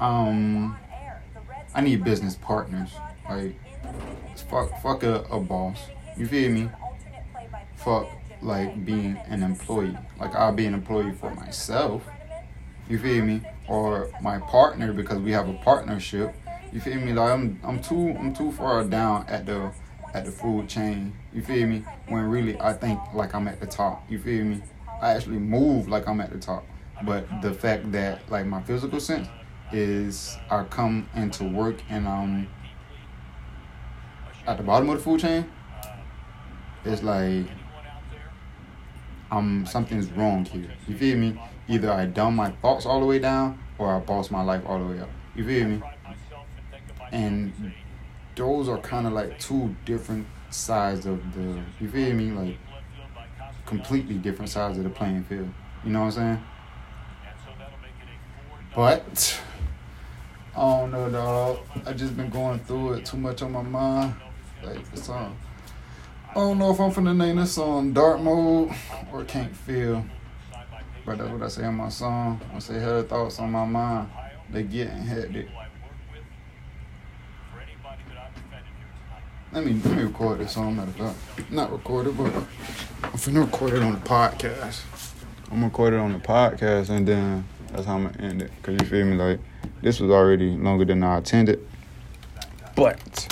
um, 0.00 0.76
I 1.74 1.80
need 1.82 2.02
business 2.02 2.36
partners. 2.36 2.90
Like, 3.28 3.54
fuck, 4.48 4.82
fuck 4.82 5.02
a, 5.02 5.22
a 5.30 5.38
boss. 5.38 5.78
You 6.16 6.26
feel 6.26 6.50
me? 6.50 6.70
Fuck 7.76 8.08
like 8.42 8.84
being 8.84 9.16
an 9.28 9.42
employee. 9.42 9.96
Like 10.18 10.34
I'll 10.34 10.52
be 10.52 10.66
an 10.66 10.74
employee 10.74 11.12
for 11.12 11.34
myself. 11.34 12.02
You 12.88 12.98
feel 12.98 13.24
me? 13.24 13.42
Or 13.68 14.10
my 14.20 14.38
partner 14.38 14.92
because 14.92 15.18
we 15.18 15.32
have 15.32 15.48
a 15.48 15.54
partnership. 15.54 16.34
You 16.72 16.80
feel 16.80 16.96
me? 16.96 17.12
Like 17.12 17.30
I'm 17.30 17.60
I'm 17.62 17.82
too 17.82 18.16
I'm 18.18 18.34
too 18.34 18.52
far 18.52 18.84
down 18.84 19.26
at 19.28 19.46
the 19.46 19.72
at 20.14 20.24
the 20.24 20.30
food 20.30 20.68
chain. 20.68 21.12
You 21.32 21.42
feel 21.42 21.66
me? 21.66 21.84
When 22.08 22.24
really 22.24 22.60
I 22.60 22.72
think 22.72 22.98
like 23.14 23.34
I'm 23.34 23.46
at 23.48 23.60
the 23.60 23.66
top. 23.66 24.10
You 24.10 24.18
feel 24.18 24.44
me? 24.44 24.62
I 25.00 25.12
actually 25.12 25.38
move 25.38 25.88
like 25.88 26.08
I'm 26.08 26.20
at 26.20 26.32
the 26.32 26.38
top. 26.38 26.66
But 27.04 27.42
the 27.42 27.52
fact 27.54 27.92
that 27.92 28.28
like 28.30 28.46
my 28.46 28.62
physical 28.62 29.00
sense 29.00 29.28
is 29.72 30.36
I 30.50 30.64
come 30.64 31.08
into 31.14 31.44
work 31.44 31.76
and 31.88 32.08
I'm 32.08 32.48
at 34.46 34.56
the 34.56 34.62
bottom 34.62 34.88
of 34.90 34.98
the 34.98 35.04
food 35.04 35.20
chain. 35.20 35.50
It's 36.84 37.02
like 37.02 37.46
I'm 39.30 39.66
something's 39.66 40.10
wrong 40.12 40.44
here. 40.44 40.70
You 40.88 40.96
feel 40.96 41.16
me? 41.16 41.40
Either 41.68 41.92
I 41.92 42.06
dumb 42.06 42.36
my 42.36 42.50
thoughts 42.50 42.84
all 42.84 43.00
the 43.00 43.06
way 43.06 43.18
down 43.18 43.58
or 43.78 43.94
I 43.94 44.00
boss 44.00 44.30
my 44.30 44.42
life 44.42 44.62
all 44.66 44.78
the 44.78 44.86
way 44.86 45.00
up. 45.00 45.10
You 45.34 45.44
feel 45.44 45.68
me? 45.68 45.82
And 47.12 47.72
those 48.34 48.68
are 48.68 48.78
kind 48.78 49.06
of 49.06 49.12
like 49.12 49.38
two 49.38 49.74
different 49.84 50.26
sides 50.50 51.06
of 51.06 51.20
the. 51.34 51.62
You 51.80 51.88
feel 51.88 52.14
me? 52.14 52.30
Like 52.32 52.56
completely 53.66 54.16
different 54.16 54.50
sides 54.50 54.78
of 54.78 54.84
the 54.84 54.90
playing 54.90 55.24
field. 55.24 55.48
You 55.84 55.92
know 55.92 56.00
what 56.00 56.06
I'm 56.06 56.12
saying? 56.12 56.44
But 58.74 59.40
I 60.60 60.62
don't 60.62 60.90
know, 60.90 61.08
dog. 61.08 61.60
I 61.86 61.94
just 61.94 62.14
been 62.18 62.28
going 62.28 62.58
through 62.58 62.92
it 62.92 63.06
too 63.06 63.16
much 63.16 63.40
on 63.40 63.52
my 63.52 63.62
mind. 63.62 64.14
Like 64.62 64.90
the 64.90 64.98
song. 64.98 65.34
I 66.28 66.34
don't 66.34 66.58
know 66.58 66.70
if 66.70 66.78
I'm 66.78 66.90
finna 66.92 67.16
name 67.16 67.36
this 67.36 67.52
song 67.52 67.94
Dark 67.94 68.20
Mode 68.20 68.70
or 69.10 69.24
Can't 69.24 69.56
Feel. 69.56 70.04
But 71.06 71.16
that's 71.16 71.30
what 71.30 71.42
I 71.42 71.48
say 71.48 71.64
in 71.64 71.76
my 71.76 71.88
song. 71.88 72.42
I 72.54 72.58
say 72.58 72.74
her 72.74 73.02
thoughts 73.02 73.38
on 73.38 73.50
my 73.52 73.64
mind. 73.64 74.10
They 74.50 74.64
getting 74.64 74.98
hectic. 74.98 75.48
Let 79.52 79.64
me 79.64 79.80
let 79.82 79.96
me 79.96 80.02
record 80.02 80.40
this 80.40 80.52
song. 80.52 80.76
Matter 80.76 80.90
of 80.90 81.16
fact, 81.16 81.50
not 81.50 81.72
record 81.72 82.08
it, 82.08 82.18
but 82.18 82.34
I'm 83.02 83.12
finna 83.12 83.46
record 83.46 83.72
it 83.72 83.82
on 83.82 83.94
the 83.94 84.00
podcast. 84.00 84.82
I'm 85.44 85.54
gonna 85.54 85.68
record 85.68 85.94
it 85.94 86.00
on 86.00 86.12
the 86.12 86.18
podcast, 86.18 86.90
and 86.90 87.08
then 87.08 87.48
that's 87.72 87.86
how 87.86 87.96
I'm 87.96 88.06
gonna 88.06 88.18
end 88.18 88.42
it. 88.42 88.50
Cause 88.62 88.76
you 88.80 88.86
feel 88.86 89.06
me, 89.06 89.16
like 89.16 89.40
this 89.82 90.00
was 90.00 90.10
already 90.10 90.50
longer 90.56 90.84
than 90.84 91.02
I 91.02 91.18
intended, 91.18 91.66
but 92.74 93.28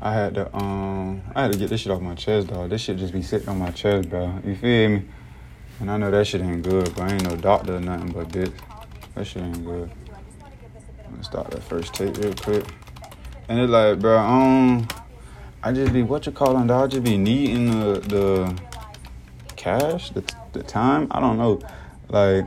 I 0.00 0.12
had 0.12 0.34
to 0.34 0.56
um 0.56 1.22
I 1.34 1.42
had 1.42 1.52
to 1.52 1.58
get 1.58 1.70
this 1.70 1.80
shit 1.80 1.92
off 1.92 2.00
my 2.00 2.14
chest, 2.14 2.48
dog. 2.48 2.70
This 2.70 2.82
shit 2.82 2.98
just 2.98 3.12
be 3.12 3.22
sitting 3.22 3.48
on 3.48 3.58
my 3.58 3.70
chest, 3.70 4.08
bro. 4.08 4.40
You 4.44 4.56
feel 4.56 4.88
me? 4.90 5.04
And 5.80 5.90
I 5.90 5.96
know 5.96 6.10
that 6.10 6.26
shit 6.26 6.40
ain't 6.40 6.62
good, 6.62 6.94
but 6.94 7.04
I 7.04 7.12
ain't 7.14 7.24
no 7.24 7.36
doctor 7.36 7.76
or 7.76 7.80
nothing, 7.80 8.12
but 8.12 8.28
bitch, 8.28 8.52
that 9.14 9.26
shit 9.26 9.42
ain't 9.42 9.64
good. 9.64 9.90
I'm 11.04 11.12
gonna 11.12 11.24
start 11.24 11.50
that 11.50 11.62
first 11.62 11.94
tape 11.94 12.16
real 12.16 12.34
quick. 12.34 12.64
And 13.48 13.58
it's 13.60 13.70
like, 13.70 13.98
bro, 13.98 14.18
um, 14.18 14.88
I 15.62 15.72
just 15.72 15.92
be 15.92 16.02
what 16.02 16.26
you 16.26 16.32
calling, 16.32 16.66
dog. 16.66 16.84
I 16.84 16.86
just 16.88 17.04
be 17.04 17.16
needing 17.16 17.70
the 17.80 18.00
the 18.00 18.58
cash, 19.56 20.10
the 20.10 20.22
the 20.58 20.64
time. 20.64 21.08
I 21.10 21.20
don't 21.20 21.38
know, 21.38 21.60
like. 22.08 22.44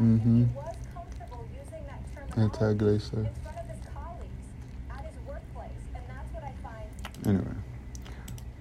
Mm-hmm. 0.00 0.44
Anti-glacier. 2.36 3.30
Anyway, 7.26 7.44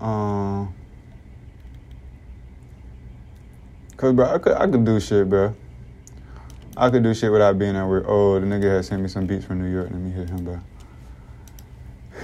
um, 0.02 0.74
cause 3.96 4.14
bro, 4.14 4.26
I 4.26 4.38
could 4.38 4.52
I 4.52 4.68
could 4.68 4.84
do 4.84 5.00
shit, 5.00 5.30
bro. 5.30 5.56
I 6.76 6.90
could 6.90 7.04
do 7.04 7.14
shit 7.14 7.32
without 7.32 7.58
being 7.58 7.78
at 7.78 7.86
work. 7.86 8.04
Oh, 8.06 8.38
the 8.38 8.46
nigga 8.46 8.76
had 8.76 8.86
sent 8.86 9.02
me 9.02 9.08
some 9.08 9.26
beats 9.26 9.46
from 9.46 9.62
New 9.62 9.72
York. 9.72 9.90
Let 9.92 10.00
me 10.00 10.12
hit 10.12 10.30
him, 10.30 10.44
bro. 10.44 10.60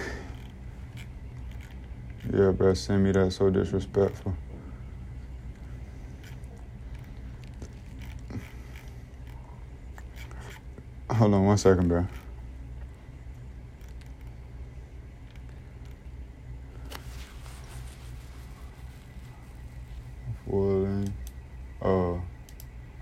Yeah, 2.33 2.51
bro, 2.51 2.73
send 2.73 3.03
me 3.03 3.11
that. 3.13 3.31
So 3.31 3.49
disrespectful. 3.49 4.35
Hold 11.15 11.33
on 11.33 11.45
one 11.45 11.57
second, 11.57 11.87
bro. 11.87 12.05
Full 20.45 21.05
Oh, 21.81 22.21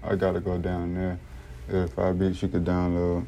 I 0.03 0.15
gotta 0.15 0.39
go 0.39 0.59
down 0.59 0.93
there. 0.93 1.19
If 1.67 1.97
I 1.97 2.11
beat, 2.11 2.39
you 2.43 2.49
could 2.49 2.63
download 2.63 3.25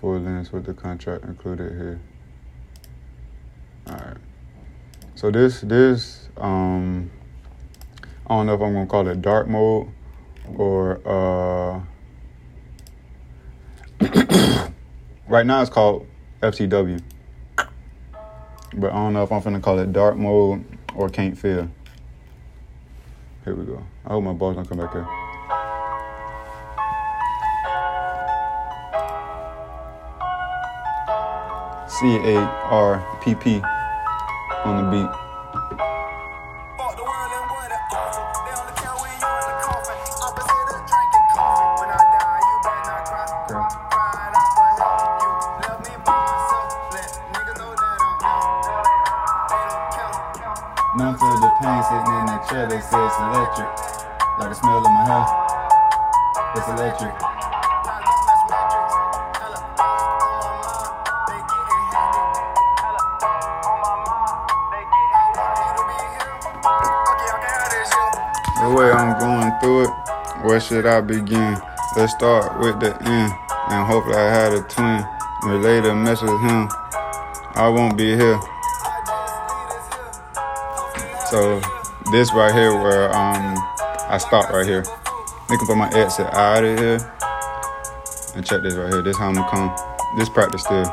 full 0.00 0.20
length 0.20 0.52
with 0.52 0.66
the 0.66 0.74
contract 0.74 1.24
included 1.24 1.72
here. 1.72 2.00
Alright. 3.88 4.18
So 5.16 5.32
this 5.32 5.62
this 5.62 6.28
um 6.36 7.10
I 8.28 8.36
don't 8.36 8.46
know 8.46 8.54
if 8.54 8.60
I'm 8.60 8.72
gonna 8.72 8.86
call 8.86 9.08
it 9.08 9.20
dark 9.20 9.48
mode 9.48 9.88
or 10.56 11.00
uh 11.04 11.80
right 15.28 15.44
now 15.44 15.60
it's 15.60 15.70
called 15.70 16.06
FTW. 16.40 17.02
But 17.56 18.90
I 18.90 18.94
don't 18.94 19.12
know 19.12 19.22
if 19.22 19.32
I'm 19.32 19.40
gonna 19.40 19.60
call 19.60 19.78
it 19.78 19.92
dark 19.92 20.16
mode 20.16 20.64
or 20.94 21.08
can't 21.08 21.36
feel. 21.36 21.70
Here 23.44 23.54
we 23.54 23.64
go. 23.64 23.84
I 24.04 24.10
hope 24.10 24.24
my 24.24 24.32
balls 24.32 24.56
don't 24.56 24.68
come 24.68 24.78
back 24.78 24.92
here. 24.92 25.06
C 31.88 32.16
A 32.16 32.36
R 32.38 33.18
P 33.22 33.34
P 33.34 33.60
on 34.64 34.90
the 34.90 34.90
beat. 34.90 35.23
They 52.54 52.80
say 52.80 53.04
it's 53.04 53.18
electric. 53.18 53.66
Like 54.38 54.48
the 54.48 54.54
smell 54.54 54.78
of 54.78 54.84
my 54.84 55.04
hair, 55.10 55.26
it's 56.54 56.68
electric. 56.68 57.14
The 68.62 68.70
way 68.72 68.90
I'm 68.92 69.18
going 69.18 69.52
through 69.60 69.84
it, 69.84 69.90
where 70.44 70.60
should 70.60 70.86
I 70.86 71.00
begin? 71.00 71.58
Let's 71.96 72.12
start 72.12 72.60
with 72.60 72.78
the 72.78 72.94
end, 73.02 73.32
and 73.68 73.86
hopefully 73.86 74.16
I 74.16 74.30
had 74.30 74.52
a 74.52 74.62
twin. 74.62 75.04
Relay 75.42 75.80
the 75.80 75.94
message 75.94 76.30
with 76.30 76.40
him. 76.40 76.68
I 77.56 77.68
won't 77.68 77.96
be 77.98 78.16
here. 78.16 78.40
So 81.30 81.60
this 82.14 82.32
right 82.32 82.54
here 82.54 82.72
where 82.72 83.14
um 83.14 83.56
I 84.08 84.18
stop 84.18 84.50
right 84.50 84.64
here. 84.64 84.84
Looking 85.50 85.66
for 85.66 85.74
my 85.74 85.88
exit 85.88 86.26
out 86.32 86.62
of 86.62 86.78
here. 86.78 86.98
And 88.36 88.46
check 88.46 88.62
this 88.62 88.74
right 88.74 88.92
here. 88.92 89.02
This 89.02 89.18
how 89.18 89.28
I'm 89.28 89.34
gonna 89.34 89.50
come. 89.50 90.16
This 90.16 90.28
practice 90.28 90.62
still. 90.62 90.86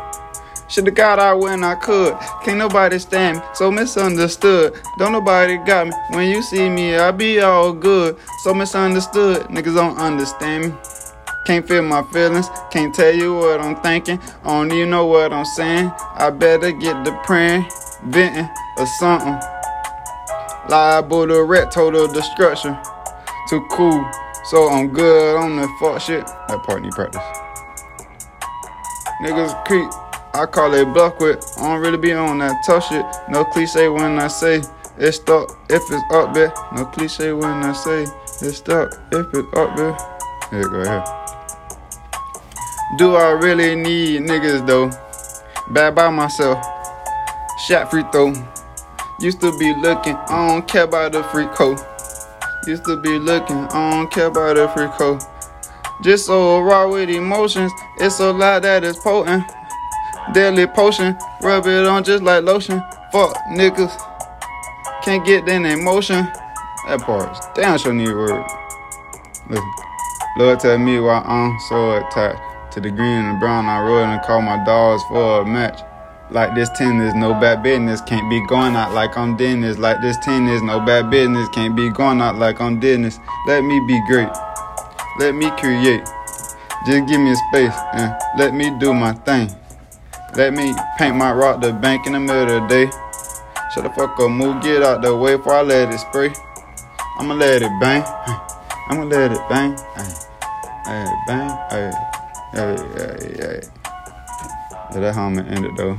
Should've 0.68 0.96
got 0.96 1.20
out 1.20 1.40
when 1.40 1.64
I 1.64 1.76
could. 1.76 2.18
Can't 2.44 2.58
nobody 2.58 2.98
stand 2.98 3.38
me, 3.38 3.44
so 3.54 3.70
misunderstood. 3.70 4.82
Don't 4.98 5.12
nobody 5.12 5.58
got 5.58 5.88
me. 5.88 5.94
When 6.10 6.28
you 6.30 6.42
see 6.42 6.70
me, 6.70 6.96
I 6.96 7.12
be 7.12 7.40
all 7.42 7.72
good. 7.74 8.18
So 8.44 8.54
misunderstood. 8.54 9.44
Niggas 9.48 9.76
don't 9.76 9.98
understand 9.98 10.72
me. 10.72 10.74
Can't 11.46 11.68
feel 11.68 11.84
my 11.84 12.04
feelings, 12.14 12.50
can't 12.72 12.94
tell 12.94 13.14
you 13.14 13.36
what 13.36 13.60
I'm 13.60 13.76
thinking. 13.82 14.20
I 14.44 14.48
don't 14.48 14.72
even 14.72 14.92
know 14.92 15.06
what 15.08 15.34
I'm 15.34 15.46
saying. 15.46 15.92
I 15.98 16.30
better 16.30 16.72
get 16.72 17.04
the 17.04 17.12
praying, 17.24 17.66
venting, 18.06 18.50
or 18.78 18.86
something. 19.00 19.51
Liable 20.70 21.28
to 21.28 21.44
wreck, 21.44 21.72
total 21.72 22.08
destruction. 22.08 22.78
Too 23.50 23.66
cool, 23.72 24.10
so 24.46 24.70
I'm 24.70 24.90
good 24.94 25.38
on 25.38 25.58
the 25.58 25.68
fuck 25.80 26.00
shit. 26.02 26.26
That 26.48 26.64
part 26.64 26.82
need 26.82 26.92
practice. 26.92 27.22
Niggas 29.22 29.66
creep, 29.66 29.90
I 30.34 30.46
call 30.46 30.74
it 30.74 30.86
bluff 30.94 31.20
with. 31.20 31.44
I 31.58 31.74
don't 31.74 31.82
really 31.82 31.98
be 31.98 32.14
on 32.14 32.38
that 32.40 32.64
tough 32.66 32.88
shit. 32.88 33.06
No 33.30 33.44
cliche 33.44 33.90
when 33.90 34.20
I 34.20 34.28
say 34.28 34.62
it's 34.98 35.18
stuck 35.18 35.60
if 35.70 35.82
it's 35.92 36.14
up 36.14 36.34
there. 36.34 36.54
No 36.74 36.86
cliche 36.86 37.34
when 37.34 37.64
I 37.64 37.74
say 37.74 38.04
it's 38.42 38.58
stuck 38.58 38.94
if 39.12 39.28
it's 39.34 39.58
up 39.58 39.76
there. 39.76 39.98
Here, 40.52 40.70
go 40.70 40.82
ahead. 40.82 41.08
Do 42.98 43.16
I 43.16 43.32
really 43.32 43.76
need 43.76 44.22
niggas 44.22 44.66
though? 44.68 44.92
Bad 45.72 45.96
by 45.96 46.10
myself. 46.10 46.64
Shot 47.68 47.90
free 47.92 48.04
throw. 48.12 48.34
Used 49.22 49.40
to 49.42 49.56
be 49.60 49.76
looking, 49.76 50.16
I 50.16 50.48
don't 50.48 50.68
care 50.68 50.86
about 50.86 51.12
the 51.12 51.22
free 51.26 51.46
code. 51.46 51.80
Used 52.66 52.84
to 52.86 53.00
be 53.00 53.20
looking, 53.20 53.56
I 53.56 53.92
don't 53.92 54.12
care 54.12 54.26
about 54.26 54.56
the 54.56 54.68
free 54.70 54.88
code. 54.98 55.22
Just 56.04 56.26
so 56.26 56.60
raw 56.62 56.90
with 56.90 57.08
emotions, 57.08 57.72
it's 58.00 58.20
a 58.20 58.32
lot 58.32 58.64
that 58.64 58.84
is 58.84 58.98
potent. 58.98 59.44
Deadly 60.34 60.66
potion, 60.66 61.16
rub 61.44 61.68
it 61.68 61.86
on 61.86 62.04
just 62.04 62.24
like 62.24 62.44
lotion. 62.44 62.82
Fuck 63.12 63.38
niggas, 63.52 63.96
can't 65.04 65.24
get 65.24 65.46
that 65.46 65.66
emotion. 65.66 66.26
That 66.88 67.02
part's 67.02 67.46
damn 67.54 67.78
sure 67.78 67.94
need 67.94 68.10
word. 68.10 68.44
Listen, 69.48 69.72
Lord 70.38 70.60
tell 70.60 70.80
me 70.80 71.00
why 71.00 71.20
I'm 71.20 71.60
so 71.70 71.98
attached 71.98 72.74
to 72.74 72.82
the 72.82 72.90
green 72.90 73.26
and 73.26 73.40
brown. 73.40 73.68
I 73.68 73.86
roll 73.86 74.04
and 74.04 74.22
call 74.24 74.42
my 74.42 74.64
dogs 74.66 75.04
for 75.10 75.42
a 75.42 75.46
match. 75.46 75.80
Like 76.32 76.56
this 76.56 76.70
tennis, 76.70 77.14
no 77.14 77.34
bad 77.34 77.62
business. 77.62 78.00
Can't 78.00 78.30
be 78.30 78.40
going 78.48 78.74
out 78.74 78.94
like 78.94 79.18
I'm 79.18 79.36
Dennis. 79.36 79.78
Like 79.78 80.02
this 80.02 80.18
tennis, 80.24 80.62
no 80.62 80.80
bad 80.80 81.10
business. 81.10 81.50
Can't 81.50 81.76
be 81.76 81.90
going 81.90 82.22
out 82.22 82.38
like 82.38 82.62
I'm 82.62 82.80
Dennis. 82.80 83.20
Let 83.48 83.66
me 83.66 83.78
be 83.86 84.02
great. 84.08 84.30
Let 85.20 85.36
me 85.36 85.52
create. 85.60 86.06
Just 86.88 87.08
give 87.10 87.20
me 87.20 87.36
space 87.50 87.76
and 87.94 88.16
let 88.38 88.54
me 88.54 88.72
do 88.80 88.94
my 88.94 89.12
thing. 89.12 89.54
Let 90.38 90.54
me 90.54 90.74
paint 90.98 91.18
my 91.18 91.34
rock 91.34 91.60
the 91.60 91.74
bank 91.74 92.08
in 92.08 92.14
the 92.14 92.20
middle 92.20 92.64
of 92.64 92.64
the 92.64 92.68
day. 92.68 92.92
Shut 93.76 93.84
the 93.84 93.90
fuck 93.90 94.18
up, 94.18 94.32
move, 94.32 94.64
get 94.64 94.84
out 94.84 95.02
the 95.02 95.14
way 95.14 95.36
before 95.36 95.56
I 95.56 95.62
let 95.64 95.94
it 95.94 96.00
spray. 96.00 96.32
I'ma 97.18 97.34
let 97.34 97.62
it 97.62 97.72
bang. 97.82 98.04
I'ma 98.88 99.04
let 99.04 99.34
it 99.34 99.50
bang. 99.50 99.78
Hey, 100.86 101.06
bang. 101.28 101.50
Hey, 101.70 101.92
hey, 102.54 102.78
hey, 102.96 103.36
hey. 103.38 103.62
Yeah, 104.94 105.00
that 105.00 105.16
how 105.16 105.26
I'm 105.26 105.36
gonna 105.36 105.50
end 105.50 105.66
it 105.66 105.72
though. 105.78 105.98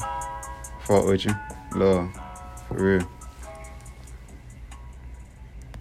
Fuck 0.85 1.07
with 1.07 1.25
you. 1.25 1.35
Love. 1.75 2.11
For 2.69 2.75
real. 2.75 3.12